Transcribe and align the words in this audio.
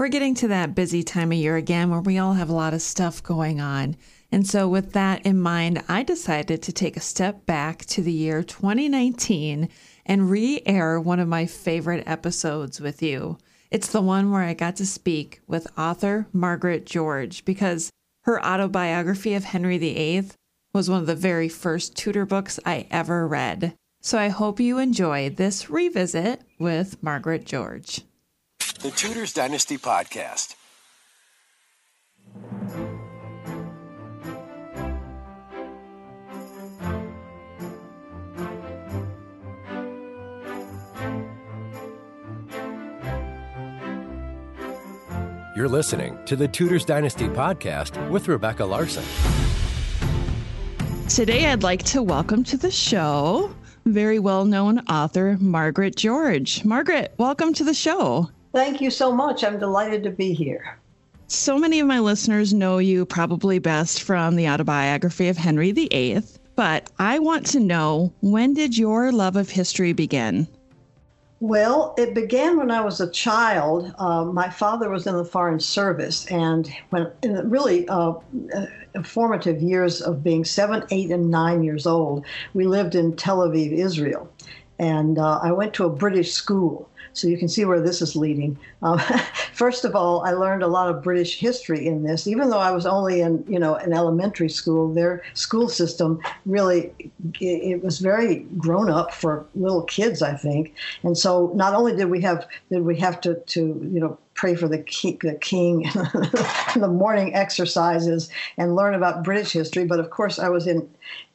We're 0.00 0.08
getting 0.08 0.34
to 0.36 0.48
that 0.48 0.74
busy 0.74 1.02
time 1.02 1.30
of 1.30 1.36
year 1.36 1.56
again 1.56 1.90
where 1.90 2.00
we 2.00 2.16
all 2.16 2.32
have 2.32 2.48
a 2.48 2.54
lot 2.54 2.72
of 2.72 2.80
stuff 2.80 3.22
going 3.22 3.60
on. 3.60 3.96
And 4.32 4.46
so, 4.46 4.66
with 4.66 4.94
that 4.94 5.26
in 5.26 5.38
mind, 5.38 5.82
I 5.90 6.04
decided 6.04 6.62
to 6.62 6.72
take 6.72 6.96
a 6.96 7.00
step 7.00 7.44
back 7.44 7.84
to 7.84 8.00
the 8.00 8.10
year 8.10 8.42
2019 8.42 9.68
and 10.06 10.30
re 10.30 10.62
air 10.64 10.98
one 10.98 11.20
of 11.20 11.28
my 11.28 11.44
favorite 11.44 12.02
episodes 12.06 12.80
with 12.80 13.02
you. 13.02 13.36
It's 13.70 13.88
the 13.88 14.00
one 14.00 14.30
where 14.30 14.40
I 14.40 14.54
got 14.54 14.76
to 14.76 14.86
speak 14.86 15.42
with 15.46 15.66
author 15.78 16.26
Margaret 16.32 16.86
George 16.86 17.44
because 17.44 17.90
her 18.22 18.42
autobiography 18.42 19.34
of 19.34 19.44
Henry 19.44 19.76
VIII 19.76 20.30
was 20.72 20.88
one 20.88 21.02
of 21.02 21.08
the 21.08 21.14
very 21.14 21.50
first 21.50 21.94
Tudor 21.94 22.24
books 22.24 22.58
I 22.64 22.86
ever 22.90 23.28
read. 23.28 23.74
So 24.00 24.18
I 24.18 24.28
hope 24.28 24.60
you 24.60 24.78
enjoy 24.78 25.28
this 25.28 25.68
revisit 25.68 26.40
with 26.58 27.02
Margaret 27.02 27.44
George 27.44 28.00
the 28.82 28.90
Tudors 28.90 29.34
Dynasty 29.34 29.76
Podcast. 29.76 30.54
You're 45.54 45.68
listening 45.68 46.18
to 46.24 46.36
the 46.36 46.48
Tudors 46.48 46.86
Dynasty 46.86 47.28
Podcast 47.28 48.08
with 48.08 48.28
Rebecca 48.28 48.64
Larson. 48.64 49.04
Today, 51.06 51.46
I'd 51.46 51.62
like 51.62 51.82
to 51.84 52.02
welcome 52.02 52.44
to 52.44 52.56
the 52.56 52.70
show 52.70 53.54
very 53.86 54.18
well 54.18 54.44
known 54.44 54.78
author 54.80 55.36
Margaret 55.40 55.96
George. 55.96 56.64
Margaret, 56.64 57.14
welcome 57.18 57.52
to 57.54 57.64
the 57.64 57.74
show. 57.74 58.30
Thank 58.52 58.80
you 58.80 58.90
so 58.90 59.12
much. 59.12 59.44
I'm 59.44 59.58
delighted 59.58 60.02
to 60.04 60.10
be 60.10 60.32
here. 60.32 60.78
So 61.28 61.58
many 61.58 61.78
of 61.78 61.86
my 61.86 62.00
listeners 62.00 62.52
know 62.52 62.78
you 62.78 63.06
probably 63.06 63.60
best 63.60 64.02
from 64.02 64.34
the 64.34 64.48
autobiography 64.48 65.28
of 65.28 65.36
Henry 65.36 65.70
VIII, 65.70 66.22
but 66.56 66.90
I 66.98 67.20
want 67.20 67.46
to 67.46 67.60
know 67.60 68.12
when 68.20 68.52
did 68.52 68.76
your 68.76 69.12
love 69.12 69.36
of 69.36 69.48
history 69.48 69.92
begin? 69.92 70.48
Well, 71.38 71.94
it 71.96 72.14
began 72.14 72.58
when 72.58 72.70
I 72.70 72.82
was 72.82 73.00
a 73.00 73.10
child. 73.10 73.94
Uh, 73.98 74.24
my 74.24 74.50
father 74.50 74.90
was 74.90 75.06
in 75.06 75.16
the 75.16 75.24
Foreign 75.24 75.58
Service, 75.58 76.26
and 76.26 76.70
when 76.90 77.10
in 77.22 77.32
the 77.32 77.44
really 77.44 77.88
uh, 77.88 78.12
uh, 78.54 78.66
formative 79.02 79.62
years 79.62 80.02
of 80.02 80.22
being 80.22 80.44
seven, 80.44 80.84
eight, 80.90 81.10
and 81.10 81.30
nine 81.30 81.62
years 81.62 81.86
old, 81.86 82.26
we 82.52 82.66
lived 82.66 82.94
in 82.94 83.16
Tel 83.16 83.38
Aviv, 83.38 83.72
Israel. 83.72 84.28
And 84.80 85.18
uh, 85.18 85.38
I 85.42 85.52
went 85.52 85.74
to 85.74 85.84
a 85.84 85.90
British 85.90 86.32
school. 86.32 86.88
So 87.12 87.28
you 87.28 87.36
can 87.36 87.48
see 87.48 87.64
where 87.64 87.80
this 87.80 88.00
is 88.00 88.16
leading. 88.16 88.56
Um, 88.82 88.98
first 89.52 89.84
of 89.84 89.94
all, 89.94 90.24
I 90.24 90.30
learned 90.30 90.62
a 90.62 90.68
lot 90.68 90.88
of 90.88 91.02
British 91.02 91.38
history 91.38 91.86
in 91.86 92.02
this. 92.02 92.26
Even 92.26 92.48
though 92.48 92.58
I 92.58 92.70
was 92.70 92.86
only 92.86 93.20
in, 93.20 93.44
you 93.48 93.58
know, 93.58 93.74
an 93.74 93.92
elementary 93.92 94.48
school, 94.48 94.92
their 94.92 95.22
school 95.34 95.68
system 95.68 96.20
really 96.46 96.92
it 97.40 97.82
was 97.82 97.98
very 97.98 98.46
grown 98.56 98.90
up 98.90 99.12
for 99.12 99.44
little 99.54 99.82
kids, 99.82 100.22
I 100.22 100.34
think. 100.34 100.74
And 101.02 101.18
so 101.18 101.52
not 101.54 101.74
only 101.74 101.94
did 101.94 102.08
we 102.10 102.20
have 102.22 102.46
did 102.70 102.82
we 102.82 102.96
have 103.00 103.20
to 103.22 103.34
to 103.34 103.60
you 103.60 104.00
know 104.00 104.16
pray 104.34 104.54
for 104.54 104.68
the 104.68 104.78
king, 104.78 105.18
the 105.22 105.34
king 105.34 105.82
the 106.76 106.88
morning 106.88 107.34
exercises 107.34 108.30
and 108.56 108.74
learn 108.74 108.94
about 108.94 109.22
British 109.22 109.52
history. 109.52 109.84
But 109.84 110.00
of 110.00 110.08
course, 110.08 110.38
I 110.38 110.48
was 110.48 110.66
in 110.66 110.88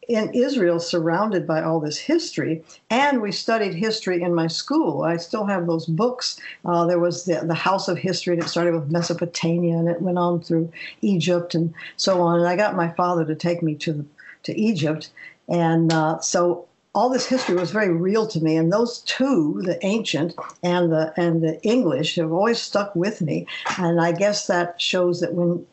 in 0.07 0.33
Israel, 0.33 0.79
surrounded 0.79 1.47
by 1.47 1.61
all 1.61 1.79
this 1.79 1.97
history, 1.97 2.63
and 2.89 3.21
we 3.21 3.31
studied 3.31 3.73
history 3.73 4.21
in 4.21 4.33
my 4.33 4.47
school. 4.47 5.03
I 5.03 5.17
still 5.17 5.45
have 5.45 5.67
those 5.67 5.85
books. 5.85 6.39
Uh, 6.63 6.85
there 6.85 6.99
was 6.99 7.25
the, 7.25 7.41
the 7.45 7.53
House 7.53 7.87
of 7.87 7.97
History, 7.97 8.33
and 8.33 8.43
it 8.43 8.47
started 8.47 8.73
with 8.73 8.91
Mesopotamia, 8.91 9.75
and 9.77 9.89
it 9.89 10.01
went 10.01 10.17
on 10.17 10.41
through 10.41 10.71
Egypt 11.01 11.55
and 11.55 11.73
so 11.97 12.21
on. 12.21 12.39
And 12.39 12.47
I 12.47 12.55
got 12.55 12.75
my 12.75 12.89
father 12.91 13.25
to 13.25 13.35
take 13.35 13.61
me 13.63 13.75
to 13.75 14.05
to 14.43 14.59
Egypt, 14.59 15.09
and 15.47 15.91
uh, 15.91 16.19
so 16.19 16.67
all 16.93 17.09
this 17.09 17.27
history 17.27 17.55
was 17.55 17.71
very 17.71 17.91
real 17.91 18.25
to 18.25 18.39
me. 18.39 18.55
And 18.55 18.71
those 18.71 18.99
two, 18.99 19.61
the 19.63 19.83
ancient 19.85 20.33
and 20.63 20.91
the 20.91 21.13
and 21.17 21.43
the 21.43 21.61
English, 21.63 22.15
have 22.15 22.31
always 22.31 22.61
stuck 22.61 22.95
with 22.95 23.21
me. 23.21 23.47
And 23.77 23.99
I 23.99 24.11
guess 24.11 24.47
that 24.47 24.79
shows 24.79 25.19
that 25.19 25.33
when 25.33 25.65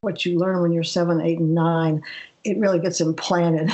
what 0.00 0.24
you 0.24 0.38
learn 0.38 0.62
when 0.62 0.72
you're 0.72 0.84
seven, 0.84 1.20
eight, 1.20 1.38
and 1.38 1.54
nine 1.54 2.02
it 2.48 2.58
really 2.58 2.78
gets 2.78 3.00
implanted. 3.00 3.70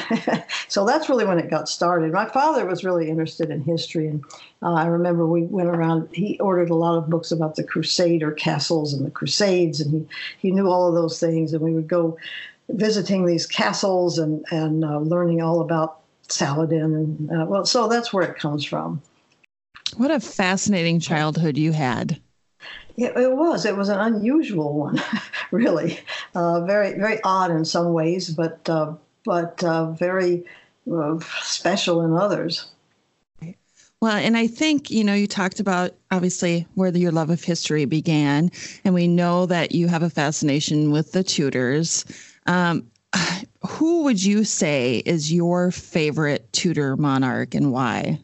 so 0.68 0.84
that's 0.84 1.08
really 1.08 1.24
when 1.24 1.38
it 1.38 1.48
got 1.48 1.68
started. 1.68 2.12
My 2.12 2.28
father 2.28 2.66
was 2.66 2.84
really 2.84 3.08
interested 3.08 3.50
in 3.50 3.62
history, 3.62 4.08
and 4.08 4.24
uh, 4.62 4.74
I 4.74 4.86
remember 4.86 5.26
we 5.26 5.42
went 5.42 5.68
around. 5.68 6.08
He 6.12 6.38
ordered 6.40 6.70
a 6.70 6.74
lot 6.74 6.98
of 6.98 7.08
books 7.08 7.30
about 7.30 7.56
the 7.56 7.64
Crusader 7.64 8.32
castles 8.32 8.92
and 8.92 9.06
the 9.06 9.10
Crusades, 9.10 9.80
and 9.80 9.92
he 9.92 10.48
he 10.48 10.50
knew 10.50 10.68
all 10.68 10.88
of 10.88 10.94
those 10.94 11.20
things. 11.20 11.52
And 11.52 11.62
we 11.62 11.72
would 11.72 11.88
go 11.88 12.18
visiting 12.68 13.26
these 13.26 13.46
castles 13.46 14.18
and 14.18 14.44
and 14.50 14.84
uh, 14.84 14.98
learning 14.98 15.40
all 15.40 15.60
about 15.60 16.00
Saladin. 16.28 16.82
And 16.82 17.30
uh, 17.30 17.46
well, 17.46 17.64
so 17.64 17.88
that's 17.88 18.12
where 18.12 18.24
it 18.24 18.38
comes 18.38 18.64
from. 18.64 19.00
What 19.96 20.10
a 20.10 20.18
fascinating 20.18 20.98
childhood 20.98 21.56
you 21.56 21.72
had. 21.72 22.20
It, 22.96 23.16
it 23.16 23.36
was. 23.36 23.64
It 23.64 23.76
was 23.76 23.88
an 23.88 23.98
unusual 23.98 24.74
one, 24.74 25.02
really. 25.50 26.00
Uh, 26.34 26.60
very, 26.64 26.98
very 26.98 27.20
odd 27.24 27.50
in 27.50 27.64
some 27.64 27.92
ways, 27.92 28.30
but 28.30 28.68
uh, 28.68 28.94
but 29.24 29.62
uh, 29.64 29.90
very 29.92 30.44
uh, 30.92 31.18
special 31.42 32.02
in 32.02 32.12
others. 32.14 32.70
Well, 34.00 34.16
and 34.16 34.36
I 34.36 34.46
think, 34.46 34.90
you 34.90 35.02
know, 35.02 35.14
you 35.14 35.26
talked 35.26 35.60
about 35.60 35.94
obviously 36.10 36.66
where 36.74 36.94
your 36.94 37.10
love 37.10 37.30
of 37.30 37.42
history 37.42 37.86
began, 37.86 38.50
and 38.84 38.94
we 38.94 39.08
know 39.08 39.46
that 39.46 39.72
you 39.72 39.88
have 39.88 40.02
a 40.02 40.10
fascination 40.10 40.90
with 40.90 41.12
the 41.12 41.24
Tudors. 41.24 42.04
Um, 42.46 42.90
who 43.66 44.02
would 44.02 44.22
you 44.22 44.44
say 44.44 45.02
is 45.06 45.32
your 45.32 45.70
favorite 45.70 46.52
Tudor 46.52 46.98
monarch 46.98 47.54
and 47.54 47.72
why? 47.72 48.20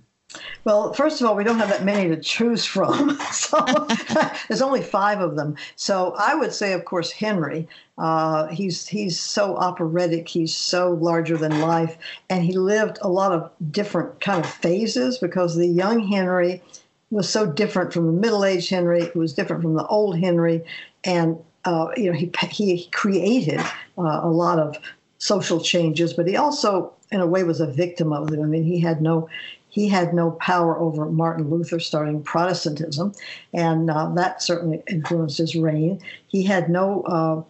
Well, 0.65 0.93
first 0.93 1.21
of 1.21 1.27
all, 1.27 1.35
we 1.35 1.45
don't 1.45 1.59
have 1.59 1.71
that 1.71 1.85
many 1.85 2.09
to 2.09 2.21
choose 2.21 2.65
from. 2.65 3.19
so 3.33 3.59
there's 4.49 4.63
only 4.63 4.83
five 4.83 5.21
of 5.21 5.37
them. 5.37 5.57
So 5.77 6.15
I 6.19 6.35
would 6.35 6.53
say, 6.53 6.73
of 6.73 6.85
course, 6.85 7.11
Henry. 7.11 7.69
Uh, 7.99 8.47
he's 8.49 8.87
he's 8.87 9.19
so 9.19 9.57
operatic. 9.57 10.29
He's 10.29 10.55
so 10.55 10.93
larger 10.93 11.37
than 11.37 11.61
life, 11.61 11.97
and 12.29 12.45
he 12.45 12.53
lived 12.53 12.99
a 13.03 13.09
lot 13.09 13.33
of 13.33 13.51
different 13.71 14.21
kind 14.21 14.45
of 14.45 14.51
phases 14.51 15.19
because 15.19 15.57
the 15.57 15.67
young 15.67 16.07
Henry 16.07 16.63
was 17.11 17.29
so 17.29 17.45
different 17.45 17.93
from 17.93 18.07
the 18.07 18.13
middle-aged 18.13 18.71
Henry. 18.71 19.03
It 19.03 19.17
was 19.17 19.35
different 19.35 19.63
from 19.63 19.75
the 19.75 19.87
old 19.87 20.19
Henry, 20.19 20.65
and 21.05 21.39
uh, 21.65 21.89
you 21.97 22.11
know 22.11 22.17
he 22.17 22.31
he 22.51 22.87
created 22.93 23.61
uh, 23.99 24.21
a 24.23 24.31
lot 24.31 24.59
of 24.59 24.77
social 25.19 25.61
changes, 25.61 26.15
but 26.15 26.27
he 26.27 26.37
also, 26.37 26.93
in 27.13 27.21
a 27.21 27.27
way, 27.27 27.45
was 27.45 27.61
a 27.61 27.67
victim 27.67 28.13
of 28.13 28.29
them. 28.29 28.43
I 28.43 28.47
mean, 28.47 28.65
he 28.65 28.81
had 28.81 29.03
no 29.03 29.29
he 29.71 29.89
had 29.89 30.13
no 30.13 30.33
power 30.33 30.79
over 30.79 31.07
Martin 31.07 31.49
Luther 31.49 31.81
starting 31.81 32.23
Protestantism, 32.23 33.15
and 33.55 33.91
uh, 33.91 34.11
that 34.17 34.43
certainly 34.43 34.83
influenced 34.89 35.39
his 35.39 35.57
reign. 35.57 36.01
He 36.27 36.43
had 36.43 36.69
no 36.69 37.03
uh, 37.03 37.43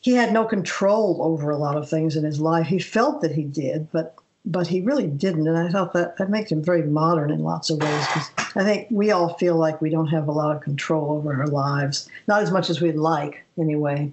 he 0.00 0.12
had 0.12 0.32
no 0.32 0.44
control 0.44 1.18
over 1.20 1.50
a 1.50 1.58
lot 1.58 1.76
of 1.76 1.88
things 1.88 2.16
in 2.16 2.24
his 2.24 2.40
life. 2.40 2.66
He 2.66 2.78
felt 2.78 3.20
that 3.20 3.32
he 3.32 3.44
did, 3.44 3.90
but 3.92 4.16
but 4.46 4.66
he 4.66 4.80
really 4.80 5.08
didn't. 5.08 5.46
And 5.46 5.58
I 5.58 5.68
thought 5.68 5.92
that 5.92 6.16
that 6.16 6.30
makes 6.30 6.50
him 6.50 6.62
very 6.62 6.82
modern 6.82 7.30
in 7.30 7.40
lots 7.40 7.68
of 7.70 7.82
ways. 7.82 8.06
Because 8.06 8.56
I 8.56 8.64
think 8.64 8.88
we 8.90 9.10
all 9.10 9.34
feel 9.34 9.56
like 9.56 9.80
we 9.80 9.90
don't 9.90 10.06
have 10.06 10.28
a 10.28 10.32
lot 10.32 10.54
of 10.54 10.62
control 10.62 11.12
over 11.12 11.34
our 11.34 11.48
lives, 11.48 12.08
not 12.28 12.42
as 12.42 12.50
much 12.50 12.70
as 12.70 12.80
we'd 12.80 12.96
like, 12.96 13.44
anyway. 13.58 14.12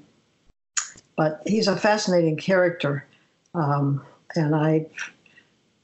But 1.16 1.41
he's 1.45 1.67
a 1.67 1.78
fascinating 1.78 2.38
character, 2.38 3.06
um, 3.53 4.03
and 4.35 4.56
I 4.56 4.88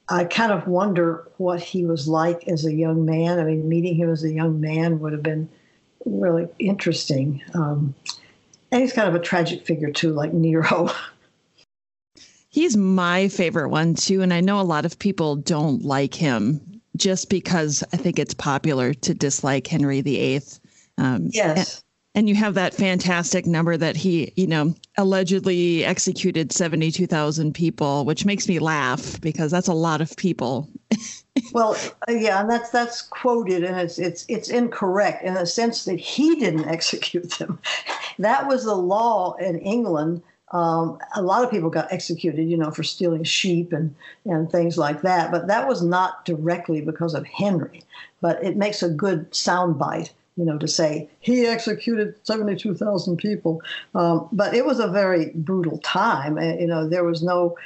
I 0.09 0.23
kind 0.23 0.51
of 0.51 0.67
wonder 0.67 1.27
what 1.37 1.61
he 1.61 1.85
was 1.85 2.07
like 2.07 2.47
as 2.47 2.65
a 2.65 2.73
young 2.73 3.05
man. 3.05 3.39
I 3.39 3.43
mean, 3.43 3.69
meeting 3.69 3.95
him 3.95 4.09
as 4.09 4.23
a 4.23 4.31
young 4.31 4.59
man 4.59 4.99
would 4.99 5.13
have 5.13 5.23
been 5.23 5.47
really 6.05 6.47
interesting. 6.57 7.41
Um, 7.53 7.93
and 8.71 8.81
he's 8.81 8.93
kind 8.93 9.07
of 9.07 9.15
a 9.15 9.19
tragic 9.19 9.65
figure 9.65 9.91
too, 9.91 10.13
like 10.13 10.33
Nero. 10.33 10.89
He's 12.51 12.75
my 12.75 13.27
favorite 13.27 13.69
one 13.69 13.93
too, 13.93 14.23
and 14.23 14.33
I 14.33 14.41
know 14.41 14.59
a 14.59 14.63
lot 14.63 14.83
of 14.83 14.97
people 14.97 15.35
don't 15.35 15.85
like 15.85 16.15
him 16.15 16.81
just 16.95 17.29
because 17.29 17.83
I 17.93 17.97
think 17.97 18.17
it's 18.17 18.33
popular 18.33 18.91
to 18.91 19.13
dislike 19.13 19.67
Henry 19.67 20.01
VIII. 20.01 20.41
Um, 20.97 21.27
yes 21.31 21.83
and 22.19 22.27
you 22.27 22.35
have 22.35 22.53
that 22.55 22.73
fantastic 22.73 23.45
number 23.45 23.77
that 23.77 23.95
he, 23.95 24.33
you 24.35 24.45
know, 24.45 24.75
allegedly 24.97 25.85
executed 25.85 26.51
72,000 26.51 27.53
people, 27.53 28.03
which 28.03 28.25
makes 28.25 28.45
me 28.45 28.59
laugh 28.59 29.21
because 29.21 29.51
that's 29.51 29.69
a 29.69 29.73
lot 29.73 30.01
of 30.01 30.13
people. 30.17 30.67
well, 31.53 31.77
uh, 32.09 32.11
yeah, 32.11 32.41
and 32.41 32.51
that's 32.51 32.71
that's 32.71 33.03
quoted 33.03 33.63
and 33.63 33.79
it's 33.79 33.97
it's 33.97 34.25
it's 34.27 34.49
incorrect 34.49 35.23
in 35.23 35.33
the 35.33 35.45
sense 35.45 35.85
that 35.85 35.97
he 35.97 36.35
didn't 36.35 36.65
execute 36.67 37.31
them. 37.39 37.57
that 38.19 38.49
was 38.49 38.65
the 38.65 38.75
law 38.75 39.35
in 39.35 39.57
England. 39.59 40.21
Um, 40.51 40.97
a 41.15 41.21
lot 41.21 41.45
of 41.45 41.51
people 41.51 41.69
got 41.69 41.89
executed, 41.89 42.49
you 42.49 42.57
know, 42.57 42.71
for 42.71 42.83
stealing 42.83 43.23
sheep 43.23 43.71
and, 43.71 43.95
and 44.25 44.51
things 44.51 44.77
like 44.77 45.03
that. 45.03 45.31
But 45.31 45.47
that 45.47 45.69
was 45.69 45.81
not 45.81 46.25
directly 46.25 46.81
because 46.81 47.13
of 47.13 47.25
Henry. 47.27 47.83
But 48.19 48.43
it 48.43 48.57
makes 48.57 48.83
a 48.83 48.89
good 48.89 49.31
soundbite 49.31 50.09
you 50.39 50.45
know, 50.45 50.57
to 50.57 50.67
say 50.67 51.09
he 51.19 51.45
executed 51.45 52.15
72,000 52.23 53.17
people. 53.17 53.61
Um, 53.93 54.29
but 54.31 54.53
it 54.53 54.65
was 54.65 54.79
a 54.79 54.87
very 54.87 55.31
brutal 55.35 55.79
time. 55.79 56.37
Uh, 56.37 56.53
you 56.53 56.65
know, 56.65 56.87
there 56.87 57.03
was 57.03 57.21
no, 57.21 57.57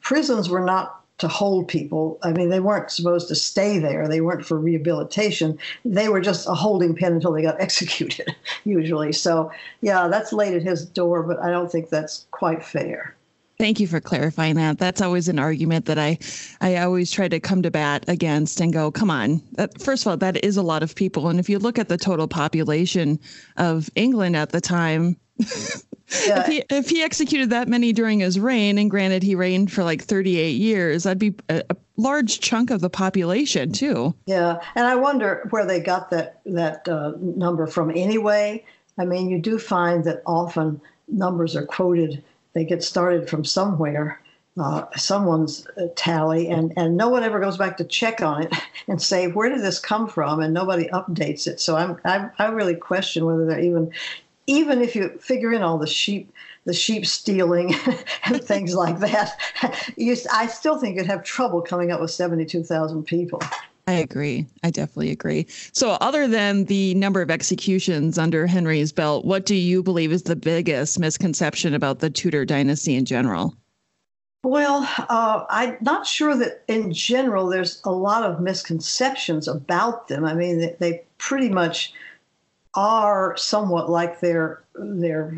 prisons 0.00 0.48
were 0.48 0.64
not 0.64 1.00
to 1.18 1.28
hold 1.28 1.68
people. 1.68 2.18
I 2.22 2.32
mean, 2.32 2.50
they 2.50 2.60
weren't 2.60 2.90
supposed 2.90 3.28
to 3.28 3.34
stay 3.34 3.78
there. 3.78 4.06
They 4.08 4.20
weren't 4.20 4.44
for 4.44 4.58
rehabilitation. 4.58 5.58
They 5.84 6.08
were 6.08 6.20
just 6.20 6.48
a 6.48 6.54
holding 6.54 6.94
pen 6.94 7.14
until 7.14 7.32
they 7.32 7.42
got 7.42 7.60
executed, 7.60 8.34
usually. 8.64 9.12
So, 9.12 9.50
yeah, 9.80 10.08
that's 10.08 10.32
laid 10.32 10.54
at 10.54 10.62
his 10.62 10.84
door, 10.84 11.22
but 11.22 11.38
I 11.38 11.50
don't 11.50 11.72
think 11.72 11.88
that's 11.88 12.26
quite 12.32 12.62
fair. 12.62 13.15
Thank 13.58 13.80
you 13.80 13.86
for 13.86 14.00
clarifying 14.00 14.56
that. 14.56 14.78
That's 14.78 15.00
always 15.00 15.28
an 15.28 15.38
argument 15.38 15.86
that 15.86 15.98
I, 15.98 16.18
I 16.60 16.76
always 16.76 17.10
try 17.10 17.28
to 17.28 17.40
come 17.40 17.62
to 17.62 17.70
bat 17.70 18.04
against 18.06 18.60
and 18.60 18.72
go, 18.72 18.90
come 18.90 19.10
on. 19.10 19.42
First 19.78 20.04
of 20.04 20.10
all, 20.10 20.16
that 20.18 20.44
is 20.44 20.56
a 20.56 20.62
lot 20.62 20.82
of 20.82 20.94
people, 20.94 21.28
and 21.28 21.40
if 21.40 21.48
you 21.48 21.58
look 21.58 21.78
at 21.78 21.88
the 21.88 21.96
total 21.96 22.28
population 22.28 23.18
of 23.56 23.88
England 23.94 24.36
at 24.36 24.50
the 24.50 24.60
time, 24.60 25.16
yeah. 25.38 25.46
if, 26.08 26.46
he, 26.46 26.64
if 26.70 26.90
he 26.90 27.02
executed 27.02 27.50
that 27.50 27.68
many 27.68 27.92
during 27.92 28.20
his 28.20 28.38
reign, 28.38 28.76
and 28.76 28.90
granted 28.90 29.22
he 29.22 29.34
reigned 29.34 29.72
for 29.72 29.84
like 29.84 30.02
38 30.02 30.50
years, 30.50 31.04
that'd 31.04 31.18
be 31.18 31.34
a, 31.48 31.62
a 31.70 31.76
large 31.96 32.40
chunk 32.40 32.70
of 32.70 32.82
the 32.82 32.90
population 32.90 33.72
too. 33.72 34.14
Yeah, 34.26 34.60
and 34.74 34.86
I 34.86 34.96
wonder 34.96 35.46
where 35.50 35.64
they 35.64 35.80
got 35.80 36.10
that 36.10 36.40
that 36.44 36.86
uh, 36.88 37.12
number 37.18 37.66
from. 37.66 37.90
Anyway, 37.90 38.64
I 38.98 39.06
mean, 39.06 39.30
you 39.30 39.38
do 39.38 39.58
find 39.58 40.04
that 40.04 40.22
often 40.26 40.80
numbers 41.08 41.56
are 41.56 41.64
quoted 41.64 42.22
they 42.56 42.64
get 42.64 42.82
started 42.82 43.28
from 43.28 43.44
somewhere, 43.44 44.18
uh, 44.58 44.86
someone's 44.96 45.66
uh, 45.76 45.88
tally, 45.94 46.48
and, 46.48 46.72
and 46.78 46.96
no 46.96 47.10
one 47.10 47.22
ever 47.22 47.38
goes 47.38 47.58
back 47.58 47.76
to 47.76 47.84
check 47.84 48.22
on 48.22 48.44
it 48.44 48.52
and 48.88 49.00
say, 49.00 49.28
where 49.28 49.50
did 49.50 49.60
this 49.60 49.78
come 49.78 50.08
from? 50.08 50.40
And 50.40 50.54
nobody 50.54 50.86
updates 50.86 51.46
it. 51.46 51.60
So 51.60 51.76
I'm, 51.76 51.98
I, 52.06 52.30
I 52.38 52.46
really 52.46 52.74
question 52.74 53.26
whether 53.26 53.44
they're 53.44 53.60
even, 53.60 53.92
even 54.46 54.80
if 54.80 54.96
you 54.96 55.10
figure 55.20 55.52
in 55.52 55.60
all 55.60 55.76
the 55.76 55.86
sheep, 55.86 56.32
the 56.64 56.72
sheep 56.72 57.04
stealing 57.04 57.74
and 58.24 58.42
things 58.42 58.74
like 58.74 59.00
that, 59.00 59.38
you, 59.98 60.16
I 60.32 60.46
still 60.46 60.78
think 60.78 60.96
you'd 60.96 61.04
have 61.04 61.24
trouble 61.24 61.60
coming 61.60 61.92
up 61.92 62.00
with 62.00 62.10
72,000 62.10 63.04
people. 63.04 63.42
I 63.88 63.92
agree. 63.92 64.46
I 64.64 64.70
definitely 64.70 65.12
agree. 65.12 65.46
So, 65.72 65.90
other 66.00 66.26
than 66.26 66.64
the 66.64 66.94
number 66.94 67.22
of 67.22 67.30
executions 67.30 68.18
under 68.18 68.46
Henry's 68.46 68.90
belt, 68.90 69.24
what 69.24 69.46
do 69.46 69.54
you 69.54 69.80
believe 69.82 70.10
is 70.10 70.24
the 70.24 70.34
biggest 70.34 70.98
misconception 70.98 71.72
about 71.72 72.00
the 72.00 72.10
Tudor 72.10 72.44
dynasty 72.44 72.96
in 72.96 73.04
general? 73.04 73.54
Well, 74.42 74.88
uh, 75.08 75.44
I'm 75.48 75.76
not 75.80 76.06
sure 76.06 76.36
that 76.36 76.64
in 76.66 76.92
general 76.92 77.48
there's 77.48 77.80
a 77.84 77.92
lot 77.92 78.24
of 78.24 78.40
misconceptions 78.40 79.46
about 79.46 80.08
them. 80.08 80.24
I 80.24 80.34
mean, 80.34 80.74
they, 80.78 81.02
pretty 81.18 81.48
much 81.48 81.92
are 82.74 83.36
somewhat 83.36 83.88
like 83.88 84.20
their 84.20 84.62
their 84.74 85.34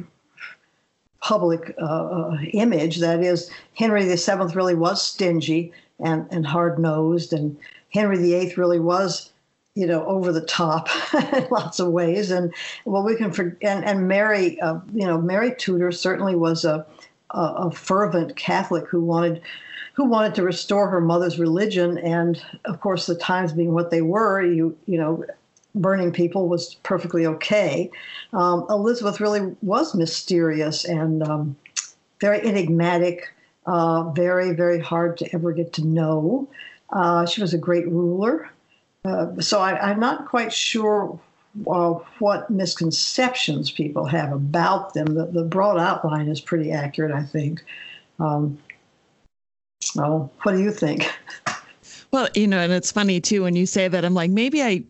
public 1.20 1.74
uh, 1.80 1.84
uh 1.84 2.38
image. 2.52 2.98
That 2.98 3.22
is, 3.22 3.50
Henry 3.74 4.04
VII 4.04 4.54
really 4.54 4.74
was 4.74 5.02
stingy 5.02 5.72
and, 6.00 6.26
and 6.30 6.46
hard 6.46 6.78
nosed 6.78 7.32
and 7.32 7.56
Henry 7.90 8.18
VIII 8.18 8.54
really 8.56 8.78
was, 8.78 9.30
you 9.74 9.86
know, 9.86 10.04
over 10.06 10.32
the 10.32 10.42
top 10.42 10.88
in 11.32 11.46
lots 11.50 11.80
of 11.80 11.92
ways. 11.92 12.30
And 12.30 12.52
well, 12.84 13.02
we 13.02 13.16
can 13.16 13.32
for, 13.32 13.56
and 13.62 13.84
and 13.84 14.08
Mary, 14.08 14.60
uh, 14.60 14.80
you 14.92 15.06
know, 15.06 15.20
Mary 15.20 15.54
Tudor 15.56 15.92
certainly 15.92 16.34
was 16.34 16.64
a, 16.64 16.86
a, 17.30 17.40
a 17.40 17.70
fervent 17.70 18.36
Catholic 18.36 18.86
who 18.88 19.02
wanted 19.02 19.40
who 19.94 20.04
wanted 20.04 20.32
to 20.32 20.44
restore 20.44 20.88
her 20.88 21.00
mother's 21.00 21.40
religion. 21.40 21.98
And 21.98 22.40
of 22.66 22.80
course, 22.80 23.06
the 23.06 23.16
times 23.16 23.52
being 23.52 23.74
what 23.74 23.90
they 23.90 24.02
were, 24.02 24.40
you 24.42 24.76
you 24.86 24.96
know, 24.98 25.24
burning 25.74 26.12
people 26.12 26.48
was 26.48 26.74
perfectly 26.82 27.26
okay. 27.26 27.90
Um, 28.32 28.66
Elizabeth 28.70 29.20
really 29.20 29.56
was 29.62 29.94
mysterious 29.94 30.84
and 30.84 31.22
um, 31.22 31.56
very 32.20 32.40
enigmatic, 32.46 33.32
uh, 33.66 34.10
very 34.10 34.52
very 34.52 34.78
hard 34.78 35.16
to 35.18 35.34
ever 35.34 35.52
get 35.52 35.72
to 35.74 35.84
know. 35.84 36.48
Uh, 36.90 37.26
she 37.26 37.40
was 37.40 37.54
a 37.54 37.58
great 37.58 37.88
ruler. 37.88 38.50
Uh, 39.04 39.40
so 39.40 39.60
I, 39.60 39.90
am 39.90 40.00
not 40.00 40.26
quite 40.26 40.52
sure 40.52 41.18
uh, 41.66 41.92
what 42.18 42.50
misconceptions 42.50 43.70
people 43.70 44.04
have 44.06 44.32
about 44.32 44.94
them. 44.94 45.06
The, 45.06 45.26
the, 45.26 45.44
broad 45.44 45.78
outline 45.78 46.28
is 46.28 46.40
pretty 46.40 46.72
accurate, 46.72 47.12
I 47.12 47.22
think. 47.22 47.64
Um, 48.18 48.58
what 49.94 50.52
do 50.52 50.62
you 50.62 50.70
think? 50.70 51.10
Well, 52.10 52.28
you 52.34 52.46
know, 52.46 52.58
and 52.58 52.72
it's 52.72 52.90
funny 52.90 53.20
too 53.20 53.42
when 53.42 53.54
you 53.54 53.66
say 53.66 53.86
that. 53.86 54.02
I'm 54.02 54.14
like, 54.14 54.30
maybe 54.30 54.62
I 54.62 54.82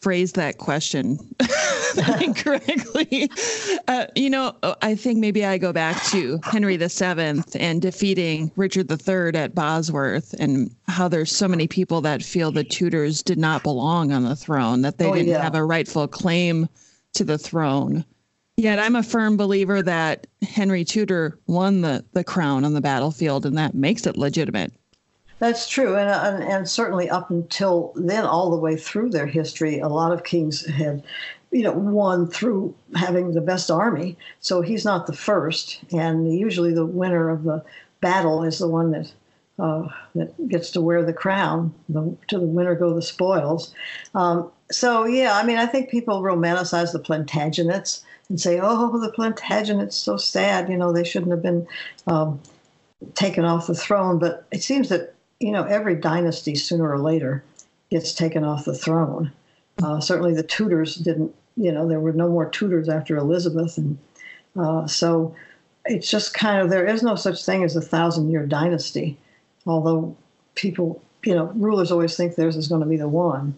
phrased 0.00 0.34
that 0.34 0.58
question 0.58 1.18
incorrectly. 2.20 3.30
Uh, 3.88 4.06
you 4.16 4.28
know, 4.28 4.54
I 4.82 4.96
think 4.96 5.18
maybe 5.18 5.44
I 5.44 5.58
go 5.58 5.72
back 5.72 6.02
to 6.06 6.40
Henry 6.42 6.76
VII 6.76 7.42
and 7.54 7.80
defeating 7.80 8.50
Richard 8.56 8.90
III 8.90 9.40
at 9.40 9.54
Bosworth, 9.54 10.34
and 10.40 10.74
how 10.88 11.06
there's 11.06 11.30
so 11.30 11.46
many 11.46 11.68
people 11.68 12.00
that 12.00 12.22
feel 12.22 12.50
the 12.50 12.64
Tudors 12.64 13.22
did 13.22 13.38
not 13.38 13.62
belong 13.62 14.12
on 14.12 14.24
the 14.24 14.34
throne, 14.34 14.82
that 14.82 14.98
they 14.98 15.06
oh, 15.06 15.14
didn't 15.14 15.28
yeah. 15.28 15.42
have 15.42 15.54
a 15.54 15.62
rightful 15.62 16.08
claim 16.08 16.68
to 17.14 17.22
the 17.22 17.38
throne. 17.38 18.04
Yet 18.56 18.78
I'm 18.78 18.96
a 18.96 19.02
firm 19.02 19.36
believer 19.36 19.82
that 19.82 20.26
Henry 20.42 20.84
Tudor 20.84 21.38
won 21.46 21.82
the, 21.82 22.04
the 22.12 22.24
crown 22.24 22.64
on 22.64 22.74
the 22.74 22.80
battlefield, 22.80 23.46
and 23.46 23.56
that 23.58 23.74
makes 23.74 24.06
it 24.06 24.16
legitimate. 24.16 24.72
That's 25.38 25.68
true, 25.68 25.96
and, 25.96 26.08
and, 26.08 26.42
and 26.42 26.68
certainly 26.68 27.10
up 27.10 27.30
until 27.30 27.92
then, 27.94 28.24
all 28.24 28.50
the 28.50 28.56
way 28.56 28.74
through 28.76 29.10
their 29.10 29.26
history, 29.26 29.80
a 29.80 29.88
lot 29.88 30.10
of 30.10 30.24
kings 30.24 30.64
had, 30.64 31.02
you 31.50 31.62
know, 31.62 31.72
won 31.72 32.28
through 32.28 32.74
having 32.94 33.32
the 33.32 33.40
best 33.40 33.70
army. 33.70 34.16
So 34.40 34.60
he's 34.62 34.84
not 34.84 35.06
the 35.06 35.12
first, 35.12 35.80
and 35.92 36.36
usually 36.36 36.72
the 36.72 36.86
winner 36.86 37.28
of 37.30 37.44
the 37.44 37.64
battle 38.00 38.42
is 38.42 38.58
the 38.58 38.68
one 38.68 38.90
that 38.92 39.12
uh, 39.58 39.88
that 40.14 40.48
gets 40.48 40.70
to 40.72 40.80
wear 40.80 41.02
the 41.02 41.12
crown. 41.12 41.74
The, 41.88 42.16
to 42.28 42.38
the 42.38 42.46
winner 42.46 42.74
go 42.74 42.92
the 42.92 43.02
spoils. 43.02 43.74
Um, 44.14 44.50
so 44.70 45.04
yeah, 45.04 45.36
I 45.36 45.44
mean, 45.44 45.58
I 45.58 45.66
think 45.66 45.90
people 45.90 46.22
romanticize 46.22 46.92
the 46.92 47.00
Plantagenets 47.00 48.02
and 48.28 48.40
say, 48.40 48.60
"Oh, 48.62 48.98
the 48.98 49.12
Plantagenets, 49.12 49.94
so 49.94 50.16
sad. 50.16 50.68
You 50.68 50.76
know, 50.76 50.92
they 50.92 51.04
shouldn't 51.04 51.32
have 51.32 51.42
been." 51.42 51.66
Um, 52.06 52.40
taken 53.14 53.44
off 53.44 53.66
the 53.66 53.74
throne, 53.74 54.18
but 54.18 54.46
it 54.50 54.62
seems 54.62 54.88
that 54.88 55.14
you 55.40 55.52
know, 55.52 55.64
every 55.64 55.94
dynasty 55.94 56.54
sooner 56.54 56.90
or 56.90 56.98
later 56.98 57.44
gets 57.90 58.14
taken 58.14 58.44
off 58.44 58.64
the 58.64 58.74
throne. 58.74 59.32
Uh, 59.82 60.00
certainly 60.00 60.34
the 60.34 60.42
Tudors 60.42 60.96
didn't, 60.96 61.34
you 61.56 61.72
know, 61.72 61.86
there 61.86 62.00
were 62.00 62.12
no 62.12 62.28
more 62.28 62.48
Tudors 62.48 62.88
after 62.88 63.16
Elizabeth. 63.16 63.76
And 63.78 63.98
uh, 64.58 64.86
so 64.86 65.34
it's 65.84 66.10
just 66.10 66.34
kind 66.34 66.60
of, 66.62 66.70
there 66.70 66.86
is 66.86 67.02
no 67.02 67.16
such 67.16 67.44
thing 67.44 67.62
as 67.62 67.76
a 67.76 67.80
thousand 67.80 68.30
year 68.30 68.46
dynasty, 68.46 69.16
although 69.66 70.16
people, 70.54 71.02
you 71.24 71.34
know, 71.34 71.46
rulers 71.56 71.92
always 71.92 72.16
think 72.16 72.34
theirs 72.34 72.56
is 72.56 72.68
going 72.68 72.80
to 72.80 72.86
be 72.86 72.96
the 72.96 73.08
one. 73.08 73.54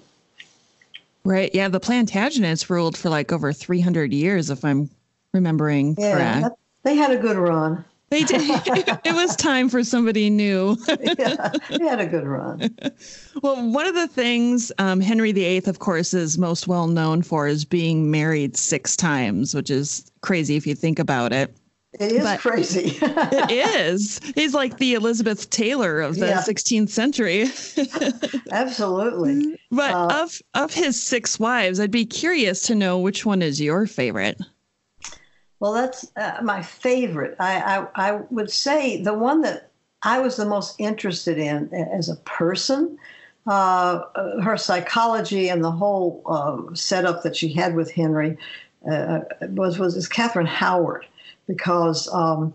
Right. 1.24 1.50
Yeah. 1.54 1.68
The 1.68 1.80
Plantagenets 1.80 2.70
ruled 2.70 2.96
for 2.96 3.10
like 3.10 3.32
over 3.32 3.52
300 3.52 4.12
years, 4.12 4.50
if 4.50 4.64
I'm 4.64 4.90
remembering 5.32 5.94
yeah, 5.98 6.14
correct. 6.14 6.42
That, 6.42 6.58
they 6.84 6.94
had 6.96 7.10
a 7.10 7.18
good 7.18 7.36
run. 7.36 7.84
They 8.10 8.24
did. 8.24 8.40
it 9.04 9.14
was 9.14 9.36
time 9.36 9.68
for 9.68 9.84
somebody 9.84 10.30
new. 10.30 10.76
yeah, 11.18 11.52
he 11.68 11.84
had 11.84 12.00
a 12.00 12.06
good 12.06 12.26
run. 12.26 12.74
Well, 13.42 13.70
one 13.70 13.86
of 13.86 13.94
the 13.94 14.08
things 14.08 14.72
um, 14.78 15.00
Henry 15.00 15.32
VIII, 15.32 15.64
of 15.66 15.78
course, 15.78 16.14
is 16.14 16.38
most 16.38 16.66
well 16.66 16.86
known 16.86 17.22
for 17.22 17.46
is 17.46 17.64
being 17.64 18.10
married 18.10 18.56
six 18.56 18.96
times, 18.96 19.54
which 19.54 19.70
is 19.70 20.10
crazy 20.22 20.56
if 20.56 20.66
you 20.66 20.74
think 20.74 20.98
about 20.98 21.32
it. 21.32 21.54
It 21.98 22.12
is 22.12 22.22
but 22.22 22.40
crazy. 22.40 22.98
it 23.02 23.50
is. 23.50 24.20
He's 24.34 24.54
like 24.54 24.76
the 24.76 24.94
Elizabeth 24.94 25.48
Taylor 25.50 26.00
of 26.00 26.16
the 26.16 26.28
yeah. 26.28 26.42
16th 26.42 26.90
century. 26.90 27.44
Absolutely. 28.52 29.58
But 29.70 29.92
uh, 29.92 30.22
of 30.22 30.40
of 30.54 30.72
his 30.72 31.02
six 31.02 31.40
wives, 31.40 31.80
I'd 31.80 31.90
be 31.90 32.04
curious 32.04 32.62
to 32.62 32.74
know 32.74 32.98
which 32.98 33.24
one 33.24 33.42
is 33.42 33.60
your 33.60 33.86
favorite. 33.86 34.38
Well, 35.60 35.72
that's 35.72 36.10
uh, 36.16 36.38
my 36.42 36.62
favorite. 36.62 37.36
I, 37.40 37.86
I, 37.94 38.08
I 38.10 38.12
would 38.30 38.50
say 38.50 39.02
the 39.02 39.14
one 39.14 39.40
that 39.42 39.70
I 40.02 40.20
was 40.20 40.36
the 40.36 40.46
most 40.46 40.76
interested 40.78 41.38
in 41.38 41.72
as 41.74 42.08
a 42.08 42.16
person, 42.16 42.96
uh, 43.46 44.02
her 44.42 44.56
psychology 44.56 45.48
and 45.48 45.64
the 45.64 45.70
whole 45.70 46.22
uh, 46.26 46.74
setup 46.74 47.22
that 47.22 47.34
she 47.34 47.52
had 47.52 47.74
with 47.74 47.90
Henry 47.90 48.36
uh, 48.88 49.20
was 49.48 49.78
was 49.78 49.96
is 49.96 50.06
Catherine 50.06 50.46
Howard, 50.46 51.06
because 51.48 52.08
um, 52.12 52.54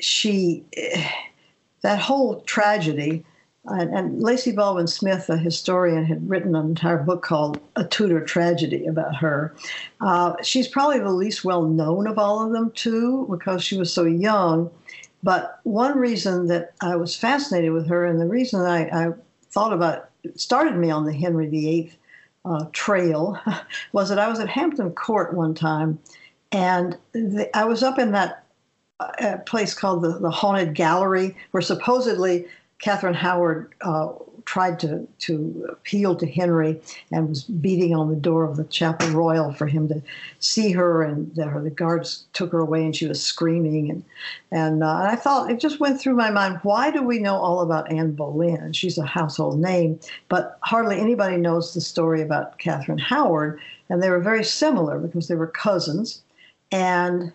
she 0.00 0.64
that 1.80 1.98
whole 1.98 2.40
tragedy 2.42 3.24
and, 3.66 4.22
Lacey 4.22 4.52
Baldwin 4.52 4.86
Smith, 4.86 5.28
a 5.28 5.36
historian, 5.36 6.04
had 6.04 6.28
written 6.28 6.56
an 6.56 6.66
entire 6.66 6.98
book 6.98 7.22
called 7.22 7.60
A 7.76 7.84
Tudor 7.84 8.20
Tragedy 8.20 8.86
about 8.86 9.14
her. 9.16 9.54
Uh, 10.00 10.34
she's 10.42 10.66
probably 10.66 10.98
the 10.98 11.12
least 11.12 11.44
well 11.44 11.62
known 11.62 12.06
of 12.06 12.18
all 12.18 12.44
of 12.44 12.52
them, 12.52 12.72
too, 12.72 13.26
because 13.30 13.62
she 13.62 13.76
was 13.76 13.92
so 13.92 14.04
young. 14.04 14.70
But 15.22 15.60
one 15.62 15.96
reason 15.96 16.48
that 16.48 16.72
I 16.80 16.96
was 16.96 17.16
fascinated 17.16 17.72
with 17.72 17.86
her, 17.88 18.04
and 18.04 18.20
the 18.20 18.26
reason 18.26 18.62
I, 18.62 18.88
I 18.88 19.12
thought 19.50 19.72
about 19.72 20.10
started 20.34 20.76
me 20.76 20.90
on 20.90 21.04
the 21.04 21.12
Henry 21.12 21.46
VIII 21.46 21.92
uh, 22.44 22.66
trail 22.72 23.38
was 23.92 24.08
that 24.08 24.18
I 24.18 24.28
was 24.28 24.40
at 24.40 24.48
Hampton 24.48 24.90
Court 24.92 25.34
one 25.34 25.54
time, 25.54 26.00
and 26.50 26.98
the, 27.12 27.48
I 27.56 27.64
was 27.64 27.84
up 27.84 28.00
in 28.00 28.10
that 28.12 28.44
uh, 28.98 29.38
place 29.46 29.74
called 29.74 30.02
the, 30.02 30.18
the 30.18 30.30
Haunted 30.30 30.74
Gallery, 30.74 31.36
where 31.52 31.62
supposedly 31.62 32.46
Catherine 32.82 33.14
Howard 33.14 33.72
uh, 33.80 34.08
tried 34.44 34.80
to, 34.80 35.06
to 35.20 35.66
appeal 35.70 36.16
to 36.16 36.26
Henry 36.26 36.80
and 37.12 37.28
was 37.28 37.44
beating 37.44 37.94
on 37.94 38.10
the 38.10 38.16
door 38.16 38.44
of 38.44 38.56
the 38.56 38.64
Chapel 38.64 39.08
Royal 39.10 39.52
for 39.52 39.68
him 39.68 39.86
to 39.86 40.02
see 40.40 40.72
her. 40.72 41.02
And 41.02 41.32
the, 41.36 41.60
the 41.62 41.70
guards 41.70 42.24
took 42.32 42.50
her 42.50 42.58
away 42.58 42.84
and 42.84 42.94
she 42.94 43.06
was 43.06 43.22
screaming. 43.22 43.88
And, 43.88 44.04
and 44.50 44.82
uh, 44.82 44.94
I 44.94 45.14
thought, 45.14 45.48
it 45.48 45.60
just 45.60 45.78
went 45.78 46.00
through 46.00 46.16
my 46.16 46.30
mind 46.30 46.58
why 46.64 46.90
do 46.90 47.04
we 47.04 47.20
know 47.20 47.36
all 47.36 47.60
about 47.60 47.90
Anne 47.90 48.12
Boleyn? 48.12 48.72
She's 48.72 48.98
a 48.98 49.06
household 49.06 49.60
name, 49.60 50.00
but 50.28 50.58
hardly 50.62 50.98
anybody 50.98 51.36
knows 51.36 51.74
the 51.74 51.80
story 51.80 52.20
about 52.20 52.58
Catherine 52.58 52.98
Howard. 52.98 53.60
And 53.90 54.02
they 54.02 54.10
were 54.10 54.20
very 54.20 54.44
similar 54.44 54.98
because 54.98 55.28
they 55.28 55.36
were 55.36 55.46
cousins. 55.46 56.20
And 56.72 57.32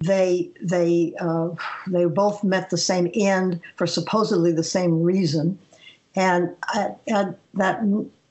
they 0.00 0.50
they 0.62 1.14
uh, 1.20 1.50
they 1.86 2.06
both 2.06 2.42
met 2.42 2.70
the 2.70 2.78
same 2.78 3.10
end 3.14 3.60
for 3.76 3.86
supposedly 3.86 4.52
the 4.52 4.64
same 4.64 5.02
reason. 5.02 5.58
And, 6.16 6.56
I, 6.64 6.88
and 7.06 7.36
that 7.54 7.82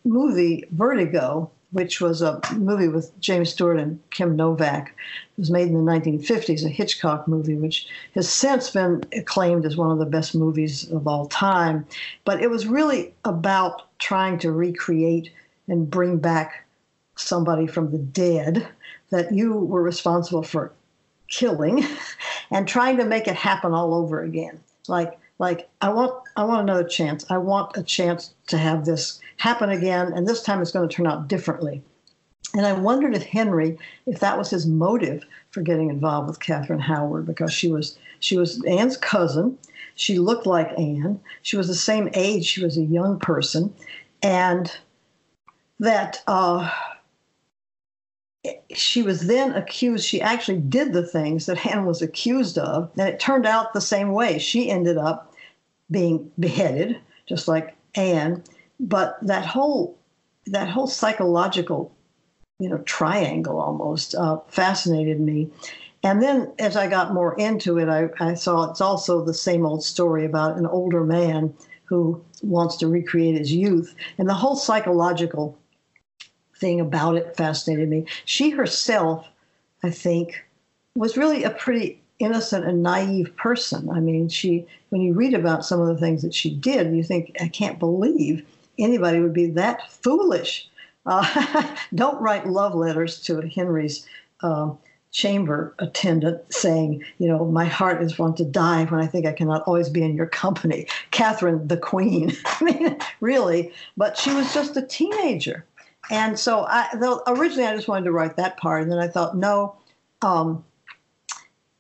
movie, 0.04 0.66
Vertigo, 0.72 1.50
which 1.72 2.02
was 2.02 2.22
a 2.22 2.42
movie 2.56 2.88
with 2.90 3.18
James 3.22 3.52
Stewart 3.52 3.80
and 3.80 4.00
Kim 4.10 4.36
Novak, 4.36 4.94
was 5.38 5.50
made 5.50 5.70
in 5.70 5.86
the 5.86 5.92
1950s, 5.92 6.66
a 6.66 6.70
Hitchcock 6.70 7.28
movie, 7.28 7.56
which 7.56 7.88
has 8.16 8.28
since 8.28 8.72
been 8.72 9.04
acclaimed 9.14 9.66
as 9.66 9.78
one 9.78 9.92
of 9.92 10.00
the 10.00 10.06
best 10.06 10.36
movies 10.36 10.90
of 10.92 11.08
all 11.08 11.28
time. 11.28 11.86
But 12.26 12.42
it 12.42 12.50
was 12.50 12.68
really 12.68 13.14
about 13.24 13.84
trying 14.00 14.40
to 14.40 14.52
recreate 14.52 15.32
and 15.68 15.90
bring 15.90 16.18
back 16.18 16.66
somebody 17.16 17.68
from 17.68 17.92
the 17.92 18.00
dead 18.00 18.68
that 19.12 19.32
you 19.32 19.54
were 19.54 19.84
responsible 19.84 20.44
for 20.44 20.74
killing 21.30 21.86
and 22.52 22.68
trying 22.68 22.98
to 22.98 23.06
make 23.06 23.28
it 23.28 23.36
happen 23.36 23.74
all 23.74 23.94
over 23.94 24.22
again. 24.22 24.60
Like 24.88 25.20
like 25.40 25.70
I 25.82 25.90
want 25.90 26.14
I 26.36 26.44
want 26.44 26.64
another 26.64 26.88
chance. 26.88 27.26
I 27.30 27.38
want 27.38 27.78
a 27.78 27.84
chance 27.84 28.34
to 28.48 28.58
have 28.58 28.86
this 28.86 29.20
happen 29.38 29.70
again, 29.70 30.12
and 30.14 30.28
this 30.28 30.44
time 30.44 30.62
it's 30.62 30.72
going 30.72 30.88
to 30.88 30.94
turn 30.94 31.08
out 31.08 31.28
differently. 31.28 31.82
And 32.54 32.66
I 32.66 32.74
wondered 32.74 33.16
if 33.16 33.24
Henry, 33.24 33.78
if 34.06 34.20
that 34.20 34.38
was 34.38 34.50
his 34.50 34.66
motive 34.66 35.24
for 35.52 35.62
getting 35.62 35.90
involved 35.90 36.28
with 36.28 36.40
Catherine 36.40 36.80
Howard, 36.80 37.26
because 37.26 37.54
she 37.54 37.72
was 37.72 37.98
she 38.20 38.38
was 38.38 38.64
Anne's 38.66 38.98
cousin. 38.98 39.58
She 39.96 40.18
looked 40.18 40.46
like 40.46 40.78
Anne. 40.78 41.20
She 41.42 41.58
was 41.58 41.68
the 41.68 41.76
same 41.76 42.10
age. 42.14 42.46
She 42.46 42.64
was 42.64 42.78
a 42.78 42.84
young 42.84 43.20
person, 43.20 43.74
and 44.22 44.72
that 45.80 46.22
uh, 46.28 46.70
she 48.74 49.04
was 49.04 49.28
then 49.28 49.54
accused. 49.54 50.06
She 50.06 50.22
actually 50.22 50.60
did 50.60 50.94
the 50.94 51.06
things 51.06 51.46
that 51.46 51.66
Anne 51.66 51.86
was 51.86 52.02
accused 52.02 52.58
of, 52.58 52.90
and 52.98 53.10
it 53.10 53.20
turned 53.20 53.46
out 53.46 53.74
the 53.74 53.82
same 53.82 54.12
way. 54.12 54.40
She 54.40 54.70
ended 54.70 54.98
up 54.98 55.34
being 55.92 56.32
beheaded, 56.40 56.98
just 57.26 57.48
like 57.48 57.76
Anne. 57.96 58.44
But 58.80 59.18
that 59.22 59.46
whole 59.46 59.98
that 60.46 60.70
whole 60.70 60.88
psychological, 60.88 61.92
you 62.60 62.70
know, 62.70 62.78
triangle 62.80 63.60
almost 63.60 64.16
uh, 64.16 64.40
fascinated 64.48 65.20
me. 65.20 65.50
And 66.02 66.24
then 66.24 66.52
as 66.60 66.78
I 66.78 66.88
got 66.88 67.14
more 67.14 67.38
into 67.38 67.78
it, 67.78 67.90
I, 67.90 68.10
I 68.22 68.34
saw 68.34 68.72
it's 68.72 68.82
also 68.82 69.24
the 69.24 69.34
same 69.34 69.66
old 69.66 69.84
story 69.84 70.26
about 70.26 70.58
an 70.58 70.66
older 70.66 71.04
man 71.04 71.54
who 71.84 72.24
wants 72.42 72.78
to 72.78 72.88
recreate 72.88 73.38
his 73.38 73.52
youth. 73.52 73.94
And 74.18 74.30
the 74.30 74.34
whole 74.34 74.56
psychological 74.56 75.59
thing 76.60 76.80
about 76.80 77.16
it 77.16 77.36
fascinated 77.36 77.90
me. 77.90 78.06
She 78.26 78.50
herself, 78.50 79.28
I 79.84 79.90
think, 79.90 80.44
was 80.96 81.18
really 81.18 81.44
a 81.44 81.52
pretty 81.52 82.02
innocent 82.20 82.66
and 82.66 82.84
naive 82.84 83.36
person. 83.38 83.90
I 83.90 84.00
mean, 84.00 84.30
she 84.30 84.68
when 84.90 85.02
you 85.02 85.14
read 85.14 85.34
about 85.34 85.66
some 85.66 85.80
of 85.80 85.88
the 85.88 85.98
things 85.98 86.22
that 86.22 86.34
she 86.34 86.54
did, 86.54 86.96
you 86.96 87.04
think, 87.04 87.36
I 87.40 87.48
can't 87.48 87.80
believe 87.80 88.46
anybody 88.78 89.20
would 89.20 89.34
be 89.34 89.48
that 89.52 89.92
foolish. 89.92 90.68
Uh, 91.06 91.76
don't 91.96 92.22
write 92.22 92.48
love 92.48 92.76
letters 92.76 93.22
to 93.22 93.42
Henry's 93.42 94.06
uh, 94.42 94.72
chamber 95.12 95.74
attendant 95.80 96.42
saying, 96.54 97.04
you 97.18 97.28
know, 97.28 97.46
my 97.46 97.66
heart 97.66 98.02
is 98.02 98.20
want 98.20 98.38
to 98.38 98.46
die 98.46 98.86
when 98.86 99.02
I 99.02 99.08
think 99.08 99.26
I 99.26 99.32
cannot 99.32 99.64
always 99.64 99.90
be 99.90 100.04
in 100.04 100.16
your 100.16 100.28
company. 100.28 100.88
Catherine, 101.12 101.68
the 101.68 101.78
queen. 101.78 102.36
I 102.46 102.64
mean, 102.64 102.98
really. 103.22 103.72
But 103.98 104.18
she 104.18 104.34
was 104.34 104.54
just 104.54 104.78
a 104.78 104.82
teenager. 104.82 105.66
And 106.10 106.40
so 106.40 106.66
I, 106.66 106.88
though 106.96 107.22
originally 107.28 107.66
I 107.66 107.76
just 107.76 107.88
wanted 107.88 108.06
to 108.06 108.12
write 108.12 108.36
that 108.38 108.58
part. 108.58 108.84
And 108.84 108.92
then 108.92 109.00
I 109.00 109.08
thought, 109.08 109.38
no, 109.38 109.76
um, 110.22 110.64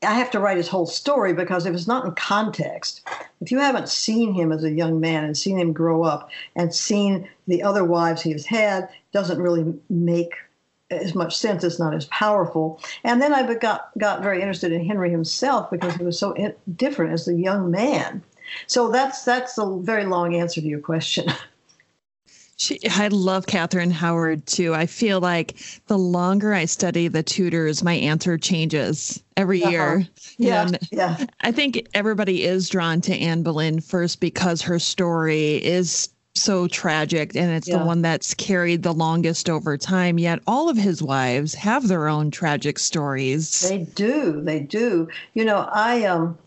I 0.01 0.13
have 0.13 0.31
to 0.31 0.39
write 0.39 0.57
his 0.57 0.69
whole 0.69 0.85
story 0.85 1.33
because 1.33 1.65
if 1.65 1.73
it's 1.73 1.87
not 1.87 2.05
in 2.05 2.13
context, 2.13 3.01
if 3.41 3.51
you 3.51 3.59
haven't 3.59 3.89
seen 3.89 4.33
him 4.33 4.51
as 4.51 4.63
a 4.63 4.71
young 4.71 4.99
man 4.99 5.25
and 5.25 5.37
seen 5.37 5.59
him 5.59 5.73
grow 5.73 6.03
up 6.03 6.29
and 6.55 6.73
seen 6.73 7.27
the 7.47 7.63
other 7.63 7.83
wives 7.83 8.21
he 8.21 8.31
has 8.31 8.45
had, 8.45 8.87
doesn't 9.11 9.41
really 9.41 9.73
make 9.89 10.35
as 10.89 11.13
much 11.15 11.35
sense. 11.37 11.63
It's 11.63 11.79
not 11.79 11.93
as 11.93 12.05
powerful. 12.05 12.81
And 13.03 13.21
then 13.21 13.33
I 13.33 13.53
got 13.55 13.91
got 13.97 14.23
very 14.23 14.39
interested 14.39 14.71
in 14.71 14.85
Henry 14.85 15.11
himself 15.11 15.69
because 15.69 15.95
he 15.95 16.03
was 16.03 16.17
so 16.17 16.35
different 16.75 17.13
as 17.13 17.27
a 17.27 17.33
young 17.33 17.69
man. 17.69 18.23
So 18.67 18.89
that's 18.89 19.23
that's 19.23 19.57
a 19.57 19.77
very 19.81 20.05
long 20.05 20.35
answer 20.35 20.61
to 20.61 20.67
your 20.67 20.79
question. 20.79 21.27
She, 22.59 22.77
I 22.89 23.07
love 23.07 23.47
Catherine 23.47 23.89
Howard 23.89 24.45
too. 24.45 24.75
I 24.75 24.85
feel 24.85 25.21
like 25.21 25.55
the 25.87 25.97
longer 25.97 26.53
I 26.53 26.65
study 26.65 27.07
the 27.07 27.23
Tudors, 27.23 27.81
my 27.81 27.93
answer 27.93 28.37
changes 28.37 29.23
every 29.37 29.63
uh-huh. 29.63 29.71
year. 29.71 30.07
Yeah, 30.37 30.63
and 30.63 30.79
yeah. 30.91 31.25
I 31.39 31.53
think 31.53 31.87
everybody 31.93 32.43
is 32.43 32.67
drawn 32.67 32.99
to 33.01 33.15
Anne 33.15 33.43
Boleyn 33.43 33.79
first 33.79 34.19
because 34.19 34.61
her 34.61 34.77
story 34.77 35.63
is 35.63 36.09
so 36.35 36.67
tragic 36.67 37.33
and 37.33 37.49
it's 37.49 37.67
yeah. 37.67 37.77
the 37.77 37.85
one 37.85 38.01
that's 38.01 38.33
carried 38.33 38.83
the 38.83 38.93
longest 38.93 39.49
over 39.49 39.77
time. 39.77 40.19
Yet 40.19 40.39
all 40.45 40.67
of 40.67 40.75
his 40.75 41.01
wives 41.01 41.53
have 41.53 41.87
their 41.87 42.09
own 42.09 42.29
tragic 42.29 42.77
stories. 42.77 43.61
They 43.61 43.85
do. 43.95 44.41
They 44.41 44.59
do. 44.59 45.07
You 45.33 45.45
know, 45.45 45.69
I 45.71 46.03
um 46.03 46.37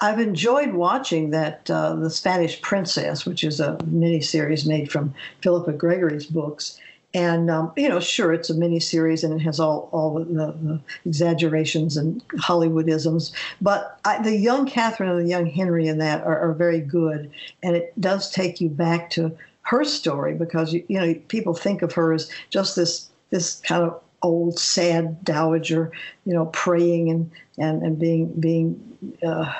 I've 0.00 0.20
enjoyed 0.20 0.74
watching 0.74 1.30
that 1.30 1.70
uh, 1.70 1.94
the 1.94 2.10
Spanish 2.10 2.60
Princess, 2.60 3.24
which 3.24 3.42
is 3.42 3.60
a 3.60 3.76
miniseries 3.84 4.66
made 4.66 4.90
from 4.92 5.14
Philippa 5.40 5.72
Gregory's 5.72 6.26
books. 6.26 6.78
And 7.14 7.50
um, 7.50 7.72
you 7.76 7.88
know, 7.88 7.98
sure, 7.98 8.34
it's 8.34 8.50
a 8.50 8.54
miniseries 8.54 9.24
and 9.24 9.32
it 9.32 9.42
has 9.44 9.58
all 9.58 9.88
all 9.92 10.18
the, 10.18 10.24
the 10.24 10.80
exaggerations 11.06 11.96
and 11.96 12.26
Hollywoodisms. 12.28 13.32
But 13.62 13.98
I, 14.04 14.20
the 14.22 14.36
young 14.36 14.66
Catherine 14.66 15.08
and 15.08 15.24
the 15.24 15.30
young 15.30 15.46
Henry 15.46 15.86
in 15.86 15.96
that 15.98 16.22
are, 16.24 16.38
are 16.38 16.52
very 16.52 16.80
good, 16.80 17.30
and 17.62 17.74
it 17.74 17.98
does 17.98 18.30
take 18.30 18.60
you 18.60 18.68
back 18.68 19.08
to 19.10 19.34
her 19.62 19.82
story 19.82 20.34
because 20.34 20.74
you, 20.74 20.84
you 20.88 21.00
know 21.00 21.14
people 21.28 21.54
think 21.54 21.80
of 21.80 21.92
her 21.94 22.12
as 22.12 22.30
just 22.50 22.76
this 22.76 23.08
this 23.30 23.60
kind 23.60 23.82
of 23.82 23.98
old 24.22 24.58
sad 24.58 25.24
dowager, 25.24 25.90
you 26.26 26.34
know, 26.34 26.46
praying 26.46 27.08
and 27.08 27.30
and 27.56 27.82
and 27.82 27.98
being 27.98 28.26
being. 28.38 28.78
Uh, 29.26 29.54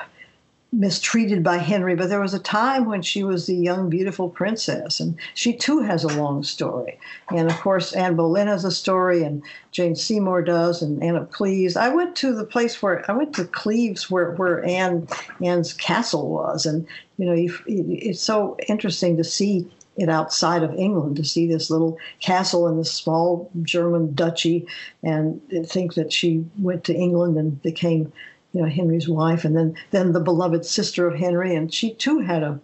mistreated 0.71 1.43
by 1.43 1.57
Henry, 1.57 1.95
but 1.95 2.09
there 2.09 2.19
was 2.19 2.33
a 2.33 2.39
time 2.39 2.85
when 2.85 3.01
she 3.01 3.23
was 3.23 3.45
the 3.45 3.55
young, 3.55 3.89
beautiful 3.89 4.29
princess, 4.29 4.99
and 4.99 5.17
she 5.33 5.53
too 5.53 5.79
has 5.81 6.03
a 6.03 6.19
long 6.19 6.43
story. 6.43 6.99
And 7.31 7.49
of 7.49 7.57
course, 7.61 7.93
Anne 7.93 8.15
Boleyn 8.15 8.47
has 8.47 8.65
a 8.65 8.71
story, 8.71 9.23
and 9.23 9.41
Jane 9.71 9.95
Seymour 9.95 10.41
does, 10.41 10.81
and 10.81 11.01
Anne 11.01 11.15
of 11.15 11.31
Cleves. 11.31 11.77
I 11.77 11.89
went 11.89 12.15
to 12.17 12.33
the 12.33 12.43
place 12.43 12.81
where 12.81 13.09
I 13.09 13.13
went 13.13 13.33
to 13.35 13.45
Cleves, 13.45 14.11
where 14.11 14.31
where 14.31 14.63
Anne 14.65 15.07
Anne's 15.41 15.73
castle 15.73 16.29
was, 16.29 16.65
and 16.65 16.85
you 17.17 17.25
know, 17.25 17.33
you, 17.33 17.57
it's 17.67 18.21
so 18.21 18.57
interesting 18.67 19.17
to 19.17 19.23
see 19.23 19.67
it 19.97 20.09
outside 20.09 20.61
of 20.61 20.75
England 20.75 21.15
to 21.15 21.23
see 21.23 21.47
this 21.47 21.71
little 21.71 21.97
castle 22.19 22.67
in 22.67 22.77
this 22.77 22.91
small 22.91 23.49
German 23.63 24.13
duchy, 24.13 24.67
and 25.01 25.41
think 25.65 25.95
that 25.95 26.13
she 26.13 26.45
went 26.59 26.83
to 26.83 26.93
England 26.93 27.37
and 27.37 27.61
became 27.61 28.11
you 28.57 28.63
know 28.63 28.69
Henry's 28.69 29.07
wife, 29.07 29.45
and 29.45 29.55
then 29.55 29.75
then 29.91 30.13
the 30.13 30.19
beloved 30.19 30.65
sister 30.65 31.07
of 31.07 31.13
Henry, 31.13 31.53
and 31.53 31.71
she 31.71 31.93
too 31.93 32.19
had 32.19 32.41
a 32.41 32.59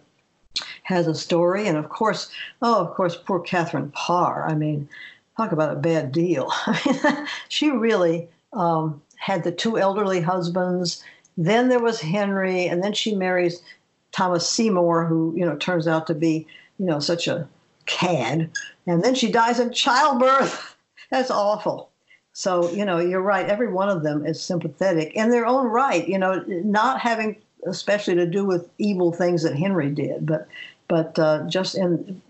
has 0.82 1.06
a 1.06 1.14
story, 1.14 1.68
and 1.68 1.78
of 1.78 1.88
course, 1.88 2.32
oh, 2.62 2.80
of 2.80 2.94
course, 2.94 3.14
poor 3.16 3.38
Catherine 3.38 3.92
Parr. 3.92 4.44
I 4.48 4.54
mean, 4.54 4.88
talk 5.36 5.52
about 5.52 5.72
a 5.72 5.78
bad 5.78 6.10
deal. 6.10 6.52
She 7.48 7.70
really 7.70 8.28
um, 8.52 9.00
had 9.18 9.44
the 9.44 9.52
two 9.52 9.78
elderly 9.78 10.20
husbands. 10.20 11.04
Then 11.38 11.68
there 11.68 11.78
was 11.78 12.00
Henry, 12.00 12.66
and 12.66 12.82
then 12.82 12.92
she 12.92 13.14
marries 13.14 13.62
Thomas 14.10 14.48
Seymour, 14.48 15.06
who 15.06 15.32
you 15.36 15.46
know 15.46 15.54
turns 15.56 15.86
out 15.86 16.08
to 16.08 16.14
be 16.14 16.44
you 16.80 16.86
know 16.86 16.98
such 16.98 17.28
a 17.28 17.46
cad, 17.86 18.50
and 18.88 19.04
then 19.04 19.14
she 19.14 19.30
dies 19.30 19.60
in 19.60 19.72
childbirth. 19.72 20.74
That's 21.12 21.30
awful. 21.30 21.90
So, 22.34 22.68
you 22.72 22.84
know, 22.84 22.98
you're 22.98 23.22
right. 23.22 23.48
Every 23.48 23.72
one 23.72 23.88
of 23.88 24.02
them 24.02 24.26
is 24.26 24.42
sympathetic 24.42 25.14
in 25.14 25.30
their 25.30 25.46
own 25.46 25.68
right, 25.68 26.06
you 26.06 26.18
know, 26.18 26.44
not 26.46 27.00
having 27.00 27.36
especially 27.66 28.16
to 28.16 28.26
do 28.26 28.44
with 28.44 28.68
evil 28.78 29.12
things 29.12 29.42
that 29.42 29.56
Henry 29.56 29.90
did, 29.90 30.26
but 30.26 30.46
but 30.88 31.18
uh, 31.18 31.44
just 31.48 31.76
in 31.76 32.20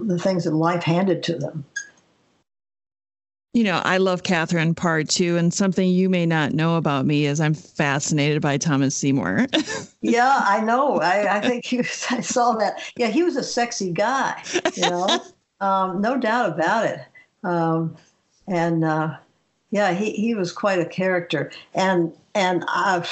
the 0.00 0.18
things 0.18 0.44
that 0.44 0.52
life 0.52 0.84
handed 0.84 1.22
to 1.24 1.36
them. 1.38 1.64
You 3.52 3.64
know, 3.64 3.80
I 3.84 3.96
love 3.96 4.22
Catherine 4.22 4.74
Parr 4.74 5.02
too, 5.02 5.38
and 5.38 5.52
something 5.52 5.88
you 5.88 6.10
may 6.10 6.26
not 6.26 6.52
know 6.52 6.76
about 6.76 7.06
me 7.06 7.24
is 7.24 7.40
I'm 7.40 7.54
fascinated 7.54 8.42
by 8.42 8.58
Thomas 8.58 8.94
Seymour. 8.94 9.46
yeah, 10.02 10.42
I 10.44 10.60
know. 10.60 11.00
I, 11.00 11.38
I 11.38 11.40
think 11.40 11.64
he 11.64 11.78
was, 11.78 12.06
I 12.10 12.20
saw 12.20 12.52
that. 12.56 12.80
Yeah, 12.96 13.08
he 13.08 13.22
was 13.22 13.36
a 13.36 13.42
sexy 13.42 13.90
guy. 13.90 14.42
You 14.74 14.82
know, 14.82 15.20
um, 15.60 16.02
no 16.02 16.18
doubt 16.18 16.50
about 16.50 16.84
it. 16.84 17.00
Um, 17.42 17.96
and 18.46 18.84
uh, 18.84 19.16
yeah, 19.70 19.92
he, 19.92 20.12
he 20.12 20.34
was 20.34 20.52
quite 20.52 20.78
a 20.78 20.86
character. 20.86 21.50
And 21.74 22.12
and 22.34 22.64
I've 22.68 23.10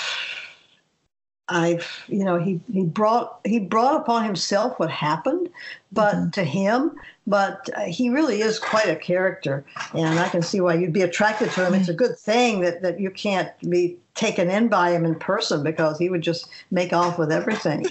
I've 1.48 2.04
you 2.08 2.24
know 2.24 2.38
he 2.38 2.60
he 2.72 2.84
brought 2.84 3.40
he 3.44 3.58
brought 3.58 4.00
upon 4.00 4.24
himself 4.24 4.78
what 4.78 4.90
happened, 4.90 5.50
but 5.92 6.14
mm-hmm. 6.14 6.30
to 6.30 6.44
him, 6.44 6.92
but 7.26 7.68
uh, 7.76 7.82
he 7.82 8.08
really 8.08 8.40
is 8.40 8.58
quite 8.58 8.88
a 8.88 8.96
character, 8.96 9.64
and 9.92 10.18
I 10.18 10.28
can 10.28 10.42
see 10.42 10.60
why 10.60 10.74
you'd 10.74 10.92
be 10.92 11.02
attracted 11.02 11.50
to 11.52 11.66
him. 11.66 11.74
It's 11.74 11.88
a 11.88 11.94
good 11.94 12.18
thing 12.18 12.60
that 12.60 12.80
that 12.82 12.98
you 12.98 13.10
can't 13.10 13.50
be 13.68 13.96
taken 14.14 14.48
in 14.48 14.68
by 14.68 14.92
him 14.92 15.04
in 15.04 15.16
person 15.16 15.62
because 15.62 15.98
he 15.98 16.08
would 16.08 16.22
just 16.22 16.48
make 16.70 16.92
off 16.92 17.18
with 17.18 17.30
everything. 17.30 17.84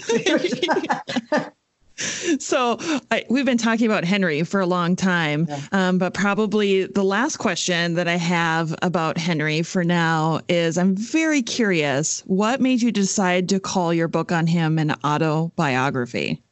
so 2.38 2.76
I, 3.10 3.24
we've 3.30 3.44
been 3.44 3.58
talking 3.58 3.86
about 3.86 4.04
Henry 4.04 4.42
for 4.42 4.60
a 4.60 4.66
long 4.66 4.96
time, 4.96 5.46
yeah. 5.48 5.60
um, 5.72 5.98
but 5.98 6.12
probably 6.12 6.86
the 6.86 7.04
last 7.04 7.36
question 7.36 7.94
that 7.94 8.08
I 8.08 8.16
have 8.16 8.74
about 8.82 9.16
Henry 9.16 9.62
for 9.62 9.84
now 9.84 10.40
is 10.48 10.76
I'm 10.76 10.96
very 10.96 11.42
curious 11.42 12.22
what 12.26 12.60
made 12.60 12.82
you 12.82 12.90
decide 12.90 13.48
to 13.50 13.60
call 13.60 13.94
your 13.94 14.08
book 14.08 14.32
on 14.32 14.46
him 14.46 14.78
an 14.78 14.94
autobiography? 15.04 16.42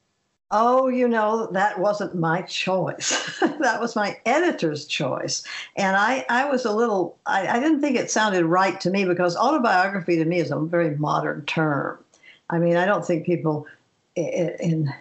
Oh, 0.55 0.89
you 0.89 1.09
know, 1.09 1.49
that 1.53 1.81
wasn't 1.81 2.15
my 2.15 2.43
choice. 2.43 3.39
that 3.61 3.81
was 3.81 3.97
my 3.97 4.19
editor's 4.27 4.87
choice. 4.87 5.43
And 5.77 5.97
I, 5.97 6.27
I 6.29 6.45
was 6.45 6.67
a 6.67 6.73
little, 6.73 7.17
I, 7.25 7.49
I 7.49 7.59
didn't 7.59 7.81
think 7.81 7.97
it 7.97 8.11
sounded 8.11 8.45
right 8.45 8.79
to 8.83 8.91
me 8.91 9.07
because 9.07 9.35
autobiography 9.35 10.17
to 10.17 10.27
me 10.27 10.41
is 10.41 10.51
a 10.51 10.61
very 10.61 10.95
modern 10.99 11.47
term. 11.47 12.05
I 12.51 12.59
mean, 12.59 12.77
I 12.77 12.85
don't 12.85 13.05
think 13.05 13.25
people 13.25 13.67
in, 14.15 14.55
in 14.61 14.95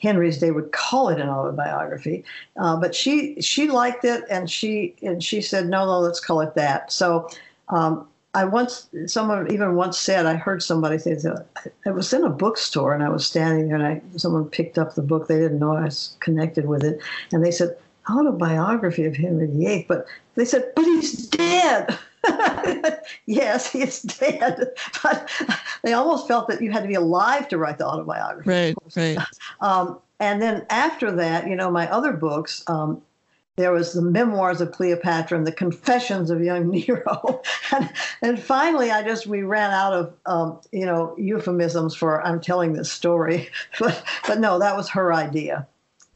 Henry's 0.00 0.38
day 0.38 0.50
would 0.50 0.72
call 0.72 1.08
it 1.08 1.20
an 1.20 1.28
autobiography, 1.28 2.24
uh, 2.58 2.76
but 2.76 2.94
she 2.94 3.40
she 3.40 3.68
liked 3.68 4.04
it 4.04 4.24
and 4.30 4.50
she 4.50 4.94
and 5.02 5.22
she 5.22 5.40
said 5.40 5.66
no 5.66 5.86
no 5.86 6.00
let's 6.00 6.20
call 6.20 6.40
it 6.40 6.54
that. 6.54 6.92
So 6.92 7.28
um, 7.68 8.06
I 8.34 8.44
once 8.44 8.88
someone 9.06 9.50
even 9.52 9.76
once 9.76 9.98
said 9.98 10.26
I 10.26 10.34
heard 10.34 10.62
somebody 10.62 10.98
say 10.98 11.16
I 11.86 11.90
was 11.90 12.12
in 12.12 12.24
a 12.24 12.30
bookstore 12.30 12.92
and 12.92 13.02
I 13.02 13.08
was 13.08 13.24
standing 13.26 13.68
there 13.68 13.76
and 13.76 13.86
I 13.86 14.02
someone 14.18 14.46
picked 14.46 14.76
up 14.76 14.94
the 14.94 15.02
book 15.02 15.28
they 15.28 15.38
didn't 15.38 15.60
know 15.60 15.76
I 15.76 15.84
was 15.84 16.16
connected 16.20 16.66
with 16.66 16.82
it 16.82 17.00
and 17.32 17.44
they 17.44 17.52
said 17.52 17.76
autobiography 18.10 19.04
of 19.04 19.16
Henry 19.16 19.46
VIII 19.46 19.86
but 19.88 20.06
they 20.34 20.44
said 20.44 20.72
but 20.74 20.84
he's 20.84 21.26
dead. 21.28 21.96
yes, 23.26 23.70
he's 23.70 24.02
dead. 24.02 24.70
But 25.02 25.30
they 25.82 25.92
almost 25.92 26.28
felt 26.28 26.48
that 26.48 26.60
you 26.60 26.70
had 26.70 26.82
to 26.82 26.88
be 26.88 26.94
alive 26.94 27.48
to 27.48 27.58
write 27.58 27.78
the 27.78 27.86
autobiography. 27.86 28.50
Right, 28.50 28.74
right. 28.96 29.18
Um, 29.60 30.00
and 30.20 30.40
then 30.40 30.66
after 30.70 31.10
that, 31.12 31.48
you 31.48 31.56
know, 31.56 31.70
my 31.70 31.90
other 31.90 32.12
books, 32.12 32.62
um, 32.66 33.02
there 33.56 33.72
was 33.72 33.92
the 33.92 34.02
memoirs 34.02 34.60
of 34.60 34.72
Cleopatra 34.72 35.38
and 35.38 35.46
the 35.46 35.52
confessions 35.52 36.30
of 36.30 36.42
young 36.42 36.68
Nero. 36.70 37.42
and, 37.72 37.90
and 38.20 38.40
finally, 38.40 38.90
I 38.90 39.02
just, 39.02 39.26
we 39.26 39.42
ran 39.42 39.70
out 39.70 39.92
of, 39.92 40.14
um, 40.26 40.60
you 40.72 40.86
know, 40.86 41.14
euphemisms 41.16 41.94
for 41.94 42.22
I'm 42.22 42.40
telling 42.40 42.72
this 42.72 42.90
story. 42.90 43.48
but, 43.78 44.04
but 44.26 44.40
no, 44.40 44.58
that 44.58 44.76
was 44.76 44.88
her 44.90 45.12
idea. 45.12 45.66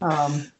Um, 0.01 0.53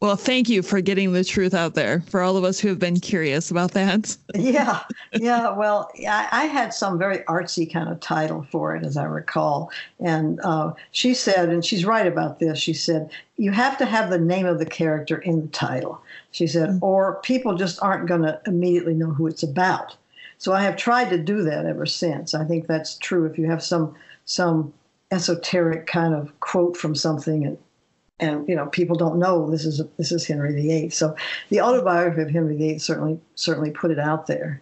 well, 0.00 0.14
thank 0.14 0.48
you 0.48 0.62
for 0.62 0.80
getting 0.80 1.12
the 1.12 1.24
truth 1.24 1.54
out 1.54 1.74
there 1.74 2.02
for 2.02 2.22
all 2.22 2.36
of 2.36 2.44
us 2.44 2.60
who 2.60 2.68
have 2.68 2.78
been 2.78 3.00
curious 3.00 3.50
about 3.50 3.72
that. 3.72 4.16
yeah, 4.34 4.84
yeah. 5.12 5.50
Well, 5.50 5.90
I, 6.08 6.28
I, 6.30 6.44
had 6.44 6.72
some 6.72 6.98
very 6.98 7.18
artsy 7.24 7.70
kind 7.70 7.88
of 7.88 7.98
title 7.98 8.46
for 8.52 8.76
it, 8.76 8.84
as 8.84 8.96
I 8.96 9.04
recall. 9.04 9.72
And 9.98 10.38
uh, 10.44 10.72
she 10.92 11.14
said, 11.14 11.48
and 11.48 11.64
she's 11.64 11.84
right 11.84 12.06
about 12.06 12.38
this, 12.38 12.60
she 12.60 12.74
said, 12.74 13.10
you 13.38 13.50
have 13.50 13.76
to 13.78 13.86
have 13.86 14.08
the 14.08 14.20
name 14.20 14.46
of 14.46 14.60
the 14.60 14.66
character 14.66 15.18
in 15.18 15.40
the 15.40 15.48
title. 15.48 16.00
She 16.30 16.46
said, 16.46 16.68
mm-hmm. 16.68 16.84
or 16.84 17.20
people 17.22 17.56
just 17.56 17.82
aren't 17.82 18.06
going 18.06 18.22
to 18.22 18.40
immediately 18.46 18.94
know 18.94 19.10
who 19.10 19.26
it's 19.26 19.42
about. 19.42 19.96
So 20.38 20.52
I 20.52 20.62
have 20.62 20.76
tried 20.76 21.10
to 21.10 21.18
do 21.18 21.42
that 21.42 21.66
ever 21.66 21.86
since. 21.86 22.34
I 22.34 22.44
think 22.44 22.68
that's 22.68 22.96
true. 22.98 23.24
If 23.26 23.36
you 23.36 23.46
have 23.46 23.62
some 23.62 23.96
some 24.26 24.72
esoteric 25.10 25.86
kind 25.86 26.14
of 26.14 26.38
quote 26.40 26.76
from 26.76 26.94
something 26.94 27.44
and 27.44 27.58
and 28.20 28.48
you 28.48 28.56
know 28.56 28.66
people 28.66 28.96
don't 28.96 29.18
know 29.18 29.50
this 29.50 29.64
is 29.64 29.82
this 29.96 30.12
is 30.12 30.26
Henry 30.26 30.54
VIII. 30.54 30.90
So 30.90 31.14
the 31.50 31.60
autobiography 31.60 32.22
of 32.22 32.30
Henry 32.30 32.56
VIII 32.56 32.78
certainly 32.78 33.20
certainly 33.34 33.70
put 33.70 33.90
it 33.90 33.98
out 33.98 34.26
there. 34.26 34.60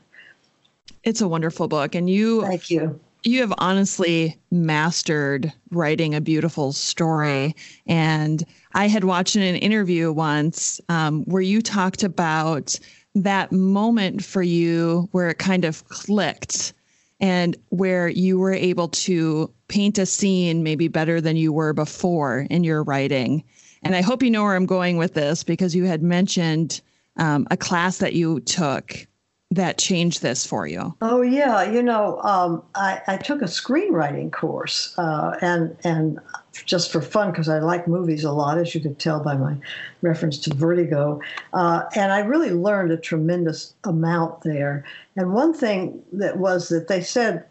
It's 1.04 1.20
a 1.20 1.28
wonderful 1.28 1.68
book, 1.68 1.94
and 1.94 2.10
you 2.10 2.42
thank 2.42 2.70
you. 2.70 2.98
You 3.22 3.40
have 3.40 3.54
honestly 3.58 4.38
mastered 4.52 5.52
writing 5.70 6.14
a 6.14 6.20
beautiful 6.20 6.72
story. 6.72 7.56
And 7.86 8.44
I 8.74 8.86
had 8.86 9.02
watched 9.02 9.34
in 9.34 9.42
an 9.42 9.56
interview 9.56 10.12
once 10.12 10.80
um, 10.88 11.24
where 11.24 11.42
you 11.42 11.60
talked 11.60 12.04
about 12.04 12.78
that 13.16 13.50
moment 13.50 14.22
for 14.22 14.42
you 14.42 15.08
where 15.10 15.28
it 15.28 15.38
kind 15.38 15.64
of 15.64 15.88
clicked 15.88 16.72
and 17.20 17.56
where 17.70 18.08
you 18.08 18.38
were 18.38 18.52
able 18.52 18.88
to 18.88 19.50
paint 19.68 19.98
a 19.98 20.06
scene 20.06 20.62
maybe 20.62 20.88
better 20.88 21.20
than 21.20 21.36
you 21.36 21.52
were 21.52 21.72
before 21.72 22.46
in 22.50 22.64
your 22.64 22.82
writing. 22.82 23.42
And 23.82 23.94
I 23.94 24.02
hope 24.02 24.22
you 24.22 24.30
know 24.30 24.42
where 24.42 24.56
I'm 24.56 24.66
going 24.66 24.96
with 24.96 25.14
this 25.14 25.42
because 25.42 25.74
you 25.74 25.84
had 25.84 26.02
mentioned 26.02 26.80
um, 27.16 27.46
a 27.50 27.56
class 27.56 27.98
that 27.98 28.14
you 28.14 28.40
took 28.40 29.06
that 29.52 29.78
changed 29.78 30.22
this 30.22 30.44
for 30.44 30.66
you. 30.66 30.94
Oh 31.00 31.22
yeah, 31.22 31.62
you 31.70 31.82
know, 31.82 32.20
um, 32.22 32.62
I, 32.74 33.00
I, 33.06 33.16
took 33.16 33.42
a 33.42 33.46
screenwriting 33.46 34.32
course, 34.32 34.92
uh, 34.98 35.36
and 35.40 35.76
and 35.84 36.18
just 36.64 36.90
for 36.90 37.00
fun 37.00 37.30
because 37.30 37.48
I 37.48 37.60
like 37.60 37.86
movies 37.86 38.24
a 38.24 38.32
lot, 38.32 38.58
as 38.58 38.74
you 38.74 38.80
could 38.80 38.98
tell 38.98 39.20
by 39.20 39.36
my 39.36 39.56
reference 40.02 40.38
to 40.38 40.54
Vertigo, 40.54 41.20
uh, 41.52 41.84
and 41.94 42.12
I 42.12 42.20
really 42.20 42.50
learned 42.50 42.90
a 42.90 42.96
tremendous 42.96 43.74
amount 43.84 44.42
there. 44.42 44.84
And 45.16 45.32
one 45.32 45.54
thing 45.54 46.02
that 46.12 46.36
was 46.38 46.68
that 46.68 46.88
they 46.88 47.00
said 47.00 47.46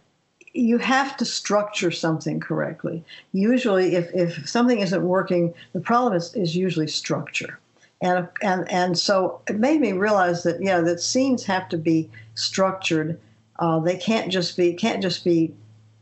you 0.56 0.78
have 0.78 1.17
to 1.17 1.25
structure 1.25 1.91
something 1.91 2.39
correctly. 2.39 3.04
Usually, 3.34 3.95
if, 3.95 4.10
if 4.13 4.47
something 4.47 4.80
isn't 4.80 5.04
working, 5.04 5.54
the 5.73 5.82
problem 5.82 6.13
is, 6.13 6.34
is 6.34 6.56
usually 6.56 6.88
structure. 6.88 7.60
And, 8.01 8.28
and, 8.41 8.69
and 8.71 8.97
so 8.97 9.41
it 9.49 9.60
made 9.60 9.82
me 9.82 9.91
realize 9.91 10.43
that, 10.43 10.62
yeah, 10.62 10.80
that 10.82 11.01
scenes 11.01 11.43
have 11.45 11.67
to 11.69 11.78
be 11.78 12.10
structured. 12.36 13.19
Uh, 13.60 13.80
they 13.80 13.97
can't 13.97 14.32
just 14.32 14.56
be, 14.56 14.73
can't 14.73 15.01
just 15.01 15.25
be 15.25 15.54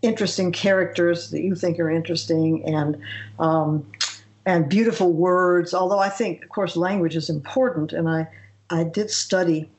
interesting 0.04 0.52
characters 0.52 1.32
that 1.32 1.42
you 1.42 1.56
think 1.56 1.80
are 1.80 1.90
interesting 1.90 2.64
and, 2.66 2.98
um, 3.40 3.86
and 4.46 4.70
beautiful 4.70 5.14
words. 5.14 5.74
Although 5.74 6.00
I 6.00 6.10
think, 6.10 6.44
of 6.44 6.50
course, 6.50 6.76
language 6.76 7.16
is 7.16 7.30
important. 7.30 7.92
And 7.92 8.08
I, 8.08 8.28
I 8.70 8.84
did 8.84 9.10
study, 9.10 9.70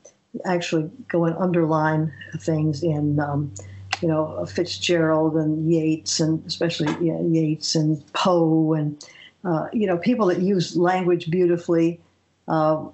actually 0.45 0.89
go 1.07 1.25
and 1.25 1.35
underline 1.37 2.11
things 2.39 2.83
in, 2.83 3.19
um, 3.19 3.53
you 4.01 4.07
know 4.07 4.45
Fitzgerald 4.45 5.35
and 5.35 5.71
Yeats 5.71 6.19
and 6.19 6.45
especially 6.45 6.91
you 7.05 7.13
know, 7.13 7.27
Yeats 7.27 7.75
and 7.75 8.03
Poe 8.13 8.73
and 8.73 9.03
uh, 9.43 9.67
you 9.73 9.87
know 9.87 9.97
people 9.97 10.27
that 10.27 10.39
use 10.39 10.75
language 10.75 11.29
beautifully 11.29 11.99
uh, 12.47 12.85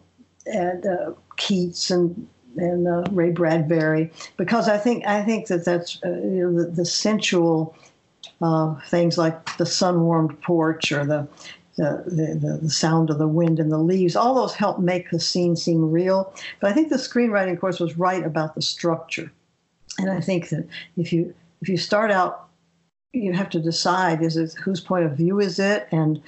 and 0.45 0.85
uh, 0.85 1.11
Keats 1.37 1.91
and 1.91 2.27
and 2.57 2.87
uh, 2.87 3.03
Ray 3.11 3.31
Bradbury 3.31 4.11
because 4.37 4.67
I 4.67 4.77
think 4.77 5.05
I 5.07 5.23
think 5.23 5.47
that 5.47 5.65
that's 5.65 5.99
uh, 6.05 6.09
you 6.09 6.51
know, 6.51 6.63
the, 6.63 6.69
the, 6.69 6.85
sensual 6.85 7.75
uh, 8.41 8.75
things 8.87 9.17
like 9.17 9.57
the 9.57 9.65
sun 9.65 10.01
warmed 10.01 10.39
porch 10.41 10.91
or 10.91 11.05
the 11.05 11.27
the, 11.81 12.35
the, 12.39 12.59
the, 12.61 12.69
sound 12.69 13.09
of 13.09 13.17
the 13.17 13.27
wind 13.27 13.59
and 13.59 13.71
the 13.71 13.77
leaves, 13.77 14.15
all 14.15 14.35
those 14.35 14.53
help 14.53 14.79
make 14.79 15.09
the 15.09 15.19
scene 15.19 15.55
seem 15.55 15.91
real. 15.91 16.33
But 16.59 16.71
I 16.71 16.73
think 16.73 16.89
the 16.89 16.97
screenwriting 16.97 17.59
course 17.59 17.79
was 17.79 17.97
right 17.97 18.23
about 18.23 18.53
the 18.53 18.61
structure. 18.61 19.31
And 19.97 20.11
I 20.11 20.21
think 20.21 20.49
that 20.49 20.67
if 20.97 21.11
you 21.11 21.33
if 21.61 21.69
you 21.69 21.77
start 21.77 22.11
out, 22.11 22.47
you 23.13 23.33
have 23.33 23.49
to 23.49 23.59
decide 23.59 24.21
is 24.21 24.37
it 24.37 24.53
whose 24.53 24.79
point 24.79 25.05
of 25.05 25.17
view 25.17 25.39
is 25.39 25.59
it, 25.59 25.87
and 25.91 26.21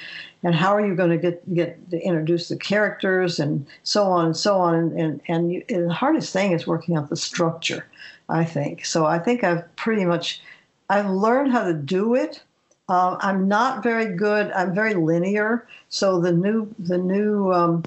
and 0.44 0.56
how 0.56 0.76
are 0.76 0.86
you 0.86 0.96
going 0.96 1.12
to 1.12 1.18
get 1.18 1.54
get 1.54 1.90
to 1.92 2.00
introduce 2.02 2.50
the 2.50 2.58
characters 2.58 3.40
and 3.40 3.66
so 3.84 4.06
on 4.06 4.26
and 4.26 4.38
so 4.38 4.58
on. 4.58 4.76
And 4.76 5.00
and, 5.00 5.22
and, 5.28 5.54
you, 5.54 5.64
and 5.70 5.90
the 5.90 5.94
hardest 5.94 6.34
thing 6.34 6.52
is 6.52 6.68
working 6.68 6.98
out 6.98 7.10
the 7.10 7.16
structure. 7.16 7.86
I 8.28 8.44
think 8.44 8.86
so. 8.86 9.06
I 9.06 9.20
think 9.20 9.44
I've 9.44 9.76
pretty 9.76 10.06
much 10.06 10.42
I've 10.90 11.10
learned 11.10 11.52
how 11.52 11.64
to 11.64 11.74
do 11.74 12.16
it. 12.16 12.42
Uh, 12.94 13.18
I'm 13.22 13.48
not 13.48 13.82
very 13.82 14.16
good. 14.16 14.52
I'm 14.52 14.76
very 14.76 14.94
linear. 14.94 15.68
So 15.90 16.22
the 16.22 16.32
new 16.32 16.74
the 16.78 17.00
new 17.00 17.52
um, 17.52 17.84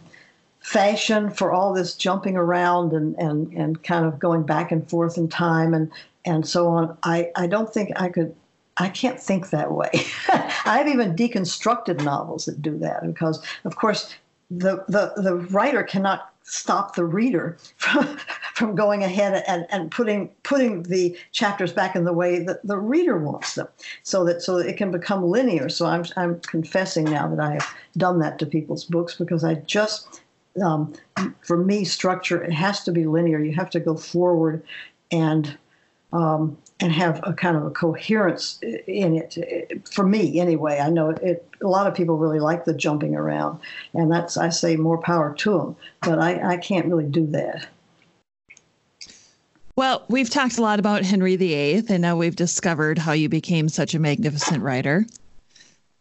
fashion 0.66 1.30
for 1.30 1.52
all 1.52 1.72
this 1.72 1.94
jumping 1.94 2.36
around 2.36 2.92
and, 2.92 3.14
and, 3.14 3.52
and 3.52 3.80
kind 3.84 4.04
of 4.04 4.18
going 4.18 4.42
back 4.42 4.72
and 4.72 4.90
forth 4.90 5.16
in 5.16 5.28
time 5.28 5.74
and, 5.74 5.92
and 6.24 6.44
so 6.44 6.66
on. 6.66 6.98
I, 7.04 7.30
I 7.36 7.46
don't 7.46 7.72
think 7.72 7.92
I 7.94 8.08
could, 8.08 8.34
I 8.76 8.88
can't 8.88 9.20
think 9.20 9.50
that 9.50 9.70
way. 9.70 9.90
I 10.28 10.78
have 10.78 10.88
even 10.88 11.14
deconstructed 11.14 12.02
novels 12.02 12.46
that 12.46 12.60
do 12.60 12.76
that 12.78 13.06
because, 13.06 13.40
of 13.64 13.76
course, 13.76 14.12
the, 14.50 14.84
the, 14.88 15.12
the 15.22 15.36
writer 15.36 15.84
cannot 15.84 16.32
stop 16.46 16.94
the 16.94 17.04
reader 17.04 17.58
from, 17.76 18.16
from 18.54 18.74
going 18.74 19.02
ahead 19.02 19.42
and, 19.46 19.66
and 19.70 19.90
putting 19.90 20.28
putting 20.44 20.82
the 20.84 21.16
chapters 21.32 21.72
back 21.72 21.96
in 21.96 22.04
the 22.04 22.12
way 22.12 22.38
that 22.44 22.64
the 22.66 22.78
reader 22.78 23.18
wants 23.18 23.54
them 23.54 23.68
so 24.04 24.24
that 24.24 24.40
so 24.40 24.56
that 24.56 24.66
it 24.66 24.76
can 24.76 24.90
become 24.90 25.24
linear. 25.24 25.68
So 25.68 25.86
i'm, 25.86 26.04
I'm 26.16 26.40
confessing 26.40 27.04
now 27.04 27.28
that 27.28 27.40
i 27.40 27.52
have 27.52 27.74
done 27.96 28.20
that 28.20 28.38
to 28.38 28.46
people's 28.46 28.84
books 28.84 29.14
because 29.16 29.44
i 29.44 29.54
just 29.54 30.20
um, 30.64 30.94
for 31.42 31.56
me 31.56 31.84
structure 31.84 32.42
it 32.42 32.52
has 32.52 32.82
to 32.84 32.92
be 32.92 33.06
linear. 33.06 33.40
You 33.40 33.54
have 33.54 33.70
to 33.70 33.80
go 33.80 33.96
forward 33.96 34.62
and 35.10 35.56
um, 36.12 36.56
and 36.80 36.92
have 36.92 37.20
a 37.22 37.32
kind 37.32 37.56
of 37.56 37.64
a 37.64 37.70
coherence 37.70 38.58
in 38.62 39.16
it. 39.16 39.88
For 39.88 40.04
me, 40.04 40.40
anyway, 40.40 40.78
I 40.78 40.90
know 40.90 41.10
it. 41.10 41.46
A 41.62 41.66
lot 41.66 41.86
of 41.86 41.94
people 41.94 42.18
really 42.18 42.40
like 42.40 42.64
the 42.64 42.74
jumping 42.74 43.14
around, 43.14 43.60
and 43.94 44.12
that's 44.12 44.36
I 44.36 44.50
say 44.50 44.76
more 44.76 44.98
power 44.98 45.34
to 45.34 45.58
them. 45.58 45.76
But 46.02 46.18
I, 46.18 46.54
I 46.54 46.56
can't 46.58 46.86
really 46.86 47.06
do 47.06 47.26
that. 47.28 47.66
Well, 49.76 50.04
we've 50.08 50.30
talked 50.30 50.56
a 50.58 50.62
lot 50.62 50.78
about 50.78 51.02
Henry 51.02 51.36
VIII, 51.36 51.84
and 51.88 52.00
now 52.02 52.16
we've 52.16 52.36
discovered 52.36 52.98
how 52.98 53.12
you 53.12 53.28
became 53.28 53.68
such 53.68 53.94
a 53.94 53.98
magnificent 53.98 54.62
writer. 54.62 55.06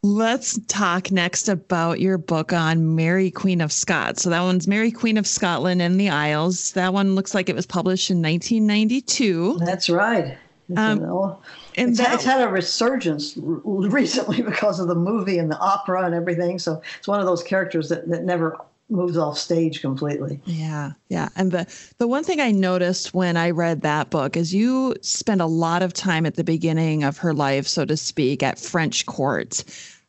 Let's 0.01 0.59
talk 0.67 1.11
next 1.11 1.49
about 1.49 1.99
your 1.99 2.17
book 2.17 2.53
on 2.53 2.95
Mary, 2.95 3.31
Queen 3.31 3.59
of 3.59 3.71
Scots. 3.71 4.21
So 4.21 4.29
that 4.29 4.41
one's 4.41 4.67
Mary, 4.67 4.91
Queen 4.91 5.17
of 5.17 5.25
Scotland 5.25 5.81
and 5.81 5.99
the 5.99 6.09
Isles. 6.09 6.73
That 6.73 6.93
one 6.93 7.15
looks 7.15 7.33
like 7.33 7.49
it 7.49 7.55
was 7.55 7.65
published 7.65 8.11
in 8.11 8.21
1992. 8.21 9.57
That's 9.59 9.89
right. 9.89 10.37
Um, 10.75 11.37
and 11.75 11.89
it's, 11.89 11.99
that, 11.99 12.15
it's 12.15 12.23
had 12.23 12.41
a 12.41 12.47
resurgence 12.47 13.33
recently 13.37 14.41
because 14.41 14.79
of 14.79 14.87
the 14.87 14.95
movie 14.95 15.37
and 15.37 15.51
the 15.51 15.59
opera 15.59 16.05
and 16.05 16.15
everything. 16.15 16.59
So 16.59 16.81
it's 16.97 17.07
one 17.07 17.19
of 17.19 17.25
those 17.25 17.43
characters 17.43 17.89
that, 17.89 18.09
that 18.09 18.23
never 18.23 18.57
moves 18.89 19.17
off 19.17 19.37
stage 19.37 19.81
completely. 19.81 20.39
Yeah, 20.45 20.91
yeah. 21.09 21.29
And 21.35 21.51
the 21.51 21.67
the 21.97 22.07
one 22.07 22.23
thing 22.23 22.39
I 22.39 22.51
noticed 22.51 23.13
when 23.13 23.37
I 23.37 23.49
read 23.49 23.81
that 23.81 24.09
book 24.09 24.37
is 24.37 24.53
you 24.53 24.95
spend 25.01 25.41
a 25.41 25.47
lot 25.47 25.81
of 25.81 25.93
time 25.93 26.25
at 26.25 26.35
the 26.35 26.43
beginning 26.43 27.03
of 27.03 27.17
her 27.17 27.33
life, 27.33 27.67
so 27.67 27.85
to 27.85 27.97
speak, 27.97 28.43
at 28.43 28.59
French 28.59 29.05
courts. 29.05 29.65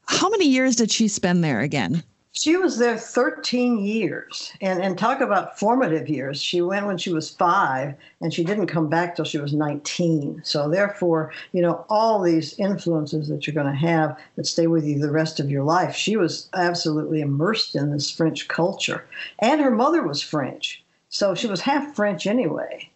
How 0.07 0.29
many 0.29 0.47
years 0.47 0.77
did 0.77 0.91
she 0.91 1.09
spend 1.09 1.43
there 1.43 1.61
again? 1.61 2.03
She 2.39 2.55
was 2.59 2.77
there 2.77 2.99
13 2.99 3.79
years. 3.79 4.53
And, 4.61 4.83
and 4.83 4.99
talk 4.99 5.23
about 5.23 5.59
formative 5.59 6.07
years. 6.07 6.43
She 6.43 6.61
went 6.61 6.85
when 6.85 6.99
she 6.99 7.11
was 7.11 7.31
five 7.31 7.95
and 8.21 8.33
she 8.33 8.45
didn't 8.45 8.67
come 8.67 8.91
back 8.91 9.17
till 9.17 9.25
she 9.25 9.39
was 9.39 9.55
19. 9.55 10.43
So, 10.45 10.69
therefore, 10.69 11.33
you 11.53 11.63
know, 11.63 11.87
all 11.89 12.21
these 12.21 12.59
influences 12.59 13.29
that 13.29 13.47
you're 13.47 13.55
going 13.55 13.73
to 13.73 13.73
have 13.73 14.19
that 14.37 14.47
stay 14.47 14.67
with 14.67 14.85
you 14.85 14.99
the 14.99 15.11
rest 15.11 15.41
of 15.41 15.51
your 15.51 15.65
life. 15.65 15.97
She 15.97 16.19
was 16.19 16.51
absolutely 16.53 17.23
immersed 17.23 17.75
in 17.75 17.91
this 17.91 18.11
French 18.11 18.49
culture. 18.49 19.07
And 19.39 19.63
her 19.63 19.71
mother 19.71 20.03
was 20.03 20.21
French. 20.21 20.85
So 21.09 21.35
she 21.35 21.47
was 21.47 21.63
half 21.63 21.97
French 21.97 22.27
anyway. 22.27 22.91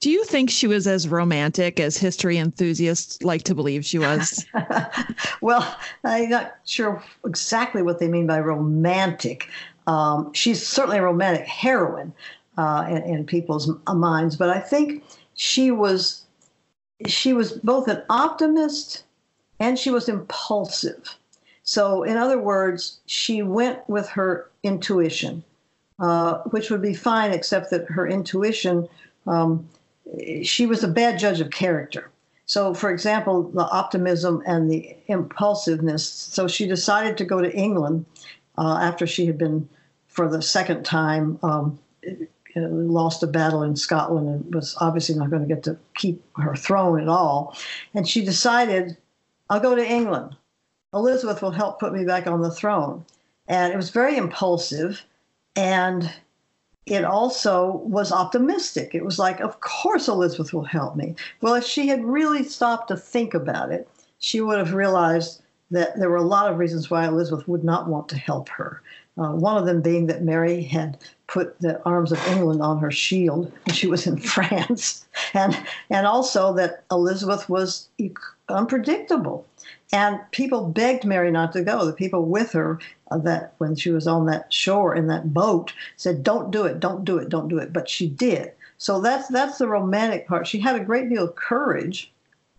Do 0.00 0.10
you 0.10 0.24
think 0.24 0.48
she 0.48 0.68
was 0.68 0.86
as 0.86 1.08
romantic 1.08 1.80
as 1.80 1.96
history 1.96 2.38
enthusiasts 2.38 3.20
like 3.22 3.42
to 3.44 3.54
believe 3.54 3.84
she 3.84 3.98
was? 3.98 4.46
well, 5.40 5.76
I'm 6.04 6.30
not 6.30 6.54
sure 6.64 7.02
exactly 7.24 7.82
what 7.82 7.98
they 7.98 8.06
mean 8.06 8.26
by 8.26 8.38
romantic. 8.38 9.48
Um, 9.88 10.32
she's 10.34 10.64
certainly 10.64 10.98
a 10.98 11.02
romantic 11.02 11.46
heroine 11.48 12.12
uh, 12.56 12.86
in, 12.88 12.98
in, 12.98 13.26
people's 13.26 13.72
minds, 13.92 14.36
but 14.36 14.50
I 14.50 14.60
think 14.60 15.02
she 15.34 15.72
was 15.72 16.22
she 17.06 17.32
was 17.32 17.52
both 17.52 17.88
an 17.88 18.02
optimist 18.08 19.04
and 19.58 19.78
she 19.78 19.90
was 19.90 20.08
impulsive. 20.08 21.16
So, 21.64 22.04
in 22.04 22.16
other 22.16 22.38
words, 22.38 23.00
she 23.06 23.42
went 23.42 23.88
with 23.88 24.08
her 24.10 24.48
intuition, 24.62 25.42
uh, 25.98 26.38
which 26.50 26.70
would 26.70 26.82
be 26.82 26.94
fine, 26.94 27.32
except 27.32 27.70
that 27.70 27.86
her 27.86 28.06
intuition. 28.06 28.88
Um, 29.26 29.68
she 30.42 30.66
was 30.66 30.82
a 30.82 30.88
bad 30.88 31.18
judge 31.18 31.40
of 31.40 31.50
character. 31.50 32.10
So, 32.46 32.72
for 32.72 32.90
example, 32.90 33.42
the 33.42 33.68
optimism 33.68 34.42
and 34.46 34.70
the 34.70 34.96
impulsiveness. 35.06 36.08
So, 36.08 36.48
she 36.48 36.66
decided 36.66 37.18
to 37.18 37.24
go 37.24 37.42
to 37.42 37.54
England 37.54 38.06
uh, 38.56 38.78
after 38.80 39.06
she 39.06 39.26
had 39.26 39.36
been, 39.36 39.68
for 40.06 40.28
the 40.28 40.40
second 40.40 40.84
time, 40.84 41.38
um, 41.42 41.78
lost 42.56 43.22
a 43.22 43.26
battle 43.26 43.62
in 43.62 43.76
Scotland 43.76 44.28
and 44.28 44.54
was 44.54 44.76
obviously 44.80 45.14
not 45.14 45.30
going 45.30 45.42
to 45.42 45.54
get 45.54 45.62
to 45.64 45.76
keep 45.94 46.22
her 46.36 46.56
throne 46.56 47.00
at 47.00 47.08
all. 47.08 47.56
And 47.94 48.08
she 48.08 48.24
decided, 48.24 48.96
I'll 49.50 49.60
go 49.60 49.74
to 49.74 49.86
England. 49.86 50.36
Elizabeth 50.94 51.42
will 51.42 51.50
help 51.50 51.78
put 51.78 51.92
me 51.92 52.04
back 52.04 52.26
on 52.26 52.40
the 52.40 52.50
throne. 52.50 53.04
And 53.46 53.72
it 53.72 53.76
was 53.76 53.90
very 53.90 54.16
impulsive. 54.16 55.04
And 55.54 56.10
it 56.90 57.04
also 57.04 57.82
was 57.84 58.12
optimistic. 58.12 58.94
It 58.94 59.04
was 59.04 59.18
like, 59.18 59.40
of 59.40 59.60
course, 59.60 60.08
Elizabeth 60.08 60.52
will 60.52 60.64
help 60.64 60.96
me. 60.96 61.14
Well, 61.40 61.54
if 61.54 61.64
she 61.64 61.88
had 61.88 62.04
really 62.04 62.44
stopped 62.44 62.88
to 62.88 62.96
think 62.96 63.34
about 63.34 63.70
it, 63.72 63.88
she 64.18 64.40
would 64.40 64.58
have 64.58 64.74
realized 64.74 65.42
that 65.70 65.98
there 65.98 66.10
were 66.10 66.16
a 66.16 66.22
lot 66.22 66.50
of 66.50 66.58
reasons 66.58 66.90
why 66.90 67.06
Elizabeth 67.06 67.46
would 67.46 67.64
not 67.64 67.88
want 67.88 68.08
to 68.08 68.16
help 68.16 68.48
her. 68.48 68.82
Uh, 69.18 69.32
one 69.32 69.56
of 69.56 69.66
them 69.66 69.80
being 69.80 70.06
that 70.06 70.22
Mary 70.22 70.62
had 70.62 70.96
put 71.26 71.58
the 71.60 71.82
arms 71.82 72.12
of 72.12 72.26
England 72.28 72.62
on 72.62 72.78
her 72.78 72.90
shield 72.90 73.52
when 73.66 73.74
she 73.74 73.88
was 73.88 74.06
in 74.06 74.16
France, 74.34 75.06
and 75.34 75.58
and 75.90 76.06
also 76.06 76.52
that 76.54 76.84
Elizabeth 76.90 77.48
was 77.48 77.88
unpredictable. 78.48 79.44
And 79.92 80.20
people 80.32 80.68
begged 80.68 81.04
Mary 81.04 81.30
not 81.30 81.52
to 81.52 81.62
go. 81.62 81.86
The 81.86 81.92
people 81.92 82.26
with 82.26 82.52
her, 82.52 82.78
uh, 83.10 83.18
that 83.18 83.54
when 83.58 83.74
she 83.74 83.90
was 83.90 84.06
on 84.06 84.26
that 84.26 84.52
shore 84.52 84.94
in 84.94 85.06
that 85.06 85.32
boat, 85.32 85.72
said, 85.96 86.22
"Don't 86.22 86.50
do 86.50 86.64
it, 86.64 86.78
don't 86.78 87.04
do 87.04 87.16
it, 87.18 87.28
don't 87.28 87.48
do 87.48 87.58
it." 87.58 87.72
But 87.72 87.88
she 87.88 88.08
did. 88.08 88.52
So 88.76 89.00
that's 89.00 89.28
that's 89.28 89.58
the 89.58 89.68
romantic 89.68 90.28
part. 90.28 90.46
She 90.46 90.58
had 90.58 90.76
a 90.76 90.84
great 90.84 91.08
deal 91.08 91.24
of 91.24 91.36
courage, 91.36 92.12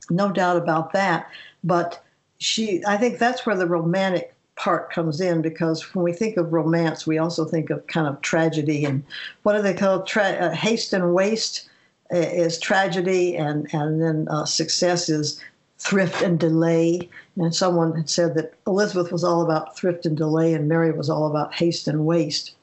no 0.09 0.31
doubt 0.31 0.57
about 0.57 0.91
that. 0.93 1.27
But 1.63 2.03
she, 2.39 2.83
I 2.87 2.97
think 2.97 3.19
that's 3.19 3.45
where 3.45 3.57
the 3.57 3.67
romantic 3.67 4.33
part 4.55 4.91
comes 4.91 5.21
in 5.21 5.41
because 5.41 5.93
when 5.93 6.03
we 6.03 6.13
think 6.13 6.35
of 6.35 6.51
romance, 6.51 7.05
we 7.05 7.17
also 7.17 7.45
think 7.45 7.69
of 7.69 7.85
kind 7.87 8.07
of 8.07 8.21
tragedy 8.21 8.83
and 8.85 9.03
what 9.43 9.55
do 9.55 9.61
they 9.61 9.73
call 9.73 10.03
tra- 10.03 10.23
uh, 10.23 10.51
haste 10.51 10.93
and 10.93 11.13
waste 11.13 11.69
is 12.11 12.59
tragedy, 12.59 13.37
and 13.37 13.71
and 13.73 14.01
then 14.01 14.27
uh, 14.29 14.45
success 14.45 15.09
is 15.09 15.39
thrift 15.79 16.21
and 16.21 16.39
delay. 16.39 17.09
And 17.35 17.55
someone 17.55 17.95
had 17.95 18.09
said 18.09 18.35
that 18.35 18.53
Elizabeth 18.67 19.11
was 19.11 19.23
all 19.23 19.41
about 19.41 19.77
thrift 19.77 20.05
and 20.05 20.15
delay, 20.15 20.53
and 20.53 20.67
Mary 20.67 20.91
was 20.91 21.09
all 21.09 21.27
about 21.27 21.53
haste 21.53 21.87
and 21.87 22.05
waste. 22.05 22.53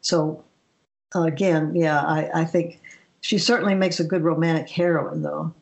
So, 0.00 0.42
uh, 1.14 1.22
again, 1.22 1.74
yeah, 1.74 2.00
I, 2.00 2.30
I 2.40 2.44
think 2.44 2.80
she 3.20 3.38
certainly 3.38 3.74
makes 3.74 4.00
a 4.00 4.04
good 4.04 4.22
romantic 4.22 4.68
heroine, 4.68 5.22
though. 5.22 5.54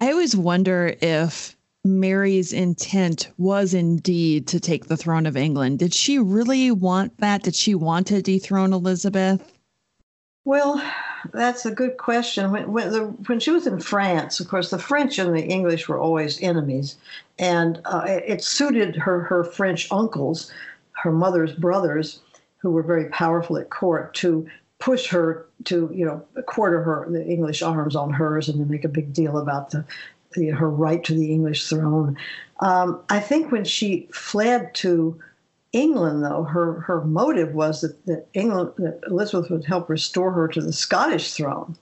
I 0.00 0.12
always 0.12 0.34
wonder 0.34 0.94
if 1.02 1.56
Mary's 1.84 2.52
intent 2.52 3.30
was 3.36 3.74
indeed 3.74 4.46
to 4.48 4.60
take 4.60 4.86
the 4.86 4.96
throne 4.96 5.26
of 5.26 5.36
England. 5.36 5.78
Did 5.78 5.92
she 5.92 6.18
really 6.18 6.70
want 6.70 7.18
that? 7.18 7.42
Did 7.42 7.54
she 7.54 7.74
want 7.74 8.06
to 8.08 8.22
dethrone 8.22 8.72
Elizabeth? 8.72 9.52
Well, 10.44 10.82
that's 11.32 11.66
a 11.66 11.70
good 11.70 11.96
question. 11.96 12.50
When, 12.50 12.72
when, 12.72 12.92
the, 12.92 13.04
when, 13.26 13.40
she 13.40 13.50
was 13.50 13.66
in 13.66 13.80
France, 13.80 14.40
of 14.40 14.48
course, 14.48 14.70
the 14.70 14.78
French 14.78 15.18
and 15.18 15.36
the 15.36 15.44
English 15.44 15.88
were 15.88 15.98
always 15.98 16.40
enemies, 16.40 16.96
and 17.38 17.80
uh, 17.84 18.04
it, 18.06 18.24
it, 18.26 18.44
suited 18.44 18.96
her 18.96 19.20
her 19.20 19.44
French 19.44 19.90
uncles, 19.90 20.52
her 20.92 21.12
mother's 21.12 21.52
brothers, 21.52 22.20
who 22.58 22.70
were 22.70 22.82
very 22.82 23.06
powerful 23.06 23.56
at 23.58 23.70
court, 23.70 24.14
to 24.14 24.46
push 24.78 25.08
her 25.08 25.46
to 25.64 25.90
you 25.92 26.04
know 26.04 26.24
quarter 26.46 26.82
her 26.82 27.06
the 27.10 27.24
English 27.26 27.62
arms 27.62 27.94
on 27.94 28.12
hers, 28.12 28.48
and 28.48 28.60
then 28.60 28.68
make 28.68 28.84
a 28.84 28.88
big 28.88 29.12
deal 29.12 29.38
about 29.38 29.70
the, 29.70 29.84
the 30.32 30.48
her 30.48 30.70
right 30.70 31.04
to 31.04 31.14
the 31.14 31.32
English 31.32 31.68
throne. 31.68 32.16
Um, 32.60 33.00
I 33.08 33.20
think 33.20 33.52
when 33.52 33.64
she 33.64 34.08
fled 34.12 34.74
to 34.76 35.18
England, 35.72 36.24
though, 36.24 36.42
her, 36.42 36.80
her 36.80 37.04
motive 37.04 37.54
was 37.54 37.80
that, 37.82 38.04
that 38.06 38.26
England, 38.34 38.72
that 38.78 39.00
Elizabeth 39.06 39.50
would 39.50 39.64
help 39.64 39.88
restore 39.88 40.32
her 40.32 40.48
to 40.48 40.60
the 40.60 40.72
Scottish 40.72 41.32
throne. 41.34 41.76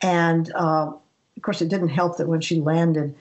And 0.00 0.52
uh, 0.54 0.92
of 1.36 1.42
course, 1.42 1.60
it 1.60 1.68
didn't 1.68 1.88
help 1.88 2.18
that 2.18 2.28
when 2.28 2.40
she 2.40 2.60
landed 2.60 3.14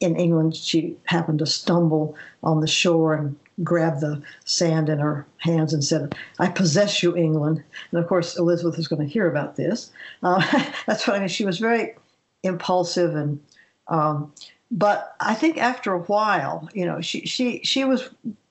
in 0.00 0.16
England, 0.16 0.56
she 0.56 0.96
happened 1.04 1.40
to 1.40 1.46
stumble 1.46 2.16
on 2.42 2.60
the 2.60 2.66
shore 2.66 3.14
and 3.14 3.36
grab 3.64 4.00
the 4.00 4.22
sand 4.44 4.88
in 4.88 5.00
her 5.00 5.26
hands 5.38 5.74
and 5.74 5.84
said, 5.84 6.14
I 6.38 6.48
possess 6.48 7.02
you, 7.02 7.16
England. 7.16 7.62
And 7.90 8.00
of 8.00 8.08
course, 8.08 8.38
Elizabeth 8.38 8.78
is 8.78 8.88
going 8.88 9.02
to 9.02 9.12
hear 9.12 9.28
about 9.28 9.56
this. 9.56 9.90
Uh, 10.22 10.40
that's 10.86 11.06
what 11.06 11.16
I 11.16 11.18
mean. 11.18 11.28
She 11.28 11.44
was 11.44 11.58
very 11.58 11.94
impulsive 12.42 13.14
and. 13.14 13.40
Um, 13.88 14.32
but 14.70 15.16
I 15.18 15.32
think 15.32 15.56
after 15.56 15.94
a 15.94 16.00
while, 16.00 16.68
you 16.74 16.84
know, 16.84 17.00
she 17.00 17.20
she 17.24 17.60
she 17.64 17.84
was 17.84 18.10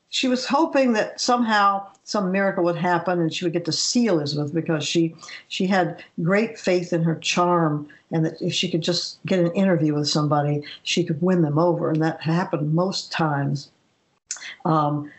she 0.10 0.28
was 0.28 0.46
hoping 0.46 0.94
that 0.94 1.20
somehow 1.20 1.86
some 2.04 2.32
miracle 2.32 2.64
would 2.64 2.78
happen 2.78 3.20
and 3.20 3.34
she 3.34 3.44
would 3.44 3.54
get 3.54 3.66
to 3.66 3.72
see 3.72 4.08
Elizabeth 4.08 4.54
because 4.54 4.86
she 4.86 5.16
she 5.50 5.68
had 5.68 6.04
great 6.22 6.58
faith 6.58 6.94
in 6.94 7.04
her 7.04 7.16
charm 7.16 7.88
and 8.12 8.26
that 8.26 8.42
if 8.42 8.54
she 8.54 8.70
could 8.70 8.82
just 8.82 9.24
get 9.26 9.40
an 9.40 9.52
interview 9.52 9.94
with 9.94 10.08
somebody, 10.08 10.64
she 10.84 11.04
could 11.04 11.22
win 11.22 11.42
them 11.42 11.60
over, 11.60 11.90
and 11.90 12.02
that 12.02 12.22
happened 12.22 12.74
most 12.74 13.12
times. 13.12 13.70
Um, 14.64 15.12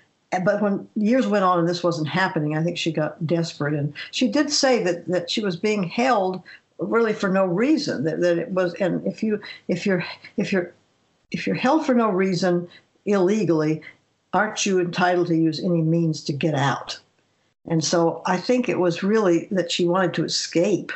but 0.45 0.63
when 0.63 0.89
years 0.95 1.27
went 1.27 1.45
on 1.45 1.59
and 1.59 1.69
this 1.69 1.83
wasn't 1.83 2.09
happening, 2.09 2.57
I 2.57 2.63
think 2.63 2.79
she 2.79 2.93
got 2.93 3.27
desperate. 3.27 3.75
And 3.75 3.93
she 4.11 4.29
did 4.29 4.51
say 4.51 4.83
that, 4.83 5.07
that 5.09 5.31
she 5.31 5.41
was 5.41 5.57
being 5.57 5.83
held 5.83 6.43
really 6.79 7.13
for 7.13 7.29
no 7.29 7.45
reason. 7.45 8.05
That, 8.05 8.21
that 8.21 8.39
it 8.39 8.51
was, 8.51 8.75
and 8.75 9.07
if 9.07 9.23
you 9.23 9.41
if 9.69 9.85
you're 9.85 10.05
if 10.37 10.53
you're 10.53 10.73
if 11.31 11.47
you're 11.47 11.57
held 11.57 11.85
for 11.85 11.95
no 11.95 12.09
reason 12.09 12.69
illegally, 13.05 13.83
aren't 14.33 14.67
you 14.67 14.81
entitled 14.81 15.29
to 15.29 15.37
use 15.37 15.61
any 15.61 15.83
means 15.83 16.23
to 16.25 16.33
get 16.33 16.55
out? 16.55 16.99
And 17.69 17.85
so 17.85 18.23
I 18.27 18.37
think 18.37 18.69
it 18.69 18.79
was 18.79 19.03
really 19.03 19.49
that 19.51 19.71
she 19.71 19.87
wanted 19.87 20.15
to 20.15 20.25
escape. 20.25 20.93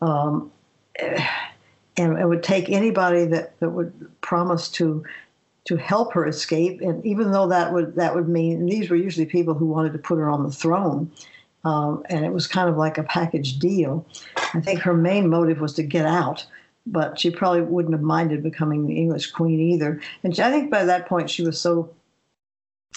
Um, 0.00 0.50
and 1.96 2.18
it 2.18 2.26
would 2.26 2.42
take 2.42 2.68
anybody 2.68 3.24
that, 3.26 3.58
that 3.60 3.70
would 3.70 3.92
promise 4.20 4.68
to 4.70 5.04
to 5.64 5.76
help 5.76 6.12
her 6.12 6.26
escape. 6.26 6.80
And 6.80 7.04
even 7.06 7.30
though 7.30 7.46
that 7.48 7.72
would 7.72 7.94
that 7.96 8.14
would 8.14 8.28
mean 8.28 8.66
these 8.66 8.90
were 8.90 8.96
usually 8.96 9.26
people 9.26 9.54
who 9.54 9.66
wanted 9.66 9.92
to 9.92 9.98
put 9.98 10.18
her 10.18 10.28
on 10.28 10.42
the 10.42 10.50
throne, 10.50 11.10
um, 11.64 12.04
and 12.08 12.24
it 12.24 12.32
was 12.32 12.46
kind 12.46 12.68
of 12.68 12.76
like 12.76 12.98
a 12.98 13.04
package 13.04 13.58
deal. 13.58 14.04
I 14.54 14.60
think 14.60 14.80
her 14.80 14.94
main 14.94 15.28
motive 15.28 15.60
was 15.60 15.74
to 15.74 15.82
get 15.82 16.06
out, 16.06 16.44
but 16.86 17.18
she 17.18 17.30
probably 17.30 17.62
wouldn't 17.62 17.94
have 17.94 18.02
minded 18.02 18.42
becoming 18.42 18.86
the 18.86 18.96
English 18.96 19.30
queen 19.30 19.60
either. 19.60 20.00
And 20.24 20.38
I 20.40 20.50
think 20.50 20.70
by 20.70 20.84
that 20.84 21.06
point 21.06 21.30
she 21.30 21.42
was 21.42 21.60
so 21.60 21.90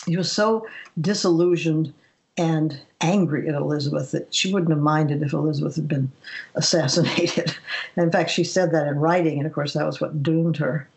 she 0.04 0.18
was 0.18 0.32
so 0.32 0.68
disillusioned 1.00 1.94
and 2.38 2.80
angry 3.02 3.48
at 3.48 3.56
Elizabeth 3.56 4.12
that 4.12 4.34
she 4.34 4.54
wouldn't 4.54 4.72
have 4.72 4.80
minded 4.80 5.22
if 5.22 5.34
Elizabeth 5.34 5.76
had 5.76 5.88
been 5.88 6.12
assassinated. 6.56 7.56
in 7.96 8.12
fact, 8.12 8.30
she 8.30 8.44
said 8.44 8.72
that 8.72 8.88
in 8.88 9.00
writing, 9.00 9.38
and 9.38 9.48
of 9.48 9.54
course, 9.54 9.74
that 9.74 9.86
was 9.86 10.02
what 10.02 10.22
doomed 10.22 10.58
her. 10.58 10.88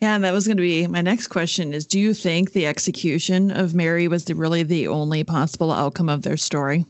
Yeah, 0.00 0.14
and 0.14 0.22
that 0.22 0.32
was 0.32 0.46
going 0.46 0.56
to 0.56 0.62
be 0.62 0.86
my 0.86 1.00
next 1.00 1.26
question 1.26 1.74
is 1.74 1.84
do 1.84 1.98
you 1.98 2.14
think 2.14 2.52
the 2.52 2.66
execution 2.66 3.50
of 3.50 3.74
Mary 3.74 4.06
was 4.06 4.26
the, 4.26 4.34
really 4.34 4.62
the 4.62 4.86
only 4.86 5.24
possible 5.24 5.72
outcome 5.72 6.08
of 6.08 6.22
their 6.22 6.36
story? 6.36 6.86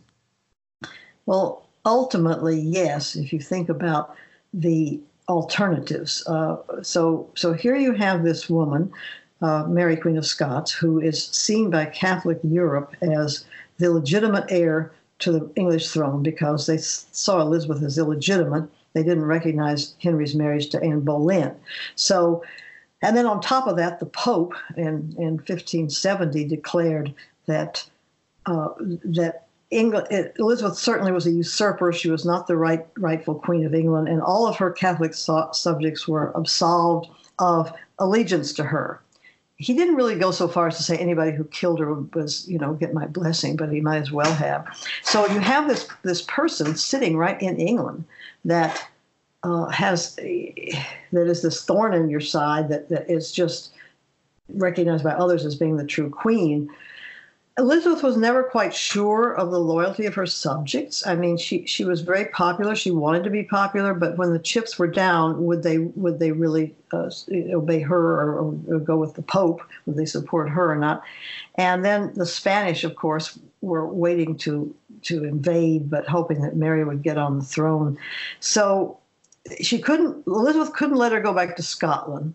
Well, 1.25 1.67
ultimately, 1.87 2.61
yes, 2.61 3.17
if 3.17 3.33
you 3.33 3.41
think 3.41 3.71
about 3.71 4.15
the 4.53 5.01
alternatives. 5.29 6.27
Uh, 6.27 6.57
so, 6.83 7.31
so 7.35 7.53
here 7.53 7.77
you 7.77 7.93
have 7.93 8.25
this 8.25 8.49
woman, 8.49 8.91
uh, 9.43 9.65
Mary 9.69 9.97
Queen 9.97 10.17
of 10.17 10.27
Scots, 10.27 10.73
who 10.73 11.01
is 11.01 11.25
seen 11.27 11.71
by 11.71 11.87
Catholic 11.87 12.39
Europe 12.43 12.95
as 13.03 13.45
the 13.79 13.91
legitimate 13.91 14.45
heir 14.49 14.93
to 15.21 15.33
the 15.33 15.51
English 15.57 15.89
throne 15.89 16.23
because 16.23 16.67
they 16.67 16.79
saw 16.79 17.41
Elizabeth 17.41 17.83
as 17.83 17.99
illegitimate. 17.99 18.69
They 18.93 19.03
didn't 19.03 19.25
recognize 19.25 19.95
Henry's 20.03 20.35
marriage 20.35 20.71
to 20.71 20.83
Anne 20.83 21.01
Boleyn. 21.01 21.55
So 21.95 22.43
and 23.03 23.17
then 23.17 23.27
on 23.27 23.41
top 23.41 23.67
of 23.67 23.77
that, 23.77 24.01
the 24.01 24.07
Pope 24.07 24.55
in, 24.77 25.15
in 25.19 25.37
1570 25.37 26.45
declared 26.45 27.15
that 27.47 27.89
uh, 28.47 28.69
that 29.05 29.47
England, 29.71 30.33
Elizabeth 30.39 30.77
certainly 30.79 31.13
was 31.13 31.27
a 31.27 31.31
usurper. 31.31 31.93
She 31.93 32.11
was 32.11 32.25
not 32.25 32.47
the 32.47 32.57
right 32.57 32.87
rightful 32.97 33.35
Queen 33.35 33.65
of 33.67 33.75
England, 33.75 34.09
and 34.09 34.23
all 34.23 34.47
of 34.47 34.57
her 34.57 34.71
Catholic 34.71 35.15
so- 35.15 35.51
subjects 35.53 36.09
were 36.09 36.33
absolved 36.35 37.09
of 37.39 37.73
allegiance 37.99 38.53
to 38.55 38.65
her. 38.65 39.01
He 39.59 39.75
didn't 39.75 39.97
really 39.97 40.17
go 40.17 40.31
so 40.31 40.47
far 40.47 40.69
as 40.69 40.77
to 40.77 40.83
say 40.85 40.97
anybody 40.97 41.33
who 41.33 41.45
killed 41.45 41.81
her 41.81 41.93
was, 42.15 42.49
you 42.49 42.59
know, 42.59 42.75
get 42.75 42.95
my 42.95 43.07
blessing, 43.07 43.57
but 43.57 43.73
he 43.73 43.81
might 43.81 43.99
as 43.99 44.13
well 44.13 44.33
have. 44.33 44.67
So 45.03 45.27
you 45.27 45.41
have 45.41 45.69
this 45.69 45.89
this 46.03 46.23
person 46.23 46.77
sitting 46.77 47.17
right 47.17 47.41
in 47.43 47.59
England 47.59 48.05
that 48.45 48.89
uh, 49.43 49.67
has 49.67 50.15
that 50.15 50.77
is 51.13 51.43
this 51.43 51.65
thorn 51.65 51.93
in 51.93 52.09
your 52.09 52.21
side 52.21 52.69
that, 52.69 52.89
that 52.89 53.11
is 53.11 53.33
just 53.33 53.73
recognized 54.49 55.05
by 55.05 55.13
others 55.13 55.45
as 55.45 55.55
being 55.55 55.77
the 55.77 55.85
true 55.85 56.09
queen. 56.09 56.71
Elizabeth 57.59 58.05
was 58.05 58.17
never 58.17 58.45
quite 58.45 58.73
sure 58.73 59.33
of 59.33 59.51
the 59.51 59.59
loyalty 59.59 60.07
of 60.07 60.15
her 60.15 60.27
subjects. 60.27 61.05
I 61.05 61.17
mean, 61.17 61.37
she 61.37 61.67
she 61.67 61.85
was 61.85 62.03
very 62.03 62.27
popular. 62.27 62.77
She 62.77 62.93
wanted 62.93 63.25
to 63.25 63.31
be 63.31 63.43
popular, 63.43 63.95
but 63.95 64.17
when 64.17 64.33
the 64.33 64.39
chips 64.39 64.79
were 64.79 64.87
down, 64.87 65.45
would 65.45 65.65
they 65.65 65.79
would 65.79 66.21
they 66.21 66.31
really 66.31 66.77
uh, 66.93 67.11
obey 67.53 67.81
her 67.81 68.23
or, 68.23 68.55
or, 68.69 68.79
go 68.79 68.97
with 68.97 69.15
the 69.15 69.23
Pope? 69.23 69.61
Would 69.87 69.97
they 69.97 70.07
support 70.07 70.49
her 70.49 70.71
or 70.71 70.77
not? 70.77 71.03
And 71.57 71.85
then 71.85 72.13
the 72.15 72.27
Spanish, 72.27 72.85
of 72.85 72.95
course, 72.95 73.37
were 73.61 73.89
waiting 73.89 74.37
to 74.39 74.73
to 75.03 75.25
invade, 75.25 75.91
but 75.91 76.07
hoping 76.07 76.43
that 76.43 76.57
Mary 76.57 76.85
would 76.85 77.03
get 77.03 77.19
on 77.19 77.41
the 77.41 77.45
throne. 77.45 77.99
So 78.39 78.99
she 79.61 79.79
couldn't 79.79 80.27
elizabeth 80.27 80.73
couldn't 80.75 80.97
let 80.97 81.13
her 81.13 81.21
go 81.21 81.33
back 81.33 81.57
to 81.57 81.63
scotland 81.63 82.35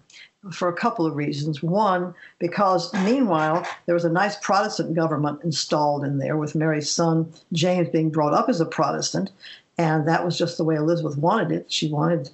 for 0.51 0.67
a 0.67 0.73
couple 0.73 1.05
of 1.05 1.15
reasons 1.15 1.63
one 1.63 2.13
because 2.39 2.93
meanwhile 3.05 3.65
there 3.85 3.95
was 3.95 4.05
a 4.05 4.09
nice 4.09 4.35
protestant 4.37 4.93
government 4.93 5.39
installed 5.43 6.03
in 6.03 6.17
there 6.17 6.37
with 6.37 6.55
mary's 6.55 6.89
son 6.89 7.31
james 7.53 7.87
being 7.89 8.09
brought 8.09 8.33
up 8.33 8.49
as 8.49 8.59
a 8.59 8.65
protestant 8.65 9.31
and 9.77 10.07
that 10.07 10.25
was 10.25 10.37
just 10.37 10.57
the 10.57 10.63
way 10.63 10.75
elizabeth 10.75 11.17
wanted 11.17 11.51
it 11.51 11.71
she 11.71 11.89
wanted 11.89 12.29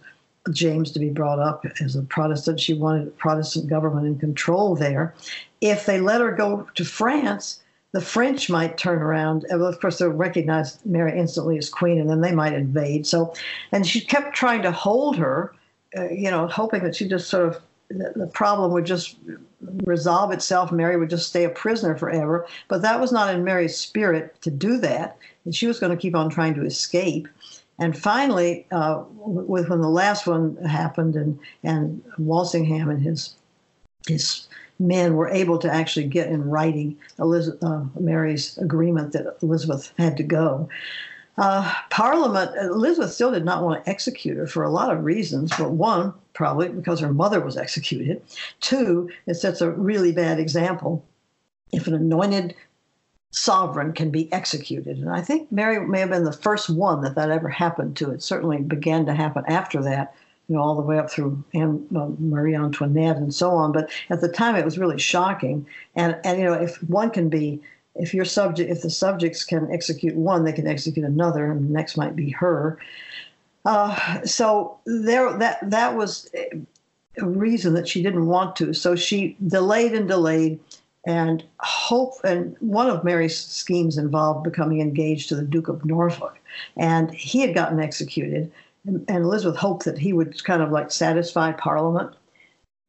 james 0.51 0.91
to 0.91 0.99
be 0.99 1.09
brought 1.09 1.39
up 1.39 1.65
as 1.81 1.95
a 1.95 2.01
protestant 2.03 2.59
she 2.59 2.73
wanted 2.73 3.07
a 3.07 3.11
protestant 3.11 3.67
government 3.67 4.07
in 4.07 4.17
control 4.17 4.75
there 4.75 5.13
if 5.61 5.85
they 5.85 5.99
let 5.99 6.21
her 6.21 6.31
go 6.31 6.67
to 6.73 6.83
france 6.83 7.61
the 7.91 8.01
French 8.01 8.51
might 8.51 8.77
turn 8.77 9.01
around. 9.01 9.45
Of 9.45 9.79
course, 9.79 9.97
they'll 9.97 10.09
recognize 10.09 10.77
Mary 10.85 11.17
instantly 11.17 11.57
as 11.57 11.69
queen, 11.69 11.99
and 11.99 12.07
then 12.07 12.21
they 12.21 12.31
might 12.31 12.53
invade. 12.53 13.07
So, 13.07 13.33
and 13.71 13.85
she 13.85 14.01
kept 14.01 14.35
trying 14.35 14.61
to 14.61 14.71
hold 14.71 15.17
her, 15.17 15.55
uh, 15.97 16.09
you 16.09 16.29
know, 16.29 16.45
hoping 16.45 16.83
that 16.83 16.95
she 16.95 17.07
just 17.07 17.29
sort 17.29 17.47
of 17.47 17.59
the, 17.89 18.27
problem 18.33 18.71
would 18.71 18.85
just 18.85 19.17
resolve 19.83 20.31
itself. 20.31 20.71
Mary 20.71 20.97
would 20.97 21.09
just 21.09 21.27
stay 21.27 21.43
a 21.43 21.49
prisoner 21.49 21.95
forever. 21.95 22.47
But 22.67 22.81
that 22.83 22.99
was 22.99 23.11
not 23.11 23.33
in 23.33 23.43
Mary's 23.43 23.75
spirit 23.75 24.39
to 24.41 24.51
do 24.51 24.77
that, 24.77 25.17
and 25.45 25.55
she 25.55 25.67
was 25.67 25.79
going 25.79 25.95
to 25.95 26.01
keep 26.01 26.15
on 26.15 26.29
trying 26.29 26.53
to 26.55 26.65
escape. 26.65 27.27
And 27.79 27.97
finally, 27.97 28.67
uh, 28.71 29.03
with 29.15 29.69
when 29.69 29.81
the 29.81 29.89
last 29.89 30.27
one 30.27 30.57
happened, 30.57 31.15
and 31.15 31.39
and 31.63 32.03
Walsingham 32.17 32.89
and 32.89 33.01
his 33.01 33.35
his 34.07 34.47
men 34.79 35.15
were 35.15 35.29
able 35.29 35.57
to 35.59 35.71
actually 35.71 36.05
get 36.05 36.27
in 36.27 36.49
writing 36.49 36.97
Elizabeth, 37.19 37.63
uh, 37.63 37.83
Mary's 37.99 38.57
agreement 38.57 39.13
that 39.13 39.37
Elizabeth 39.41 39.91
had 39.97 40.17
to 40.17 40.23
go. 40.23 40.69
Uh, 41.37 41.73
Parliament, 41.89 42.51
Elizabeth 42.61 43.13
still 43.13 43.31
did 43.31 43.45
not 43.45 43.63
want 43.63 43.83
to 43.83 43.89
execute 43.89 44.37
her 44.37 44.47
for 44.47 44.63
a 44.63 44.69
lot 44.69 44.91
of 44.91 45.05
reasons, 45.05 45.51
but 45.57 45.71
one, 45.71 46.13
probably 46.33 46.67
because 46.69 46.99
her 46.99 47.13
mother 47.13 47.39
was 47.39 47.55
executed. 47.55 48.21
Two, 48.59 49.09
it 49.25 49.35
sets 49.35 49.61
a 49.61 49.71
really 49.71 50.11
bad 50.11 50.39
example. 50.39 51.05
If 51.71 51.87
an 51.87 51.93
anointed 51.93 52.55
sovereign 53.31 53.93
can 53.93 54.09
be 54.09 54.31
executed. 54.33 54.97
And 54.97 55.09
I 55.09 55.21
think 55.21 55.51
Mary 55.51 55.85
may 55.85 55.99
have 55.99 56.09
been 56.09 56.23
the 56.23 56.31
first 56.33 56.69
one 56.69 57.01
that 57.01 57.15
that 57.15 57.29
ever 57.29 57.47
happened 57.47 57.95
to. 57.97 58.11
It 58.11 58.23
certainly 58.23 58.57
began 58.57 59.05
to 59.05 59.13
happen 59.13 59.43
after 59.47 59.81
that 59.83 60.15
you 60.49 60.55
know, 60.55 60.61
all 60.61 60.75
the 60.75 60.81
way 60.81 60.97
up 60.97 61.11
through 61.11 61.41
Anne, 61.53 61.85
uh, 61.95 62.09
Marie 62.17 62.55
Antoinette 62.55 63.17
and 63.17 63.33
so 63.33 63.51
on. 63.51 63.71
But 63.71 63.89
at 64.09 64.19
the 64.19 64.27
time, 64.27 64.55
it 64.55 64.65
was 64.65 64.79
really 64.79 64.97
shocking. 64.97 65.65
And 65.95 66.17
and 66.23 66.39
you 66.39 66.45
know, 66.45 66.53
if 66.53 66.81
one 66.83 67.11
can 67.11 67.29
be, 67.29 67.61
if 67.95 68.13
your 68.13 68.25
subject, 68.25 68.71
if 68.71 68.81
the 68.81 68.89
subjects 68.89 69.43
can 69.43 69.71
execute 69.71 70.15
one, 70.15 70.43
they 70.43 70.53
can 70.53 70.67
execute 70.67 71.05
another, 71.05 71.51
and 71.51 71.67
the 71.67 71.73
next 71.73 71.97
might 71.97 72.15
be 72.15 72.29
her. 72.31 72.77
Uh, 73.65 74.23
so 74.23 74.79
there, 74.85 75.31
that 75.37 75.69
that 75.69 75.95
was 75.95 76.29
a 76.33 77.25
reason 77.25 77.73
that 77.73 77.87
she 77.87 78.01
didn't 78.01 78.27
want 78.27 78.55
to. 78.57 78.73
So 78.73 78.95
she 78.95 79.35
delayed 79.45 79.93
and 79.93 80.07
delayed, 80.07 80.59
and 81.05 81.43
hope. 81.59 82.13
And 82.23 82.55
one 82.59 82.89
of 82.89 83.03
Mary's 83.03 83.37
schemes 83.37 83.97
involved 83.97 84.43
becoming 84.43 84.81
engaged 84.81 85.29
to 85.29 85.35
the 85.35 85.43
Duke 85.43 85.67
of 85.67 85.83
Norfolk, 85.85 86.39
and 86.77 87.11
he 87.13 87.41
had 87.41 87.53
gotten 87.53 87.79
executed 87.79 88.51
and, 88.85 89.09
Elizabeth 89.09 89.57
hoped 89.57 89.85
that 89.85 89.97
he 89.97 90.13
would 90.13 90.43
kind 90.43 90.61
of 90.61 90.71
like 90.71 90.91
satisfy 90.91 91.51
Parliament, 91.51 92.15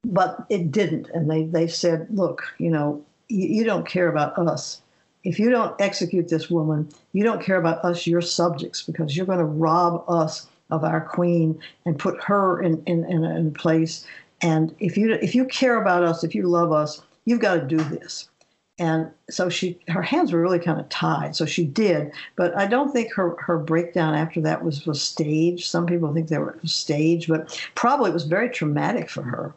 but 0.05 0.47
it 0.49 0.71
didn't. 0.71 1.09
And 1.11 1.31
they, 1.31 1.45
they 1.45 1.67
said, 1.67 2.07
look, 2.11 2.43
you 2.59 2.71
know, 2.71 3.05
you, 3.29 3.49
you 3.49 3.65
don't 3.65 3.87
care 3.87 4.09
about 4.09 4.39
us. 4.39 4.81
If 5.25 5.39
you 5.39 5.51
don't 5.51 5.79
execute 5.81 6.29
this 6.29 6.51
woman, 6.51 6.89
you 7.13 7.25
don't 7.25 7.43
care 7.43 7.57
about 7.57 7.85
us, 7.85 8.07
your 8.07 8.23
subjects, 8.23 8.83
because 8.83 9.17
you're 9.17 9.27
going 9.27 9.39
to 9.39 9.45
rob 9.45 10.05
us 10.09 10.47
of 10.71 10.85
our 10.85 11.01
queen 11.01 11.59
and 11.85 11.99
put 11.99 12.23
her 12.23 12.63
in, 12.63 12.83
in, 12.87 13.05
in, 13.05 13.25
in 13.25 13.53
place. 13.53 14.07
And 14.41 14.75
if 14.79 14.97
you 14.97 15.13
if 15.13 15.35
you 15.35 15.45
care 15.47 15.81
about 15.81 16.03
us, 16.03 16.25
if 16.25 16.35
you 16.35 16.47
love 16.47 16.73
us, 16.73 17.03
you've 17.25 17.41
got 17.41 17.55
to 17.57 17.67
do 17.67 17.77
this. 17.77 18.29
And 18.79 19.11
so 19.29 19.51
she 19.51 19.79
her 19.89 20.01
hands 20.01 20.33
were 20.33 20.41
really 20.41 20.59
kind 20.59 20.81
of 20.81 20.89
tied 20.89 21.37
so 21.37 21.45
she 21.45 21.67
did. 21.67 22.13
But 22.37 22.57
i 22.57 22.67
don't 22.67 22.93
think 22.93 23.13
her 23.13 23.37
her 23.41 23.59
breakdown 23.59 24.15
after 24.15 24.41
that 24.41 24.65
was 24.65 24.87
was 24.87 25.03
staged. 25.03 25.67
Some 25.67 25.85
people 25.85 26.15
think 26.15 26.29
they 26.29 26.39
were 26.39 26.59
staged 26.65 27.29
but 27.29 27.61
probably 27.75 28.11
it 28.11 28.15
was 28.15 28.25
very 28.25 28.49
traumatic 28.49 29.11
for 29.11 29.23
her 29.23 29.55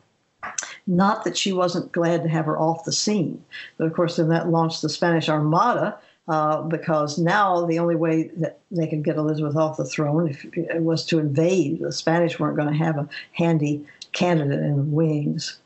not 0.88 1.24
that 1.24 1.38
she 1.38 1.54
wasn't 1.54 1.91
glad 1.91 2.24
to 2.24 2.30
have 2.30 2.46
her 2.46 2.60
off 2.60 2.86
the 2.86 2.91
scene 2.91 3.43
but 3.78 3.86
of 3.86 3.93
course 3.93 4.15
then 4.15 4.30
that 4.30 4.50
launched 4.50 4.82
the 4.82 4.89
spanish 4.89 5.30
armada 5.30 5.98
uh, 6.30 6.62
because 6.62 7.17
now 7.17 7.65
the 7.65 7.80
only 7.80 7.96
way 7.96 8.30
that 8.38 8.60
they 8.72 8.88
could 8.88 9.04
get 9.04 9.17
elizabeth 9.17 9.56
off 9.56 9.78
the 9.78 9.86
throne 9.86 10.28
if, 10.28 10.46
was 10.82 11.06
to 11.06 11.19
invade 11.19 11.80
the 11.80 11.91
spanish 11.91 12.39
weren't 12.39 12.58
going 12.58 12.67
to 12.67 12.78
have 12.78 12.98
a 12.98 13.08
handy 13.34 13.86
candidate 14.13 14.60
in 14.60 14.78
the 14.78 14.84
wings 14.84 15.60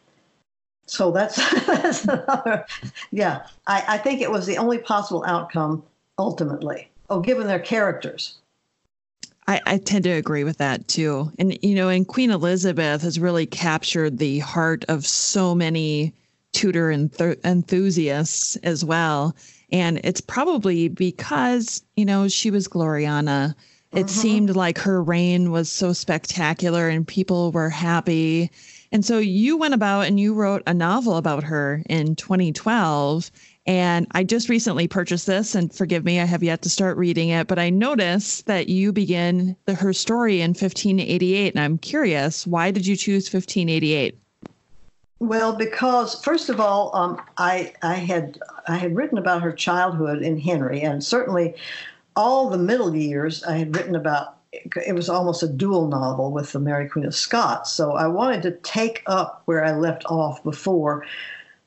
So 0.87 1.11
that's, 1.11 1.35
that's 1.65 2.05
another, 2.05 2.65
yeah. 3.11 3.45
I, 3.67 3.83
I 3.87 3.97
think 3.97 4.21
it 4.21 4.31
was 4.31 4.45
the 4.45 4.57
only 4.57 4.77
possible 4.77 5.23
outcome 5.27 5.83
ultimately. 6.17 6.89
Oh, 7.09 7.19
given 7.19 7.47
their 7.47 7.59
characters. 7.59 8.37
I, 9.47 9.61
I, 9.65 9.77
tend 9.77 10.03
to 10.03 10.11
agree 10.11 10.43
with 10.43 10.57
that 10.57 10.87
too. 10.89 11.31
And, 11.39 11.57
you 11.63 11.73
know, 11.73 11.87
and 11.87 12.07
Queen 12.07 12.31
Elizabeth 12.31 13.01
has 13.01 13.19
really 13.19 13.45
captured 13.45 14.17
the 14.17 14.39
heart 14.39 14.83
of 14.89 15.05
so 15.05 15.55
many 15.55 16.13
Tudor 16.51 16.89
enth- 16.89 17.43
enthusiasts 17.45 18.55
as 18.57 18.83
well. 18.83 19.35
And 19.71 19.99
it's 20.03 20.21
probably 20.21 20.89
because, 20.89 21.81
you 21.95 22.05
know, 22.05 22.27
she 22.27 22.51
was 22.51 22.67
Gloriana. 22.67 23.55
It 23.93 24.07
mm-hmm. 24.07 24.07
seemed 24.07 24.55
like 24.55 24.77
her 24.79 25.01
reign 25.01 25.51
was 25.51 25.71
so 25.71 25.93
spectacular 25.93 26.89
and 26.89 27.07
people 27.07 27.51
were 27.51 27.69
happy. 27.69 28.51
And 28.91 29.05
so 29.05 29.17
you 29.17 29.57
went 29.57 29.73
about 29.73 30.07
and 30.07 30.19
you 30.19 30.33
wrote 30.33 30.63
a 30.67 30.73
novel 30.73 31.17
about 31.17 31.43
her 31.43 31.83
in 31.89 32.15
2012. 32.15 33.31
And 33.67 34.07
I 34.11 34.23
just 34.23 34.47
recently 34.47 34.87
purchased 34.87 35.27
this, 35.27 35.53
and 35.53 35.73
forgive 35.73 36.05
me, 36.05 36.21
I 36.21 36.25
have 36.25 36.41
yet 36.41 36.61
to 36.61 36.69
start 36.69 36.95
reading 36.95 37.29
it, 37.29 37.47
but 37.47 37.59
I 37.59 37.69
notice 37.69 38.41
that 38.43 38.69
you 38.69 38.93
begin 38.93 39.57
the, 39.65 39.73
her 39.75 39.91
story 39.91 40.39
in 40.39 40.51
1588. 40.51 41.53
And 41.53 41.61
I'm 41.61 41.77
curious, 41.77 42.47
why 42.47 42.71
did 42.71 42.87
you 42.87 42.95
choose 42.95 43.25
1588? 43.25 44.17
Well, 45.19 45.53
because 45.53 46.23
first 46.23 46.47
of 46.47 46.61
all, 46.61 46.95
um, 46.95 47.19
I 47.37 47.73
I 47.81 47.95
had 47.95 48.39
I 48.67 48.77
had 48.77 48.95
written 48.95 49.17
about 49.17 49.41
her 49.41 49.51
childhood 49.51 50.21
in 50.21 50.39
Henry, 50.39 50.81
and 50.81 51.03
certainly 51.03 51.55
all 52.15 52.49
the 52.49 52.57
middle 52.57 52.95
years 52.95 53.43
I 53.43 53.57
had 53.57 53.75
written 53.75 53.95
about. 53.95 54.35
It 54.53 54.95
was 54.95 55.09
almost 55.09 55.43
a 55.43 55.47
dual 55.47 55.87
novel 55.87 56.31
with 56.31 56.51
the 56.51 56.59
Mary 56.59 56.87
Queen 56.87 57.05
of 57.05 57.13
Scots. 57.13 57.71
So 57.71 57.91
I 57.91 58.07
wanted 58.07 58.43
to 58.43 58.51
take 58.51 59.03
up 59.05 59.41
where 59.45 59.63
I 59.63 59.71
left 59.73 60.05
off 60.05 60.41
before 60.43 61.03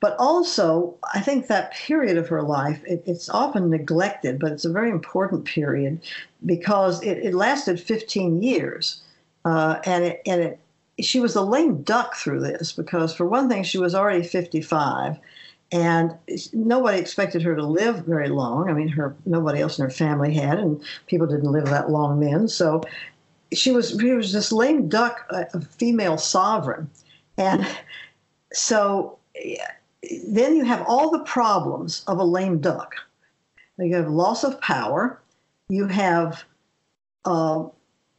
but 0.01 0.17
also, 0.19 0.97
I 1.15 1.21
think 1.21 1.47
that 1.47 1.75
period 1.75 2.17
of 2.17 2.29
her 2.29 2.43
life, 2.43 2.83
it, 2.87 3.03
it's 3.07 3.29
often 3.29 3.69
neglected, 3.69 4.39
but 4.39 4.51
it's 4.51 4.65
a 4.65 4.73
very 4.73 4.91
important 4.91 5.45
period 5.45 6.01
because 6.47 7.03
it, 7.03 7.19
it 7.19 7.35
lasted 7.35 7.79
15 7.79 8.43
years. 8.43 9.03
Uh, 9.45 9.79
and 9.85 10.05
it, 10.05 10.23
and 10.27 10.41
it, 10.41 10.61
she 11.01 11.21
was 11.21 11.37
a 11.37 11.43
lame 11.43 11.83
duck 11.83 12.17
through 12.17 12.41
this 12.41 12.73
because, 12.73 13.15
for 13.15 13.27
one 13.27 13.49
thing, 13.49 13.63
she 13.63 13.79
was 13.79 13.95
already 13.95 14.23
55 14.23 15.19
and 15.73 16.15
nobody 16.53 16.99
expected 16.99 17.43
her 17.43 17.55
to 17.55 17.65
live 17.65 18.05
very 18.05 18.29
long. 18.29 18.69
I 18.69 18.73
mean, 18.73 18.89
her 18.89 19.15
nobody 19.25 19.61
else 19.61 19.79
in 19.79 19.85
her 19.85 19.91
family 19.91 20.35
had, 20.35 20.59
and 20.59 20.83
people 21.07 21.27
didn't 21.27 21.53
live 21.53 21.67
that 21.67 21.91
long 21.91 22.21
then. 22.21 22.49
So 22.49 22.83
she 23.53 23.71
was 23.71 23.97
she 24.01 24.11
was 24.11 24.33
this 24.33 24.51
lame 24.51 24.89
duck, 24.89 25.27
a 25.31 25.61
female 25.61 26.19
sovereign, 26.19 26.91
and 27.37 27.67
so 28.53 29.19
then 30.29 30.57
you 30.57 30.65
have 30.65 30.85
all 30.87 31.11
the 31.11 31.25
problems 31.25 32.05
of 32.07 32.19
a 32.19 32.25
lame 32.25 32.59
duck. 32.59 32.95
You 33.79 33.95
have 33.97 34.09
loss 34.11 34.45
of 34.45 34.61
power. 34.61 35.21
You 35.69 35.87
have 35.87 36.45
uh, 37.25 37.65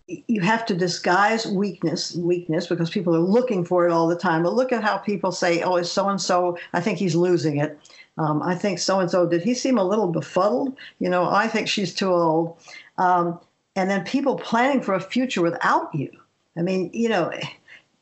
you 0.08 0.42
have 0.42 0.66
to 0.66 0.76
disguise 0.76 1.46
weakness 1.46 2.16
weakness 2.16 2.68
because 2.68 2.90
people 2.90 3.16
are 3.16 3.20
looking 3.20 3.64
for 3.64 3.88
it 3.88 3.92
all 3.92 4.08
the 4.08 4.16
time. 4.16 4.44
But 4.44 4.54
look 4.54 4.72
at 4.72 4.84
how 4.84 4.98
people 4.98 5.32
say, 5.32 5.62
"Oh, 5.62 5.78
is 5.78 5.92
so 5.92 6.10
and 6.10 6.20
so? 6.20 6.58
I 6.74 6.82
think 6.82 6.98
he's 6.98 7.16
losing 7.16 7.58
it. 7.58 7.80
Um, 8.18 8.42
I 8.42 8.56
think 8.56 8.80
so 8.80 9.00
and 9.00 9.10
so. 9.10 9.28
Did 9.28 9.44
he 9.44 9.54
seem 9.54 9.78
a 9.78 9.84
little 9.84 10.08
befuddled? 10.08 10.76
You 11.00 11.10
know, 11.10 11.30
I 11.30 11.48
think 11.48 11.68
she's 11.68 11.94
too 11.94 12.12
old." 12.12 12.58
Um, 12.98 13.40
and 13.76 13.90
then 13.90 14.04
people 14.04 14.36
planning 14.36 14.82
for 14.82 14.96
a 14.96 15.00
future 15.00 15.42
without 15.42 15.94
you. 15.94 16.12
I 16.58 16.62
mean, 16.62 16.90
you 16.94 17.08
know, 17.08 17.32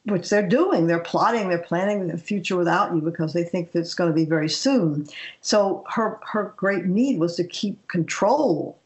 which 0.05 0.29
they're 0.29 0.47
doing. 0.47 0.87
They're 0.87 0.99
plotting, 0.99 1.49
they're 1.49 1.59
planning 1.59 2.07
the 2.07 2.17
future 2.17 2.55
without 2.55 2.93
you 2.93 3.01
because 3.01 3.33
they 3.33 3.43
think 3.43 3.71
that 3.71 3.79
it's 3.79 3.93
going 3.93 4.09
to 4.09 4.15
be 4.15 4.25
very 4.25 4.49
soon. 4.49 5.07
So 5.41 5.83
her 5.89 6.19
her 6.23 6.53
great 6.57 6.85
need 6.85 7.19
was 7.19 7.35
to 7.35 7.43
keep 7.43 7.87
control. 7.87 8.77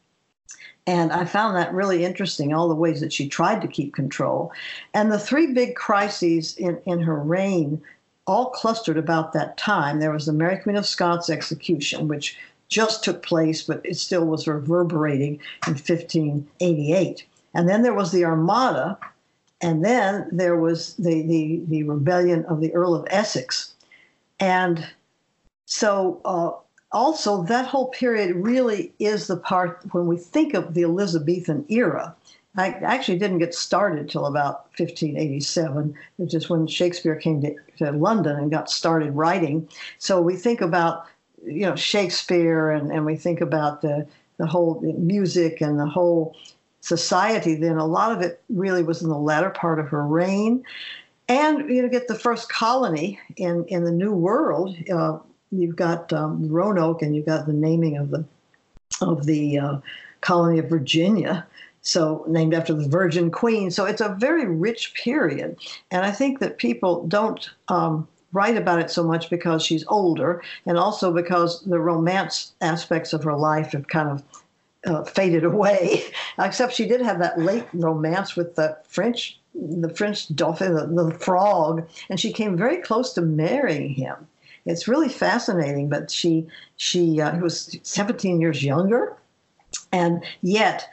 And 0.86 1.12
I 1.12 1.24
found 1.24 1.56
that 1.56 1.72
really 1.72 2.04
interesting, 2.04 2.52
all 2.52 2.68
the 2.68 2.74
ways 2.74 3.00
that 3.00 3.12
she 3.12 3.26
tried 3.26 3.62
to 3.62 3.68
keep 3.68 3.94
control. 3.94 4.52
And 4.92 5.10
the 5.10 5.18
three 5.18 5.52
big 5.54 5.76
crises 5.76 6.54
in, 6.56 6.78
in 6.84 7.00
her 7.00 7.18
reign 7.18 7.80
all 8.26 8.50
clustered 8.50 8.98
about 8.98 9.32
that 9.32 9.56
time. 9.56 9.98
There 9.98 10.12
was 10.12 10.26
the 10.26 10.32
Mary 10.32 10.58
Queen 10.58 10.76
of 10.76 10.86
Scots 10.86 11.30
execution, 11.30 12.06
which 12.08 12.36
just 12.68 13.04
took 13.04 13.22
place, 13.22 13.62
but 13.62 13.80
it 13.84 13.96
still 13.96 14.26
was 14.26 14.46
reverberating 14.46 15.40
in 15.66 15.74
1588. 15.74 17.24
And 17.54 17.68
then 17.68 17.82
there 17.82 17.94
was 17.94 18.12
the 18.12 18.24
Armada, 18.24 18.98
and 19.64 19.82
then 19.82 20.28
there 20.30 20.56
was 20.56 20.94
the, 20.96 21.22
the, 21.22 21.62
the 21.68 21.82
rebellion 21.84 22.44
of 22.44 22.60
the 22.60 22.70
Earl 22.74 22.94
of 22.94 23.06
Essex. 23.08 23.72
And 24.38 24.86
so, 25.64 26.20
uh, 26.26 26.50
also, 26.92 27.44
that 27.44 27.64
whole 27.64 27.88
period 27.88 28.36
really 28.36 28.92
is 28.98 29.26
the 29.26 29.38
part 29.38 29.82
when 29.92 30.06
we 30.06 30.18
think 30.18 30.52
of 30.52 30.74
the 30.74 30.82
Elizabethan 30.82 31.64
era. 31.70 32.14
I 32.58 32.72
actually 32.72 33.18
didn't 33.18 33.38
get 33.38 33.54
started 33.54 34.10
till 34.10 34.26
about 34.26 34.66
1587, 34.76 35.94
which 36.18 36.34
is 36.34 36.50
when 36.50 36.66
Shakespeare 36.66 37.16
came 37.16 37.40
to, 37.40 37.56
to 37.78 37.90
London 37.90 38.36
and 38.36 38.50
got 38.50 38.70
started 38.70 39.12
writing. 39.12 39.66
So 39.96 40.20
we 40.20 40.36
think 40.36 40.60
about, 40.60 41.06
you 41.42 41.62
know, 41.62 41.74
Shakespeare 41.74 42.70
and, 42.70 42.92
and 42.92 43.06
we 43.06 43.16
think 43.16 43.40
about 43.40 43.80
the, 43.80 44.06
the 44.36 44.46
whole 44.46 44.82
music 44.98 45.62
and 45.62 45.80
the 45.80 45.86
whole 45.86 46.36
society 46.84 47.54
then. 47.54 47.78
A 47.78 47.86
lot 47.86 48.12
of 48.12 48.20
it 48.20 48.42
really 48.50 48.82
was 48.82 49.02
in 49.02 49.08
the 49.08 49.16
latter 49.16 49.48
part 49.48 49.78
of 49.78 49.88
her 49.88 50.06
reign. 50.06 50.62
And 51.28 51.70
you 51.70 51.80
know, 51.80 51.88
get 51.88 52.08
the 52.08 52.14
first 52.14 52.50
colony 52.50 53.18
in, 53.36 53.64
in 53.68 53.84
the 53.84 53.90
New 53.90 54.12
World. 54.12 54.76
Uh, 54.92 55.18
you've 55.50 55.76
got 55.76 56.12
um, 56.12 56.46
Roanoke, 56.46 57.00
and 57.00 57.16
you've 57.16 57.24
got 57.24 57.46
the 57.46 57.54
naming 57.54 57.96
of 57.96 58.10
the 58.10 58.24
of 59.00 59.24
the 59.24 59.58
uh, 59.58 59.78
colony 60.20 60.58
of 60.58 60.68
Virginia, 60.68 61.46
so 61.80 62.24
named 62.28 62.52
after 62.52 62.74
the 62.74 62.86
Virgin 62.86 63.30
Queen. 63.30 63.70
So 63.70 63.86
it's 63.86 64.02
a 64.02 64.14
very 64.20 64.46
rich 64.46 64.92
period, 64.92 65.56
and 65.90 66.04
I 66.04 66.10
think 66.10 66.40
that 66.40 66.58
people 66.58 67.06
don't 67.06 67.48
um, 67.68 68.06
write 68.32 68.58
about 68.58 68.80
it 68.80 68.90
so 68.90 69.02
much 69.02 69.30
because 69.30 69.64
she's 69.64 69.86
older, 69.88 70.42
and 70.66 70.76
also 70.76 71.10
because 71.10 71.62
the 71.62 71.80
romance 71.80 72.52
aspects 72.60 73.14
of 73.14 73.24
her 73.24 73.34
life 73.34 73.72
have 73.72 73.88
kind 73.88 74.10
of 74.10 74.22
uh, 74.86 75.04
faded 75.04 75.44
away. 75.44 76.04
Except 76.38 76.72
she 76.72 76.86
did 76.86 77.00
have 77.00 77.18
that 77.18 77.38
late 77.38 77.66
romance 77.72 78.36
with 78.36 78.54
the 78.56 78.76
French, 78.84 79.38
the 79.54 79.88
French 79.88 80.34
dauphin, 80.34 80.74
the, 80.74 80.86
the 80.86 81.18
frog, 81.18 81.88
and 82.08 82.18
she 82.18 82.32
came 82.32 82.56
very 82.56 82.78
close 82.78 83.12
to 83.14 83.22
marrying 83.22 83.90
him. 83.90 84.28
It's 84.66 84.88
really 84.88 85.08
fascinating. 85.08 85.88
But 85.88 86.10
she 86.10 86.46
she 86.76 87.20
uh, 87.20 87.38
was 87.38 87.78
17 87.82 88.40
years 88.40 88.64
younger, 88.64 89.16
and 89.92 90.24
yet 90.42 90.88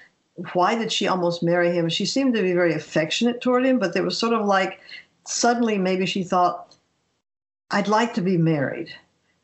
why 0.53 0.75
did 0.75 0.91
she 0.91 1.07
almost 1.07 1.43
marry 1.43 1.71
him? 1.71 1.89
She 1.89 2.05
seemed 2.05 2.33
to 2.35 2.41
be 2.41 2.53
very 2.53 2.73
affectionate 2.73 3.41
toward 3.41 3.65
him, 3.65 3.79
but 3.79 3.93
there 3.93 4.03
was 4.03 4.17
sort 4.17 4.33
of 4.33 4.45
like 4.45 4.79
suddenly 5.25 5.77
maybe 5.77 6.05
she 6.05 6.23
thought, 6.23 6.75
I'd 7.69 7.87
like 7.87 8.13
to 8.15 8.21
be 8.21 8.37
married. 8.37 8.89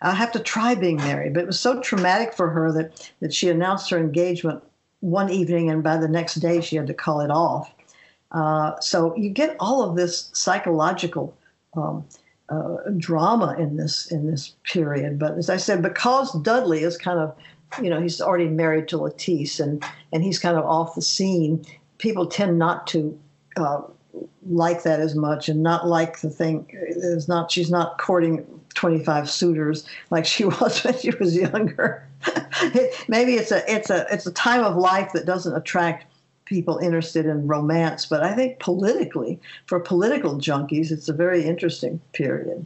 I 0.02 0.14
have 0.14 0.32
to 0.34 0.40
try 0.40 0.76
being 0.76 0.98
married. 0.98 1.34
But 1.34 1.44
it 1.44 1.48
was 1.48 1.60
so 1.60 1.82
traumatic 1.82 2.34
for 2.34 2.50
her 2.50 2.72
that, 2.74 3.12
that 3.20 3.34
she 3.34 3.50
announced 3.50 3.90
her 3.90 3.98
engagement 3.98 4.64
one 5.00 5.30
evening, 5.30 5.70
and 5.70 5.84
by 5.84 5.98
the 5.98 6.08
next 6.08 6.36
day 6.36 6.62
she 6.62 6.76
had 6.76 6.88
to 6.88 6.94
call 6.94 7.22
it 7.22 7.32
off. 7.32 7.74
Uh, 8.32 8.80
so 8.80 9.16
you 9.16 9.30
get 9.30 9.56
all 9.60 9.84
of 9.84 9.96
this 9.96 10.30
psychological 10.34 11.36
um, 11.76 12.06
uh, 12.50 12.78
drama 12.98 13.56
in 13.58 13.78
this 13.78 14.12
in 14.12 14.30
this 14.30 14.56
period. 14.64 15.20
But 15.20 15.38
as 15.38 15.50
I 15.50 15.58
said, 15.58 15.82
because 15.82 16.32
Dudley 16.42 16.84
is 16.84 16.98
kind 16.98 17.20
of, 17.20 17.36
you 17.82 17.90
know, 17.90 18.02
he's 18.02 18.22
already 18.22 18.48
married 18.48 18.88
to 18.90 18.98
Lettice, 18.98 19.60
and 19.60 19.84
and 20.12 20.24
he's 20.24 20.40
kind 20.40 20.58
of 20.58 20.66
off 20.66 20.96
the 20.96 21.02
scene. 21.02 21.66
People 21.98 22.26
tend 22.26 22.58
not 22.60 22.88
to 22.88 23.18
uh, 23.56 23.82
like 24.50 24.84
that 24.84 25.00
as 25.00 25.16
much, 25.16 25.48
and 25.50 25.64
not 25.64 25.88
like 25.88 26.20
the 26.20 26.30
thing. 26.30 26.68
Is 26.72 27.28
not 27.28 27.52
she's 27.52 27.72
not 27.72 27.98
courting 27.98 28.46
25 28.78 29.30
suitors 29.30 29.86
like 30.12 30.26
she 30.26 30.46
was 30.60 30.84
when 30.84 30.98
she 30.98 31.12
was 31.12 31.36
younger. 31.36 32.08
Maybe 33.08 33.34
it's 33.34 33.52
a 33.52 33.70
it's 33.72 33.90
a 33.90 34.06
it's 34.12 34.26
a 34.26 34.32
time 34.32 34.64
of 34.64 34.76
life 34.76 35.12
that 35.14 35.26
doesn't 35.26 35.56
attract 35.56 36.06
people 36.46 36.78
interested 36.78 37.26
in 37.26 37.46
romance, 37.46 38.06
but 38.06 38.24
I 38.24 38.34
think 38.34 38.60
politically, 38.60 39.40
for 39.66 39.80
political 39.80 40.36
junkies, 40.36 40.92
it's 40.92 41.10
a 41.10 41.14
very 41.14 41.44
interesting 41.44 42.00
period. 42.14 42.66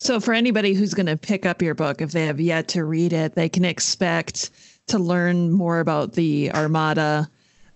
So, 0.00 0.20
for 0.20 0.34
anybody 0.34 0.74
who's 0.74 0.92
going 0.92 1.06
to 1.06 1.16
pick 1.16 1.46
up 1.46 1.62
your 1.62 1.74
book, 1.74 2.02
if 2.02 2.12
they 2.12 2.26
have 2.26 2.38
yet 2.40 2.68
to 2.68 2.84
read 2.84 3.14
it, 3.14 3.34
they 3.34 3.48
can 3.48 3.64
expect 3.64 4.50
to 4.88 4.98
learn 4.98 5.50
more 5.52 5.80
about 5.80 6.12
the 6.12 6.52
Armada. 6.52 7.28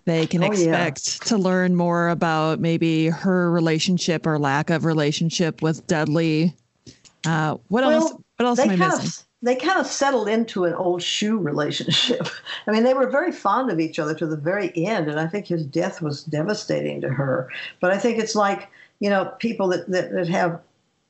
They 0.05 0.27
can 0.27 0.43
oh, 0.43 0.47
expect 0.47 1.19
yeah. 1.21 1.27
to 1.29 1.37
learn 1.37 1.75
more 1.75 2.09
about 2.09 2.59
maybe 2.59 3.07
her 3.07 3.49
relationship 3.49 4.27
or 4.27 4.37
lack 4.37 4.69
of 4.69 4.85
relationship 4.85 5.61
with 5.61 5.85
Dudley. 5.87 6.55
Uh, 7.25 7.57
what 7.67 7.83
well, 7.83 7.91
else? 7.91 8.13
What 8.37 8.45
else 8.45 8.59
am 8.59 8.69
I 8.71 8.75
missing? 8.75 9.05
Of, 9.05 9.23
they 9.43 9.55
kind 9.55 9.79
of 9.79 9.87
settled 9.87 10.27
into 10.27 10.65
an 10.65 10.73
old 10.73 11.01
shoe 11.01 11.37
relationship. 11.37 12.27
I 12.67 12.71
mean, 12.71 12.83
they 12.83 12.93
were 12.93 13.09
very 13.09 13.31
fond 13.31 13.71
of 13.71 13.79
each 13.79 13.99
other 13.99 14.13
to 14.15 14.25
the 14.25 14.37
very 14.37 14.71
end, 14.75 15.07
and 15.07 15.19
I 15.19 15.27
think 15.27 15.47
his 15.47 15.65
death 15.65 16.01
was 16.01 16.23
devastating 16.23 17.01
to 17.01 17.09
her. 17.09 17.49
But 17.79 17.91
I 17.91 17.97
think 17.97 18.19
it's 18.19 18.35
like 18.35 18.69
you 18.99 19.09
know 19.09 19.33
people 19.39 19.67
that 19.69 19.89
that, 19.89 20.11
that 20.11 20.27
have 20.29 20.61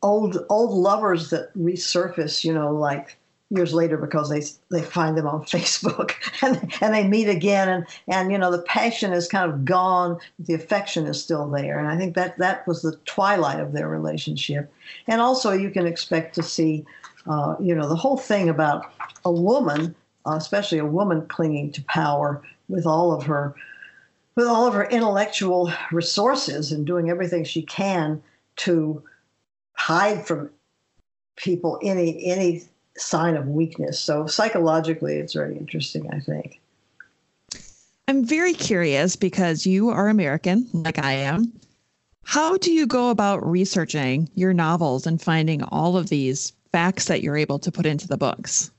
old 0.01 0.38
old 0.49 0.72
lovers 0.72 1.30
that 1.30 1.53
resurface, 1.55 2.43
you 2.43 2.53
know, 2.53 2.72
like 2.72 3.18
years 3.52 3.74
later 3.74 3.97
because 3.97 4.30
they 4.30 4.41
they 4.76 4.84
find 4.84 5.18
them 5.18 5.28
on 5.28 5.43
Facebook 5.45 6.14
and 6.41 6.74
and 6.82 6.93
they 6.93 7.08
meet 7.08 7.30
again. 7.30 7.70
And 7.70 7.86
and 8.08 8.32
you 8.32 8.38
know 8.38 8.52
the 8.52 8.64
passion 8.64 9.14
is 9.14 9.28
kind 9.28 9.52
of 9.52 9.66
gone. 9.66 10.20
The 10.39 10.54
affection 10.54 11.06
is 11.06 11.22
still 11.22 11.47
there. 11.49 11.78
And 11.78 11.88
I 11.88 11.97
think 11.97 12.16
that 12.16 12.38
that 12.39 12.66
was 12.68 12.82
the 12.82 12.95
twilight 13.06 13.60
of 13.60 13.74
their 13.74 13.89
relationship. 13.89 14.72
And 15.08 15.22
also 15.22 15.52
you 15.52 15.70
can 15.70 15.86
expect 15.86 16.36
to 16.36 16.43
see 16.43 16.86
uh, 17.28 17.56
you 17.60 17.76
know 17.76 17.88
the 17.88 17.95
whole 17.95 18.18
thing 18.18 18.49
about 18.49 18.91
a 19.26 19.32
woman 19.32 19.95
uh, 20.26 20.36
especially 20.36 20.78
a 20.78 20.86
woman 20.86 21.26
clinging 21.28 21.72
to 21.72 21.84
power 21.86 22.41
with 22.70 22.86
all 22.86 23.12
of 23.12 23.24
her 23.24 23.56
with 24.36 24.47
all 24.47 24.68
of 24.68 24.74
her 24.74 24.86
intellectual 24.86 25.72
resources 25.91 26.72
and 26.72 26.86
doing 26.86 27.10
everything 27.10 27.43
she 27.43 27.62
can 27.64 28.22
to 28.56 29.02
hide 29.74 30.26
from 30.26 30.49
people 31.36 31.80
any 31.82 32.24
any 32.26 32.64
sign 32.98 33.36
of 33.36 33.48
weakness. 33.48 34.00
So 34.00 34.28
psychologically, 34.28 35.16
it's 35.16 35.34
very 35.34 35.58
interesting, 35.58 36.10
I 36.12 36.20
think. 36.20 36.60
I'm 38.08 38.26
very 38.26 38.54
curious 38.54 39.16
because 39.16 39.66
you 39.66 39.89
are 39.89 40.10
American, 40.10 40.68
like 40.74 41.00
I 41.00 41.14
am. 41.14 41.54
How 42.24 42.58
do 42.58 42.72
you 42.72 42.86
go 42.86 43.10
about 43.10 43.46
researching 43.46 44.30
your 44.36 44.54
novels 44.54 45.08
and 45.08 45.22
finding 45.22 45.64
all 45.64 45.98
of 45.98 46.10
these 46.10 46.54
facts 46.72 47.06
that 47.06 47.22
you're 47.22 47.38
able 47.38 47.60
to 47.60 47.72
put 47.72 47.86
into 47.86 48.08
the 48.08 48.18
books? 48.18 48.72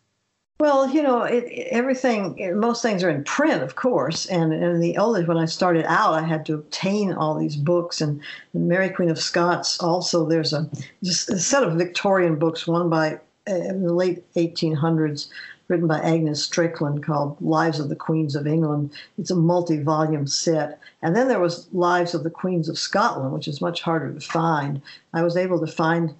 Well, 0.60 0.88
you 0.88 1.02
know, 1.02 1.22
it, 1.22 1.44
everything, 1.70 2.36
most 2.60 2.82
things 2.82 3.02
are 3.02 3.10
in 3.10 3.24
print, 3.24 3.62
of 3.62 3.74
course. 3.74 4.26
And 4.26 4.52
in 4.52 4.80
the 4.80 4.96
old 4.96 5.26
when 5.26 5.36
I 5.36 5.46
started 5.46 5.84
out, 5.86 6.14
I 6.14 6.22
had 6.22 6.46
to 6.46 6.54
obtain 6.54 7.12
all 7.12 7.36
these 7.36 7.56
books. 7.56 8.00
And 8.00 8.20
Mary 8.54 8.88
Queen 8.88 9.10
of 9.10 9.18
Scots, 9.18 9.80
also, 9.80 10.24
there's 10.24 10.52
a, 10.52 10.70
a 11.02 11.06
set 11.10 11.64
of 11.64 11.74
Victorian 11.74 12.36
books, 12.36 12.66
one 12.66 12.88
by 12.88 13.18
in 13.46 13.82
the 13.82 13.92
late 13.92 14.24
1800s, 14.34 15.28
written 15.68 15.86
by 15.86 16.00
Agnes 16.00 16.42
Strickland 16.42 17.04
called 17.04 17.40
Lives 17.40 17.80
of 17.80 17.88
the 17.88 17.96
Queens 17.96 18.36
of 18.36 18.46
England. 18.46 18.90
It's 19.18 19.30
a 19.30 19.36
multi-volume 19.36 20.26
set. 20.26 20.78
And 21.02 21.16
then 21.16 21.28
there 21.28 21.40
was 21.40 21.68
Lives 21.72 22.14
of 22.14 22.24
the 22.24 22.30
Queens 22.30 22.68
of 22.68 22.78
Scotland, 22.78 23.32
which 23.32 23.48
is 23.48 23.60
much 23.60 23.82
harder 23.82 24.12
to 24.12 24.20
find. 24.20 24.82
I 25.14 25.22
was 25.22 25.36
able 25.36 25.60
to 25.60 25.66
find 25.66 26.14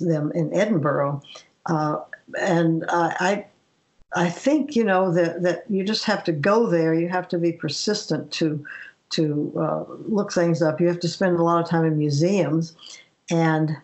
them 0.00 0.32
in 0.34 0.52
Edinburgh. 0.52 1.22
Uh, 1.66 2.00
and 2.38 2.84
uh, 2.88 3.12
I 3.20 3.46
I 4.14 4.30
think 4.30 4.74
you 4.74 4.84
know 4.84 5.12
that 5.12 5.42
that 5.42 5.64
you 5.68 5.84
just 5.84 6.04
have 6.04 6.24
to 6.24 6.32
go 6.32 6.66
there. 6.66 6.94
You 6.94 7.08
have 7.08 7.28
to 7.28 7.38
be 7.38 7.52
persistent 7.52 8.32
to 8.32 8.64
to 9.10 9.52
uh, 9.58 9.84
look 10.06 10.32
things 10.32 10.62
up. 10.62 10.80
You 10.80 10.88
have 10.88 11.00
to 11.00 11.08
spend 11.08 11.38
a 11.38 11.42
lot 11.42 11.62
of 11.62 11.68
time 11.68 11.84
in 11.84 11.98
museums, 11.98 12.74
and 13.30 13.76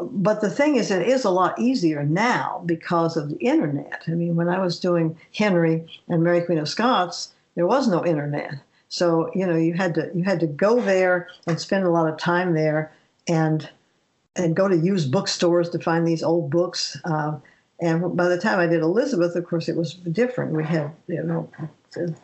but 0.00 0.40
the 0.40 0.50
thing 0.50 0.76
is, 0.76 0.90
it 0.90 1.06
is 1.06 1.24
a 1.24 1.30
lot 1.30 1.58
easier 1.58 2.04
now 2.04 2.62
because 2.66 3.16
of 3.16 3.28
the 3.28 3.36
internet. 3.36 4.02
I 4.06 4.12
mean, 4.12 4.36
when 4.36 4.48
I 4.48 4.60
was 4.60 4.78
doing 4.78 5.16
Henry 5.34 5.86
and 6.08 6.22
Mary 6.22 6.42
Queen 6.42 6.58
of 6.58 6.68
Scots, 6.68 7.32
there 7.54 7.66
was 7.66 7.88
no 7.88 8.04
internet. 8.04 8.54
So 8.88 9.30
you 9.34 9.46
know, 9.46 9.56
you 9.56 9.74
had 9.74 9.94
to 9.94 10.10
you 10.14 10.22
had 10.22 10.40
to 10.40 10.46
go 10.46 10.80
there 10.80 11.28
and 11.46 11.60
spend 11.60 11.84
a 11.84 11.90
lot 11.90 12.08
of 12.08 12.18
time 12.18 12.54
there, 12.54 12.92
and 13.26 13.68
and 14.36 14.54
go 14.54 14.68
to 14.68 14.76
used 14.76 15.10
bookstores 15.10 15.70
to 15.70 15.78
find 15.78 16.06
these 16.06 16.22
old 16.22 16.50
books. 16.50 16.96
Uh, 17.04 17.38
and 17.80 18.16
by 18.16 18.28
the 18.28 18.40
time 18.40 18.58
I 18.58 18.66
did 18.66 18.80
Elizabeth, 18.80 19.34
of 19.34 19.46
course, 19.46 19.68
it 19.68 19.76
was 19.76 19.94
different. 19.94 20.52
We 20.52 20.64
had 20.64 20.92
you 21.08 21.22
know 21.22 21.50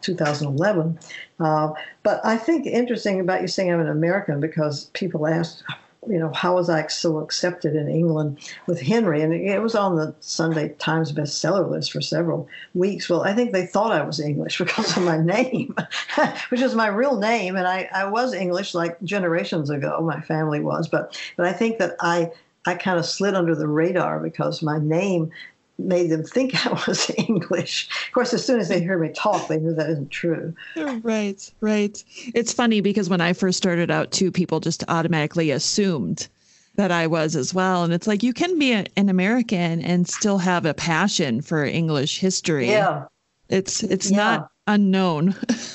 2011. 0.00 0.98
Uh, 1.40 1.72
but 2.02 2.20
I 2.24 2.36
think 2.36 2.66
interesting 2.66 3.20
about 3.20 3.42
you 3.42 3.48
saying 3.48 3.72
I'm 3.72 3.80
an 3.80 3.88
American 3.88 4.40
because 4.40 4.86
people 4.92 5.26
ask, 5.26 5.64
you 6.08 6.18
know, 6.18 6.32
how 6.32 6.56
was 6.56 6.68
I 6.68 6.86
so 6.88 7.18
accepted 7.18 7.76
in 7.76 7.88
England 7.88 8.38
with 8.66 8.80
Henry? 8.80 9.22
And 9.22 9.32
it 9.32 9.62
was 9.62 9.74
on 9.74 9.94
the 9.94 10.14
Sunday 10.20 10.70
Times 10.70 11.12
bestseller 11.12 11.68
list 11.68 11.92
for 11.92 12.00
several 12.00 12.48
weeks. 12.74 13.08
Well, 13.08 13.22
I 13.22 13.34
think 13.34 13.52
they 13.52 13.66
thought 13.66 13.92
I 13.92 14.02
was 14.02 14.18
English 14.18 14.58
because 14.58 14.96
of 14.96 15.04
my 15.04 15.18
name, 15.18 15.74
which 16.48 16.60
is 16.60 16.74
my 16.74 16.88
real 16.88 17.18
name. 17.18 17.56
And 17.56 17.68
I, 17.68 17.88
I 17.94 18.06
was 18.06 18.34
English 18.34 18.74
like 18.74 19.00
generations 19.02 19.70
ago, 19.70 20.00
my 20.00 20.20
family 20.20 20.60
was. 20.60 20.88
But, 20.88 21.18
but 21.36 21.46
I 21.46 21.52
think 21.52 21.78
that 21.78 21.94
I, 22.00 22.32
I 22.66 22.74
kind 22.74 22.98
of 22.98 23.06
slid 23.06 23.34
under 23.34 23.54
the 23.54 23.68
radar 23.68 24.18
because 24.18 24.60
my 24.62 24.78
name 24.78 25.30
made 25.78 26.10
them 26.10 26.24
think 26.24 26.66
I 26.66 26.82
was 26.86 27.10
English. 27.16 27.88
Of 28.06 28.12
course, 28.12 28.32
as 28.32 28.44
soon 28.44 28.60
as 28.60 28.68
they 28.68 28.82
heard 28.82 29.00
me 29.00 29.10
talk, 29.10 29.48
they 29.48 29.58
knew 29.58 29.74
that 29.74 29.90
isn't 29.90 30.10
true. 30.10 30.54
Right, 30.76 31.50
right. 31.60 32.04
It's 32.34 32.52
funny 32.52 32.80
because 32.80 33.08
when 33.08 33.20
I 33.20 33.32
first 33.32 33.58
started 33.58 33.90
out, 33.90 34.10
too, 34.12 34.30
people 34.30 34.60
just 34.60 34.84
automatically 34.88 35.50
assumed 35.50 36.28
that 36.76 36.90
I 36.90 37.06
was 37.06 37.36
as 37.36 37.52
well. 37.52 37.84
And 37.84 37.92
it's 37.92 38.06
like 38.06 38.22
you 38.22 38.32
can 38.32 38.58
be 38.58 38.72
a, 38.72 38.86
an 38.96 39.08
American 39.08 39.82
and 39.82 40.08
still 40.08 40.38
have 40.38 40.64
a 40.64 40.74
passion 40.74 41.42
for 41.42 41.64
English 41.64 42.18
history. 42.18 42.68
Yeah. 42.68 43.04
It's 43.48 43.82
it's 43.82 44.10
yeah. 44.10 44.16
not 44.16 44.50
unknown. 44.66 45.34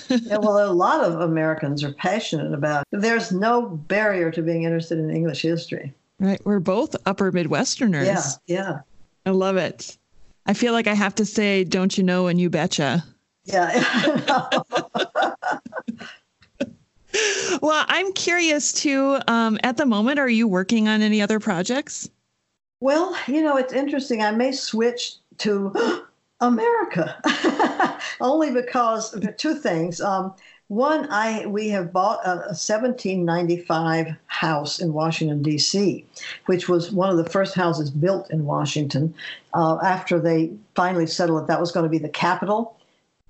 yeah, 0.09 0.37
well, 0.37 0.71
a 0.71 0.73
lot 0.73 1.03
of 1.03 1.21
Americans 1.21 1.83
are 1.83 1.93
passionate 1.93 2.53
about 2.53 2.85
it. 2.91 3.01
There's 3.01 3.31
no 3.31 3.69
barrier 3.69 4.31
to 4.31 4.41
being 4.41 4.63
interested 4.63 4.97
in 4.97 5.11
English 5.11 5.43
history. 5.43 5.93
Right. 6.19 6.43
We're 6.43 6.59
both 6.59 6.95
upper 7.05 7.31
Midwesterners. 7.31 8.05
Yeah, 8.05 8.21
yeah. 8.47 8.79
I 9.27 9.31
love 9.31 9.57
it. 9.57 9.97
I 10.45 10.53
feel 10.53 10.71
like 10.71 10.87
I 10.87 10.93
have 10.93 11.13
to 11.15 11.25
say, 11.25 11.65
don't 11.65 11.97
you 11.97 12.03
know, 12.03 12.27
and 12.27 12.39
you 12.39 12.49
betcha. 12.49 13.03
Yeah. 13.43 13.83
well, 17.61 17.85
I'm 17.89 18.13
curious 18.13 18.71
too. 18.71 19.19
Um, 19.27 19.59
at 19.63 19.75
the 19.75 19.85
moment, 19.85 20.17
are 20.17 20.29
you 20.29 20.47
working 20.47 20.87
on 20.87 21.01
any 21.01 21.21
other 21.21 21.41
projects? 21.41 22.09
Well, 22.79 23.17
you 23.27 23.43
know, 23.43 23.57
it's 23.57 23.73
interesting. 23.73 24.21
I 24.21 24.31
may 24.31 24.53
switch 24.53 25.15
to 25.39 25.73
America 26.39 27.21
only 28.21 28.51
because 28.51 29.13
two 29.35 29.55
things. 29.55 29.99
Um, 29.99 30.33
one, 30.67 31.07
I 31.09 31.45
we 31.45 31.69
have 31.69 31.93
bought 31.93 32.19
a, 32.25 32.31
a 32.31 32.55
1795 32.55 34.15
house 34.25 34.79
in 34.79 34.93
Washington 34.93 35.41
D.C., 35.41 36.05
which 36.47 36.67
was 36.67 36.91
one 36.91 37.09
of 37.09 37.17
the 37.17 37.29
first 37.29 37.55
houses 37.55 37.89
built 37.89 38.29
in 38.31 38.45
Washington. 38.45 39.13
Uh, 39.53 39.77
after 39.83 40.19
they 40.19 40.51
finally 40.75 41.07
settled 41.07 41.43
it, 41.43 41.47
that 41.47 41.59
was 41.59 41.71
going 41.71 41.85
to 41.85 41.89
be 41.89 41.97
the 41.97 42.09
capital, 42.09 42.77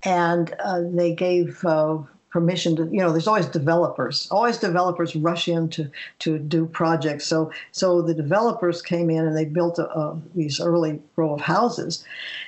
and 0.03 0.55
uh, 0.63 0.81
they 0.81 1.13
gave 1.13 1.63
uh, 1.63 1.97
permission 2.29 2.75
to 2.75 2.83
you 2.91 2.99
know 2.99 3.11
there's 3.11 3.27
always 3.27 3.45
developers 3.45 4.27
always 4.31 4.57
developers 4.57 5.15
rush 5.15 5.47
in 5.47 5.69
to 5.69 5.89
to 6.19 6.38
do 6.38 6.65
projects 6.65 7.25
so 7.25 7.51
so 7.71 8.01
the 8.01 8.13
developers 8.13 8.81
came 8.81 9.09
in 9.09 9.25
and 9.25 9.35
they 9.35 9.45
built 9.45 9.79
a, 9.79 9.89
a, 9.97 10.19
these 10.35 10.59
early 10.59 11.01
row 11.15 11.33
of 11.33 11.41
houses 11.41 12.03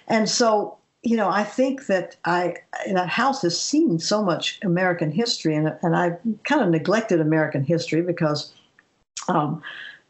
and 0.07 0.27
so 0.27 0.77
you 1.03 1.15
know, 1.15 1.29
I 1.29 1.43
think 1.43 1.85
that 1.85 2.17
I 2.25 2.55
that 2.91 3.07
house 3.07 3.41
has 3.43 3.59
seen 3.59 3.99
so 3.99 4.23
much 4.23 4.59
American 4.63 5.11
history, 5.11 5.55
and 5.55 5.73
and 5.81 5.95
I 5.95 6.17
kind 6.43 6.61
of 6.61 6.69
neglected 6.69 7.21
American 7.21 7.63
history 7.63 8.01
because, 8.01 8.51
um, 9.29 9.61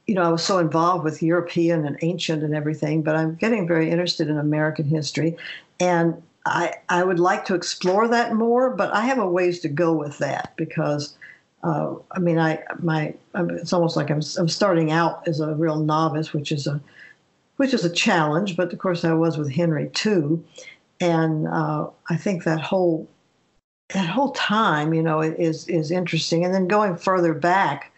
you 0.08 0.16
know, 0.16 0.24
I 0.24 0.30
was 0.30 0.44
so 0.44 0.58
involved 0.58 1.04
with 1.04 1.22
European 1.22 1.86
and 1.86 1.98
ancient 2.02 2.44
and 2.44 2.56
everything. 2.56 3.04
But 3.04 3.16
I'm 3.16 3.36
getting 3.36 3.68
very 3.68 3.92
interested 3.92 4.30
in 4.30 4.40
American 4.40 4.86
history, 4.86 5.38
and 5.80 6.22
I 6.48 6.74
I 6.90 7.04
would 7.04 7.20
like 7.20 7.46
to 7.46 7.56
explore 7.56 8.08
that 8.08 8.34
more. 8.34 8.72
But 8.72 8.92
I 8.94 9.02
have 9.02 9.20
a 9.20 9.28
ways 9.28 9.60
to 9.62 9.70
go 9.70 9.94
with 9.94 10.18
that 10.20 10.54
because. 10.58 11.16
Uh, 11.62 11.94
I 12.12 12.20
mean, 12.20 12.40
I 12.40 12.64
my 12.82 13.14
it's 13.36 13.74
almost 13.74 13.98
like 13.98 14.10
I'm 14.10 14.22
I'm 14.38 14.48
starting 14.48 14.92
out 14.92 15.28
as 15.28 15.42
a 15.42 15.56
real 15.56 15.78
novice, 15.78 16.32
which 16.32 16.54
is 16.54 16.68
a 16.68 16.80
which 17.58 17.74
is 17.74 17.84
a 17.84 17.90
challenge. 17.90 18.56
But 18.56 18.72
of 18.72 18.80
course, 18.80 19.04
I 19.04 19.12
was 19.12 19.38
with 19.38 19.52
Henry 19.52 19.90
too, 19.90 20.42
and 21.00 21.48
uh, 21.48 21.90
I 22.10 22.18
think 22.18 22.44
that 22.44 22.60
whole 22.60 23.08
that 23.94 24.08
whole 24.08 24.32
time, 24.32 24.94
you 24.94 25.02
know, 25.02 25.22
is 25.22 25.68
is 25.68 25.92
interesting. 25.92 26.46
And 26.46 26.54
then 26.54 26.68
going 26.68 26.96
further 26.96 27.34
back, 27.34 27.92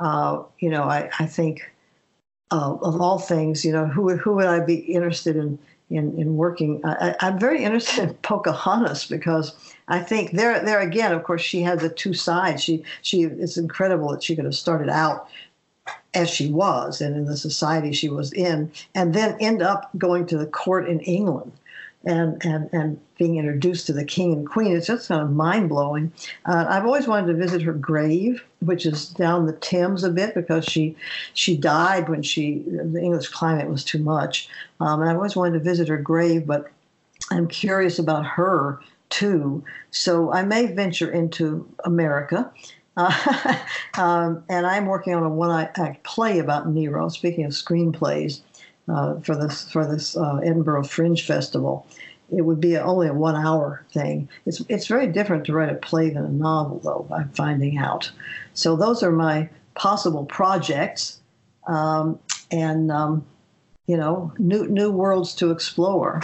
uh, 0.00 0.42
you 0.58 0.70
know, 0.70 0.84
I, 0.84 1.10
I 1.18 1.26
think 1.26 1.70
uh, 2.50 2.76
of 2.80 3.00
all 3.00 3.18
things, 3.18 3.64
you 3.64 3.72
know, 3.72 3.86
who 3.86 4.16
who 4.16 4.34
would 4.36 4.46
I 4.46 4.60
be 4.60 4.76
interested 4.76 5.36
in 5.36 5.58
in, 5.90 6.18
in 6.18 6.36
working? 6.36 6.80
I, 6.84 7.14
am 7.20 7.38
very 7.38 7.62
interested 7.64 8.08
in 8.08 8.14
Pocahontas 8.14 9.06
because 9.06 9.54
I 9.88 10.00
think 10.00 10.32
there 10.32 10.64
there 10.64 10.80
again, 10.80 11.12
of 11.12 11.24
course, 11.24 11.42
she 11.42 11.62
had 11.62 11.80
the 11.80 11.90
two 11.90 12.14
sides. 12.14 12.62
She 12.62 12.84
she 13.02 13.24
it's 13.24 13.56
incredible 13.56 14.10
that 14.10 14.22
she 14.22 14.36
could 14.36 14.44
have 14.44 14.54
started 14.54 14.88
out 14.88 15.28
as 16.14 16.30
she 16.30 16.50
was 16.50 17.00
and 17.00 17.14
in 17.14 17.26
the 17.26 17.36
society 17.36 17.92
she 17.92 18.08
was 18.08 18.32
in, 18.32 18.72
and 18.94 19.14
then 19.14 19.36
end 19.40 19.62
up 19.62 19.90
going 19.98 20.26
to 20.26 20.38
the 20.38 20.46
court 20.46 20.88
in 20.88 21.00
England 21.00 21.52
and, 22.06 22.42
and, 22.44 22.70
and 22.72 23.00
being 23.18 23.36
introduced 23.36 23.86
to 23.86 23.92
the 23.92 24.04
king 24.04 24.32
and 24.32 24.48
queen. 24.48 24.76
It's 24.76 24.86
just 24.86 25.08
kind 25.08 25.20
of 25.20 25.32
mind 25.32 25.68
blowing. 25.68 26.12
Uh, 26.46 26.64
I've 26.68 26.84
always 26.84 27.08
wanted 27.08 27.26
to 27.26 27.34
visit 27.34 27.62
her 27.62 27.72
grave, 27.72 28.42
which 28.60 28.86
is 28.86 29.08
down 29.08 29.46
the 29.46 29.52
Thames 29.52 30.04
a 30.04 30.10
bit 30.10 30.34
because 30.34 30.64
she 30.64 30.96
she 31.34 31.56
died 31.56 32.08
when 32.08 32.22
she 32.22 32.64
the 32.66 33.00
English 33.00 33.28
climate 33.28 33.68
was 33.68 33.84
too 33.84 33.98
much. 33.98 34.48
Um, 34.80 35.00
and 35.00 35.10
I've 35.10 35.16
always 35.16 35.36
wanted 35.36 35.54
to 35.54 35.64
visit 35.64 35.88
her 35.88 35.98
grave, 35.98 36.46
but 36.46 36.70
I'm 37.30 37.48
curious 37.48 37.98
about 37.98 38.24
her 38.24 38.80
too. 39.10 39.64
So 39.90 40.32
I 40.32 40.42
may 40.42 40.66
venture 40.66 41.10
into 41.10 41.68
America. 41.84 42.50
Uh, 42.96 43.56
um, 43.98 44.44
and 44.48 44.66
I'm 44.66 44.86
working 44.86 45.14
on 45.14 45.22
a 45.22 45.28
one-act 45.28 46.02
play 46.02 46.38
about 46.38 46.68
Nero. 46.68 47.08
Speaking 47.08 47.44
of 47.44 47.52
screenplays, 47.52 48.40
uh, 48.88 49.20
for 49.20 49.36
this 49.36 49.70
for 49.70 49.86
this 49.86 50.16
uh, 50.16 50.36
Edinburgh 50.36 50.84
Fringe 50.84 51.24
Festival, 51.24 51.86
it 52.34 52.42
would 52.42 52.60
be 52.60 52.76
only 52.76 53.08
a 53.08 53.14
one-hour 53.14 53.84
thing. 53.92 54.28
It's 54.46 54.62
it's 54.68 54.86
very 54.86 55.06
different 55.06 55.44
to 55.46 55.52
write 55.52 55.70
a 55.70 55.74
play 55.74 56.10
than 56.10 56.24
a 56.24 56.30
novel, 56.30 56.80
though. 56.80 57.06
I'm 57.14 57.30
finding 57.30 57.78
out. 57.78 58.10
So 58.54 58.76
those 58.76 59.02
are 59.02 59.12
my 59.12 59.48
possible 59.74 60.24
projects, 60.24 61.18
um, 61.66 62.18
and 62.50 62.90
um, 62.90 63.24
you 63.86 63.96
know, 63.96 64.32
new 64.38 64.66
new 64.68 64.90
worlds 64.90 65.34
to 65.36 65.50
explore. 65.50 66.22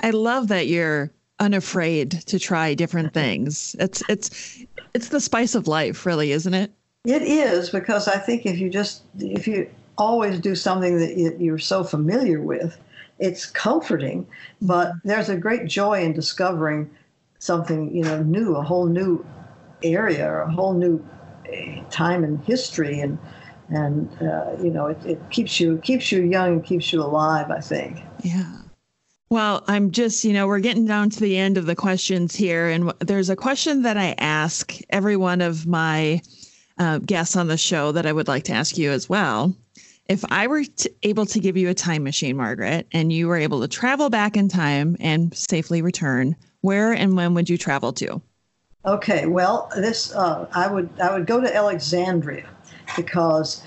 I 0.00 0.10
love 0.10 0.48
that 0.48 0.66
you're 0.66 1.10
unafraid 1.38 2.12
to 2.26 2.38
try 2.38 2.74
different 2.74 3.12
things. 3.12 3.74
It's 3.78 4.02
it's 4.08 4.64
it's 4.94 5.08
the 5.08 5.20
spice 5.20 5.54
of 5.54 5.68
life, 5.68 6.06
really, 6.06 6.32
isn't 6.32 6.54
it? 6.54 6.72
It 7.04 7.22
is 7.22 7.70
because 7.70 8.08
I 8.08 8.18
think 8.18 8.46
if 8.46 8.58
you 8.58 8.70
just 8.70 9.02
if 9.18 9.46
you 9.46 9.68
always 9.98 10.40
do 10.40 10.54
something 10.54 10.98
that 10.98 11.40
you're 11.40 11.58
so 11.58 11.84
familiar 11.84 12.40
with, 12.40 12.78
it's 13.18 13.46
comforting. 13.46 14.26
But 14.60 14.92
there's 15.04 15.28
a 15.28 15.36
great 15.36 15.66
joy 15.66 16.02
in 16.02 16.12
discovering 16.12 16.90
something 17.38 17.94
you 17.94 18.02
know 18.02 18.22
new, 18.22 18.56
a 18.56 18.62
whole 18.62 18.86
new 18.86 19.24
area, 19.82 20.28
or 20.28 20.42
a 20.42 20.50
whole 20.50 20.74
new 20.74 21.04
eh, 21.52 21.82
time 21.90 22.24
in 22.24 22.38
history, 22.38 23.00
and 23.00 23.18
and 23.68 24.10
uh, 24.22 24.56
you 24.62 24.70
know 24.70 24.86
it, 24.86 25.04
it 25.04 25.30
keeps 25.30 25.60
you 25.60 25.78
keeps 25.78 26.12
you 26.12 26.22
young 26.22 26.54
and 26.54 26.64
keeps 26.64 26.92
you 26.92 27.02
alive. 27.02 27.50
I 27.50 27.60
think. 27.60 28.00
Yeah. 28.22 28.52
Well, 29.28 29.64
I'm 29.66 29.90
just, 29.90 30.24
you 30.24 30.32
know, 30.32 30.46
we're 30.46 30.60
getting 30.60 30.86
down 30.86 31.10
to 31.10 31.20
the 31.20 31.36
end 31.36 31.58
of 31.58 31.66
the 31.66 31.74
questions 31.74 32.36
here. 32.36 32.68
And 32.68 32.92
there's 33.00 33.28
a 33.28 33.34
question 33.34 33.82
that 33.82 33.96
I 33.96 34.14
ask 34.18 34.72
every 34.88 35.16
one 35.16 35.40
of 35.40 35.66
my 35.66 36.20
uh, 36.78 36.98
guests 36.98 37.34
on 37.34 37.48
the 37.48 37.56
show 37.56 37.90
that 37.90 38.06
I 38.06 38.12
would 38.12 38.28
like 38.28 38.44
to 38.44 38.52
ask 38.52 38.78
you 38.78 38.92
as 38.92 39.08
well. 39.08 39.56
If 40.08 40.24
I 40.30 40.46
were 40.46 40.64
to, 40.64 40.92
able 41.02 41.26
to 41.26 41.40
give 41.40 41.56
you 41.56 41.68
a 41.68 41.74
time 41.74 42.04
machine, 42.04 42.36
Margaret, 42.36 42.86
and 42.92 43.12
you 43.12 43.26
were 43.26 43.36
able 43.36 43.60
to 43.60 43.68
travel 43.68 44.08
back 44.08 44.36
in 44.36 44.48
time 44.48 44.96
and 45.00 45.34
safely 45.34 45.82
return, 45.82 46.36
where 46.60 46.92
and 46.92 47.16
when 47.16 47.34
would 47.34 47.50
you 47.50 47.58
travel 47.58 47.92
to? 47.94 48.20
Okay, 48.84 49.26
well, 49.26 49.70
this 49.76 50.14
uh, 50.14 50.48
I 50.52 50.68
would 50.68 50.88
I 51.00 51.12
would 51.12 51.26
go 51.26 51.40
to 51.40 51.54
Alexandria 51.54 52.48
because 52.94 53.64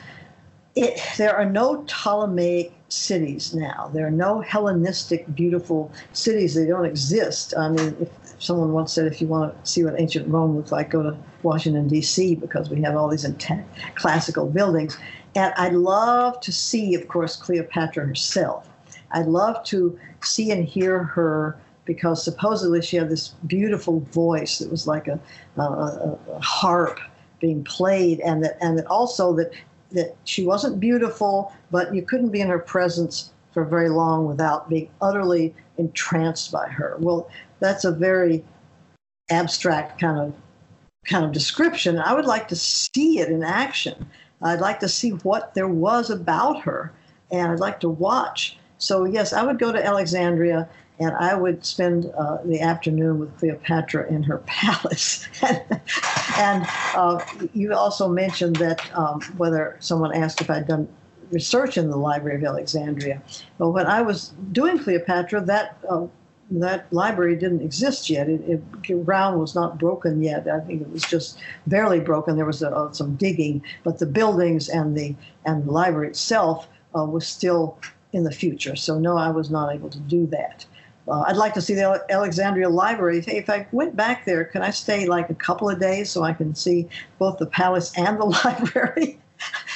it, 0.75 1.01
there 1.17 1.35
are 1.35 1.45
no 1.45 1.83
Ptolemaic 1.83 2.71
cities 2.87 3.53
now. 3.53 3.91
There 3.93 4.07
are 4.07 4.11
no 4.11 4.41
Hellenistic, 4.41 5.33
beautiful 5.35 5.91
cities. 6.13 6.55
They 6.55 6.65
don't 6.65 6.85
exist. 6.85 7.53
I 7.57 7.69
mean, 7.69 7.95
if 7.99 8.09
someone 8.39 8.71
once 8.71 8.93
said, 8.93 9.07
if 9.07 9.21
you 9.21 9.27
want 9.27 9.63
to 9.63 9.69
see 9.69 9.83
what 9.83 9.99
ancient 9.99 10.27
Rome 10.27 10.55
looked 10.55 10.71
like, 10.71 10.89
go 10.89 11.03
to 11.03 11.17
Washington, 11.43 11.87
D.C., 11.87 12.35
because 12.35 12.69
we 12.69 12.81
have 12.81 12.95
all 12.95 13.09
these 13.09 13.25
intact 13.25 13.95
classical 13.95 14.47
buildings. 14.47 14.97
And 15.35 15.53
I'd 15.57 15.73
love 15.73 16.39
to 16.41 16.51
see, 16.51 16.95
of 16.95 17.07
course, 17.07 17.35
Cleopatra 17.35 18.05
herself. 18.05 18.69
I'd 19.11 19.27
love 19.27 19.63
to 19.65 19.97
see 20.21 20.51
and 20.51 20.65
hear 20.65 21.03
her 21.03 21.57
because 21.85 22.23
supposedly 22.23 22.81
she 22.81 22.97
had 22.97 23.09
this 23.09 23.29
beautiful 23.47 24.01
voice 24.01 24.59
that 24.59 24.69
was 24.69 24.85
like 24.85 25.07
a, 25.07 25.19
a, 25.57 25.61
a 25.63 26.39
harp 26.39 26.99
being 27.39 27.63
played, 27.63 28.19
and 28.19 28.43
that 28.43 28.57
and 28.61 28.77
that 28.77 28.85
also 28.87 29.33
that 29.35 29.51
that 29.91 30.15
she 30.23 30.45
wasn't 30.45 30.79
beautiful, 30.79 31.51
but 31.71 31.93
you 31.95 32.03
couldn't 32.03 32.29
be 32.29 32.41
in 32.41 32.47
her 32.47 32.59
presence 32.59 33.31
for 33.51 33.65
very 33.65 33.89
long 33.89 34.27
without 34.27 34.69
being 34.69 34.89
utterly 35.01 35.53
entranced 35.77 36.51
by 36.51 36.67
her. 36.67 36.95
Well, 36.99 37.29
that's 37.59 37.85
a 37.85 37.91
very 37.91 38.43
abstract 39.31 39.99
kind 39.99 40.19
of 40.19 40.33
kind 41.05 41.25
of 41.25 41.31
description. 41.31 41.97
I 41.97 42.13
would 42.13 42.25
like 42.25 42.47
to 42.49 42.55
see 42.55 43.19
it 43.19 43.29
in 43.29 43.43
action. 43.43 44.05
I'd 44.41 44.61
like 44.61 44.79
to 44.79 44.89
see 44.89 45.11
what 45.11 45.53
there 45.53 45.67
was 45.67 46.09
about 46.09 46.61
her, 46.61 46.91
and 47.31 47.51
I'd 47.51 47.59
like 47.59 47.79
to 47.81 47.89
watch. 47.89 48.57
So 48.77 49.05
yes, 49.05 49.33
I 49.33 49.43
would 49.43 49.59
go 49.59 49.71
to 49.71 49.85
Alexandria 49.85 50.69
and 50.99 51.15
I 51.15 51.33
would 51.33 51.65
spend 51.65 52.11
uh, 52.17 52.39
the 52.43 52.59
afternoon 52.59 53.19
with 53.19 53.37
Cleopatra 53.37 54.07
in 54.09 54.23
her 54.23 54.37
palace. 54.45 55.27
and 56.37 56.65
uh, 56.95 57.23
you 57.53 57.73
also 57.73 58.09
mentioned 58.09 58.57
that 58.57 58.95
um, 58.97 59.21
whether 59.37 59.77
someone 59.79 60.13
asked 60.13 60.41
if 60.41 60.49
I'd 60.49 60.67
done 60.67 60.87
research 61.31 61.77
in 61.77 61.89
the 61.89 61.95
Library 61.95 62.37
of 62.37 62.43
Alexandria. 62.43 63.21
Well, 63.59 63.71
when 63.71 63.85
I 63.85 64.01
was 64.01 64.33
doing 64.51 64.79
Cleopatra, 64.79 65.41
that 65.41 65.77
uh, 65.87 66.07
that 66.51 66.91
library 66.91 67.35
didn't 67.35 67.61
exist 67.61 68.09
yet. 68.09 68.27
It, 68.27 68.61
it, 68.87 69.05
ground 69.05 69.39
was 69.39 69.53
not 69.53 69.77
broken 69.77 70.23
yet. 70.23 70.47
I 70.47 70.59
think 70.59 70.81
it 70.81 70.91
was 70.91 71.03
just 71.03 71.39
barely 71.67 71.99
broken. 71.99 72.35
There 72.35 72.45
was 72.45 72.63
a, 72.63 72.75
uh, 72.75 72.91
some 72.91 73.15
digging, 73.15 73.63
but 73.83 73.99
the 73.99 74.05
buildings 74.05 74.69
and 74.69 74.97
the 74.97 75.15
and 75.45 75.65
the 75.65 75.71
library 75.71 76.07
itself 76.07 76.67
uh, 76.97 77.05
was 77.05 77.27
still 77.27 77.77
in 78.13 78.23
the 78.23 78.31
future. 78.31 78.75
So 78.75 78.99
no, 78.99 79.17
I 79.17 79.29
was 79.29 79.49
not 79.49 79.73
able 79.73 79.89
to 79.89 79.99
do 79.99 80.25
that. 80.27 80.65
Uh, 81.07 81.23
I'd 81.27 81.37
like 81.37 81.53
to 81.55 81.61
see 81.61 81.73
the 81.73 82.03
Alexandria 82.09 82.69
Library. 82.69 83.21
Hey, 83.21 83.37
if 83.37 83.49
I 83.49 83.67
went 83.71 83.95
back 83.95 84.25
there, 84.25 84.43
can 84.45 84.61
I 84.61 84.69
stay 84.69 85.07
like 85.07 85.29
a 85.29 85.35
couple 85.35 85.69
of 85.69 85.79
days 85.79 86.11
so 86.11 86.23
I 86.23 86.33
can 86.33 86.53
see 86.53 86.87
both 87.17 87.39
the 87.39 87.47
palace 87.47 87.91
and 87.97 88.19
the 88.19 88.25
library? 88.45 89.19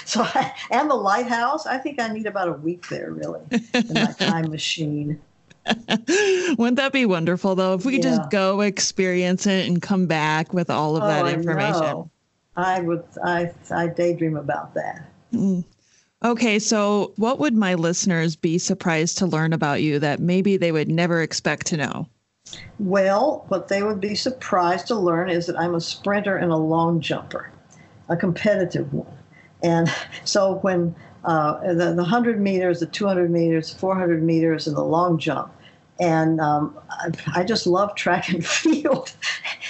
so 0.05 0.21
I, 0.21 0.53
and 0.71 0.89
the 0.89 0.95
lighthouse. 0.95 1.65
I 1.65 1.78
think 1.78 1.99
I 1.99 2.07
need 2.09 2.26
about 2.26 2.49
a 2.49 2.53
week 2.53 2.88
there, 2.89 3.11
really, 3.11 3.41
in 3.74 3.93
my 3.93 4.11
time 4.19 4.51
machine. 4.51 5.19
Wouldn't 6.57 6.78
that 6.78 6.91
be 6.91 7.05
wonderful, 7.05 7.55
though? 7.55 7.74
If 7.74 7.86
we 7.86 7.93
could 7.93 8.03
yeah. 8.03 8.18
just 8.18 8.30
go 8.30 8.61
experience 8.61 9.47
it 9.47 9.68
and 9.68 9.82
come 9.82 10.07
back 10.07 10.53
with 10.53 10.70
all 10.70 10.97
of 10.97 11.03
oh, 11.03 11.07
that 11.07 11.28
information. 11.28 12.09
I, 12.55 12.78
I 12.78 12.80
would. 12.82 13.03
I 13.24 13.51
I 13.72 13.88
daydream 13.88 14.38
about 14.38 14.74
that. 14.74 15.09
Mm. 15.34 15.64
Okay, 16.24 16.57
so 16.57 17.11
what 17.18 17.39
would 17.39 17.53
my 17.53 17.74
listeners 17.74 18.36
be 18.36 18.57
surprised 18.57 19.18
to 19.18 19.26
learn 19.26 19.51
about 19.51 19.82
you 19.82 19.99
that 19.99 20.22
maybe 20.22 20.55
they 20.55 20.72
would 20.72 20.88
never 20.88 21.22
expect 21.22 21.68
to 21.68 21.78
know? 21.78 22.07
Well, 22.80 23.45
what 23.49 23.68
they 23.68 23.84
would 23.84 23.99
be 23.99 24.16
surprised 24.16 24.88
to 24.88 24.95
learn 24.95 25.30
is 25.30 25.47
that 25.47 25.59
I'm 25.59 25.76
a 25.76 25.82
sprinter 25.82 26.38
and 26.38 26.51
a 26.51 26.57
long 26.57 27.01
jumper, 27.01 27.51
a 28.07 28.16
competitive 28.16 28.93
one. 28.93 29.18
And 29.64 29.91
so 30.26 30.55
when 30.55 30.93
uh, 31.24 31.59
the, 31.74 31.93
the 31.93 32.03
100 32.03 32.39
meters, 32.39 32.82
the 32.82 32.86
200 32.86 33.32
meters, 33.32 33.74
400 33.74 34.22
meters, 34.22 34.68
and 34.68 34.76
the 34.76 34.84
long 34.84 35.18
jump, 35.18 35.53
and 35.99 36.41
um, 36.41 36.78
I, 37.34 37.43
just 37.43 37.66
love 37.68 37.95
track 37.95 38.30
and 38.30 38.45
field. 38.61 39.14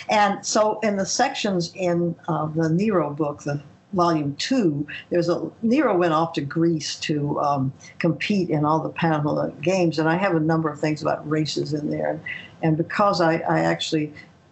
and 0.10 0.44
so 0.46 0.80
in 0.80 0.96
the 0.96 1.06
sections 1.06 1.72
in 1.76 2.16
uh, 2.28 2.48
the 2.48 2.70
Nero 2.70 3.12
book, 3.12 3.44
the 3.44 3.62
volume 3.92 4.36
two, 4.38 4.88
there's 5.10 5.30
a 5.30 5.52
Nero 5.62 5.96
went 5.96 6.14
off 6.14 6.34
to 6.34 6.42
Greece 6.42 6.96
to 7.02 7.40
um, 7.40 7.74
compete 8.00 8.50
in 8.50 8.66
all 8.66 8.80
the 8.80 8.90
Panama 8.90 9.48
games, 9.62 10.00
and 10.00 10.10
I 10.10 10.16
have 10.16 10.36
a 10.36 10.40
number 10.40 10.70
of 10.70 10.80
things 10.80 11.02
about 11.02 11.28
races 11.30 11.74
in 11.74 11.90
there. 11.92 12.12
And, 12.12 12.22
and 12.64 12.78
because 12.78 13.22
I, 13.22 13.36
I 13.38 13.60
actually 13.60 14.12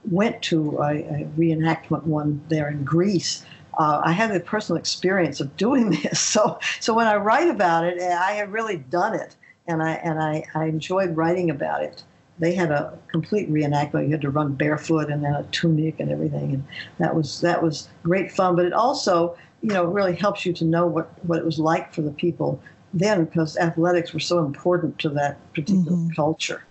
went 0.10 0.42
to 0.44 0.78
a, 0.80 0.98
a, 0.98 1.30
reenactment 1.38 2.04
one 2.04 2.42
there 2.50 2.70
in 2.70 2.84
Greece, 2.84 3.46
uh, 3.82 4.02
I 4.04 4.12
had 4.12 4.34
the 4.34 4.40
personal 4.40 4.80
experience 4.80 5.40
of 5.40 5.56
doing 5.58 5.90
this. 6.04 6.20
So, 6.20 6.60
so 6.80 6.94
when 6.94 7.08
I 7.08 7.16
write 7.16 7.50
about 7.50 7.86
it, 7.86 8.02
I 8.02 8.34
have 8.34 8.52
really 8.52 8.78
done 8.78 9.16
it, 9.16 9.36
and 9.68 9.82
I 9.82 9.94
and 9.94 10.22
I, 10.22 10.44
I 10.54 10.66
enjoyed 10.66 11.16
writing 11.16 11.50
about 11.50 11.84
it 11.84 12.04
they 12.42 12.56
had 12.56 12.72
a 12.72 12.98
complete 13.08 13.50
reenactment. 13.52 14.06
You 14.06 14.12
had 14.12 14.22
to 14.22 14.32
run 14.32 14.56
barefoot 14.56 15.12
and 15.12 15.24
then 15.24 15.36
a 15.36 15.44
tunic 15.52 16.00
and 16.00 16.12
everything, 16.12 16.56
and 16.56 16.64
that 16.98 17.16
was 17.16 17.40
that 17.42 17.62
was 17.62 17.88
great 18.04 18.32
fun. 18.32 18.56
But 18.56 18.66
it 18.66 18.74
also, 18.74 19.38
you 19.62 19.70
know, 19.70 19.86
really 19.86 20.16
helps 20.16 20.46
you 20.46 20.52
to 20.54 20.66
know 20.66 20.88
what 20.88 21.12
what 21.26 21.38
it 21.38 21.46
was 21.46 21.60
like 21.60 21.94
for 21.94 22.02
the 22.02 22.12
people 22.12 22.60
then, 22.94 23.26
because 23.26 23.58
athletics 23.58 24.12
were 24.12 24.20
so 24.20 24.40
important 24.44 24.98
to 25.00 25.10
that 25.10 25.38
particular 25.54 25.96
mm-hmm. 25.96 26.10
culture. 26.14 26.64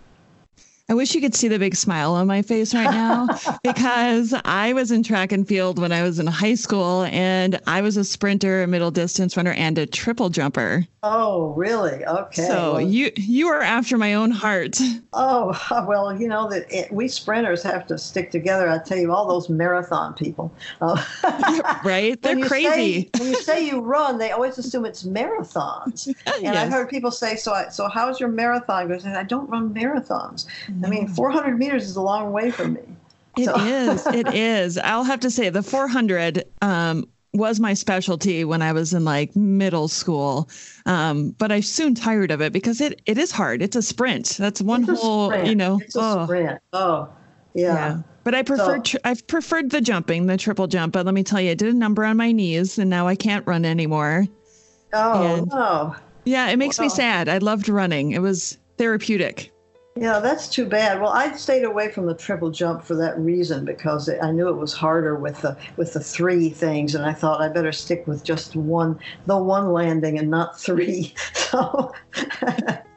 I 0.91 0.95
wish 0.95 1.15
you 1.15 1.21
could 1.21 1.37
see 1.37 1.47
the 1.47 1.61
big 1.61 1.77
smile 1.77 2.15
on 2.15 2.27
my 2.27 2.43
face 2.43 2.75
right 2.75 2.91
now 2.91 3.29
because 3.63 4.35
I 4.45 4.73
was 4.73 4.91
in 4.91 5.05
track 5.05 5.31
and 5.31 5.47
field 5.47 5.79
when 5.79 5.93
I 5.93 6.03
was 6.03 6.19
in 6.19 6.27
high 6.27 6.57
school 6.57 7.05
and 7.05 7.61
I 7.69 7.81
was 7.81 7.97
a 7.97 8.03
sprinter, 8.03 8.65
a 8.65 8.67
middle 8.67 8.91
distance 8.91 9.37
runner, 9.37 9.53
and 9.53 9.79
a 9.79 9.87
triple 9.87 10.31
jumper. 10.31 10.89
Oh, 11.03 11.55
really? 11.55 12.05
Okay. 12.05 12.43
So 12.43 12.75
well, 12.75 12.81
you 12.81 13.11
you 13.17 13.49
are 13.49 13.63
after 13.63 13.97
my 13.97 14.15
own 14.15 14.33
heart. 14.33 14.79
Oh 15.13 15.59
well, 15.89 16.15
you 16.15 16.29
know 16.29 16.51
that 16.51 16.71
it, 16.71 16.93
we 16.93 17.09
sprinters 17.09 17.63
have 17.63 17.87
to 17.87 17.97
stick 17.97 18.31
together. 18.31 18.69
I 18.69 18.79
tell 18.79 18.99
you, 18.99 19.13
all 19.13 19.27
those 19.27 19.49
marathon 19.49 20.13
people. 20.13 20.53
Uh, 20.83 21.03
right? 21.85 22.21
They're 22.21 22.47
crazy. 22.47 23.03
Say, 23.03 23.11
when 23.19 23.29
you 23.29 23.37
say 23.37 23.67
you 23.67 23.81
run, 23.81 24.19
they 24.19 24.33
always 24.33 24.59
assume 24.59 24.85
it's 24.85 25.05
marathons. 25.05 26.09
And 26.27 26.43
yes. 26.43 26.57
I've 26.57 26.73
heard 26.73 26.91
people 26.91 27.13
say, 27.13 27.37
"So, 27.37 27.53
I, 27.53 27.69
so 27.69 27.89
how's 27.89 28.21
your 28.21 28.29
marathon?" 28.29 28.89
Goes, 28.89 29.07
I 29.07 29.23
don't 29.23 29.49
run 29.49 29.73
marathons. 29.73 30.47
I 30.85 30.89
mean, 30.89 31.09
400 31.09 31.59
meters 31.59 31.85
is 31.85 31.97
a 31.97 32.03
long 32.03 32.33
way 32.33 32.51
from 32.51 32.75
me. 32.75 32.83
It 33.37 33.47
so. 33.47 33.59
is. 33.59 34.07
It 34.09 34.29
is. 34.35 34.79
I'll 34.79 35.05
have 35.05 35.21
to 35.21 35.31
say 35.31 35.49
the 35.51 35.63
400. 35.63 36.45
Um, 36.63 37.07
was 37.33 37.61
my 37.61 37.75
specialty 37.75 38.45
when 38.45 38.61
I 38.61 38.73
was 38.73 38.93
in 38.93 39.05
like 39.05 39.35
middle 39.37 39.89
school. 39.89 40.49
Um, 40.87 41.31
but 41.39 41.53
I 41.53 41.61
soon 41.61 41.95
tired 41.95 42.31
of 42.31 42.41
it 42.41 42.53
because 42.53 42.81
it, 42.81 43.01
it 43.07 43.19
is 43.19 43.31
hard. 43.31 43.63
It's 43.63 43.77
a 43.77 43.83
sprint. 43.83 44.37
That's 44.39 44.61
one 44.61 44.83
whole, 44.83 45.31
sprint. 45.31 45.47
you 45.47 45.55
know. 45.55 45.81
It's 45.81 45.97
a 45.97 46.01
oh. 46.01 46.25
sprint. 46.25 46.61
Oh, 46.73 47.09
Yeah. 47.55 47.75
yeah. 47.75 48.03
But 48.23 48.35
I 48.35 48.43
preferred 48.43 48.87
so, 48.87 48.99
I've 49.05 49.27
preferred 49.27 49.71
the 49.71 49.81
jumping, 49.81 50.27
the 50.27 50.37
triple 50.37 50.67
jump. 50.67 50.93
But 50.93 51.07
let 51.07 51.15
me 51.15 51.23
tell 51.23 51.41
you, 51.41 51.53
I 51.53 51.55
did 51.55 51.69
a 51.69 51.77
number 51.77 52.05
on 52.05 52.19
my 52.19 52.33
knees, 52.33 52.79
and 52.79 52.91
now 52.91 53.07
I 53.07 53.15
can't 53.15 53.47
run 53.47 53.65
anymore. 53.65 54.27
Oh 54.93 55.37
and, 55.37 55.47
no! 55.49 55.97
Yeah, 56.27 56.51
it 56.51 56.59
makes 56.59 56.79
me 56.79 56.91
sad. 56.91 57.31
I 57.31 57.39
loved 57.39 57.69
running. 57.69 58.13
It 58.13 58.21
was 58.21 58.59
therapeutic. 58.77 59.50
Yeah, 59.97 60.21
that's 60.21 60.49
too 60.49 60.67
bad. 60.67 61.01
Well, 61.01 61.11
I 61.11 61.33
stayed 61.33 61.65
away 61.65 61.91
from 61.91 62.07
the 62.07 62.15
triple 62.15 62.51
jump 62.51 62.83
for 62.83 62.95
that 62.97 63.19
reason 63.19 63.65
because 63.65 64.09
I 64.23 64.31
knew 64.31 64.49
it 64.49 64.57
was 64.57 64.73
harder 64.73 65.17
with 65.17 65.41
the 65.41 65.59
with 65.77 65.93
the 65.93 66.01
three 66.01 66.51
things, 66.51 66.95
and 66.95 67.05
I 67.05 67.13
thought 67.13 67.41
I 67.41 67.49
better 67.49 67.73
stick 67.73 68.07
with 68.07 68.23
just 68.25 68.55
one, 68.55 68.99
the 69.27 69.37
one 69.37 69.73
landing, 69.73 70.19
and 70.19 70.31
not 70.31 70.61
three. 70.61 71.15
So. 71.35 71.93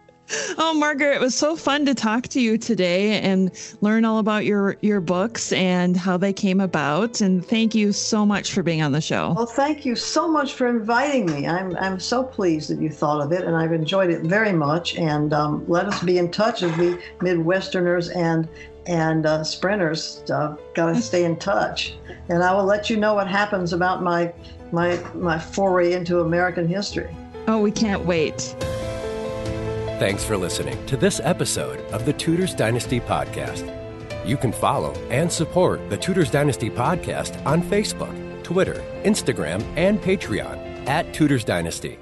Oh, 0.57 0.73
Margaret, 0.73 1.15
it 1.15 1.21
was 1.21 1.35
so 1.35 1.55
fun 1.55 1.85
to 1.85 1.93
talk 1.93 2.27
to 2.29 2.41
you 2.41 2.57
today 2.57 3.19
and 3.19 3.51
learn 3.81 4.05
all 4.05 4.19
about 4.19 4.45
your 4.45 4.77
your 4.81 5.01
books 5.01 5.51
and 5.51 5.95
how 5.97 6.17
they 6.17 6.33
came 6.33 6.59
about. 6.59 7.21
And 7.21 7.45
thank 7.45 7.75
you 7.75 7.91
so 7.91 8.25
much 8.25 8.53
for 8.53 8.63
being 8.63 8.81
on 8.81 8.91
the 8.91 9.01
show. 9.01 9.33
Well, 9.35 9.45
thank 9.45 9.85
you 9.85 9.95
so 9.95 10.27
much 10.27 10.53
for 10.53 10.67
inviting 10.67 11.25
me. 11.25 11.47
I'm 11.47 11.75
I'm 11.77 11.99
so 11.99 12.23
pleased 12.23 12.69
that 12.69 12.81
you 12.81 12.89
thought 12.89 13.21
of 13.21 13.31
it, 13.31 13.43
and 13.43 13.55
I've 13.55 13.73
enjoyed 13.73 14.09
it 14.09 14.21
very 14.21 14.53
much. 14.53 14.95
And 14.95 15.33
um, 15.33 15.65
let 15.67 15.85
us 15.87 16.01
be 16.03 16.17
in 16.17 16.31
touch 16.31 16.63
as 16.63 16.75
we 16.77 16.97
Midwesterners 17.19 18.15
and 18.15 18.47
and 18.85 19.25
uh, 19.25 19.43
sprinters 19.43 20.23
uh, 20.29 20.55
got 20.73 20.93
to 20.93 21.01
stay 21.01 21.23
in 21.23 21.37
touch. 21.37 21.95
And 22.29 22.43
I 22.43 22.53
will 22.53 22.65
let 22.65 22.89
you 22.89 22.97
know 22.97 23.13
what 23.13 23.27
happens 23.27 23.73
about 23.73 24.03
my 24.03 24.33
my 24.71 24.97
my 25.13 25.39
foray 25.39 25.93
into 25.93 26.21
American 26.21 26.67
history. 26.67 27.15
Oh, 27.47 27.59
we 27.59 27.71
can't 27.71 28.05
wait. 28.05 28.55
Thanks 29.99 30.23
for 30.23 30.35
listening 30.37 30.83
to 30.87 30.97
this 30.97 31.21
episode 31.23 31.79
of 31.91 32.05
the 32.05 32.13
Tudors 32.13 32.53
Dynasty 32.55 32.99
Podcast. 32.99 33.69
You 34.25 34.37
can 34.37 34.51
follow 34.51 34.93
and 35.09 35.31
support 35.31 35.89
the 35.89 35.97
Tudors 35.97 36.31
Dynasty 36.31 36.69
Podcast 36.69 37.43
on 37.45 37.61
Facebook, 37.61 38.43
Twitter, 38.43 38.83
Instagram, 39.03 39.63
and 39.77 40.01
Patreon 40.01 40.87
at 40.87 41.13
Tudors 41.13 41.43
Dynasty. 41.43 41.99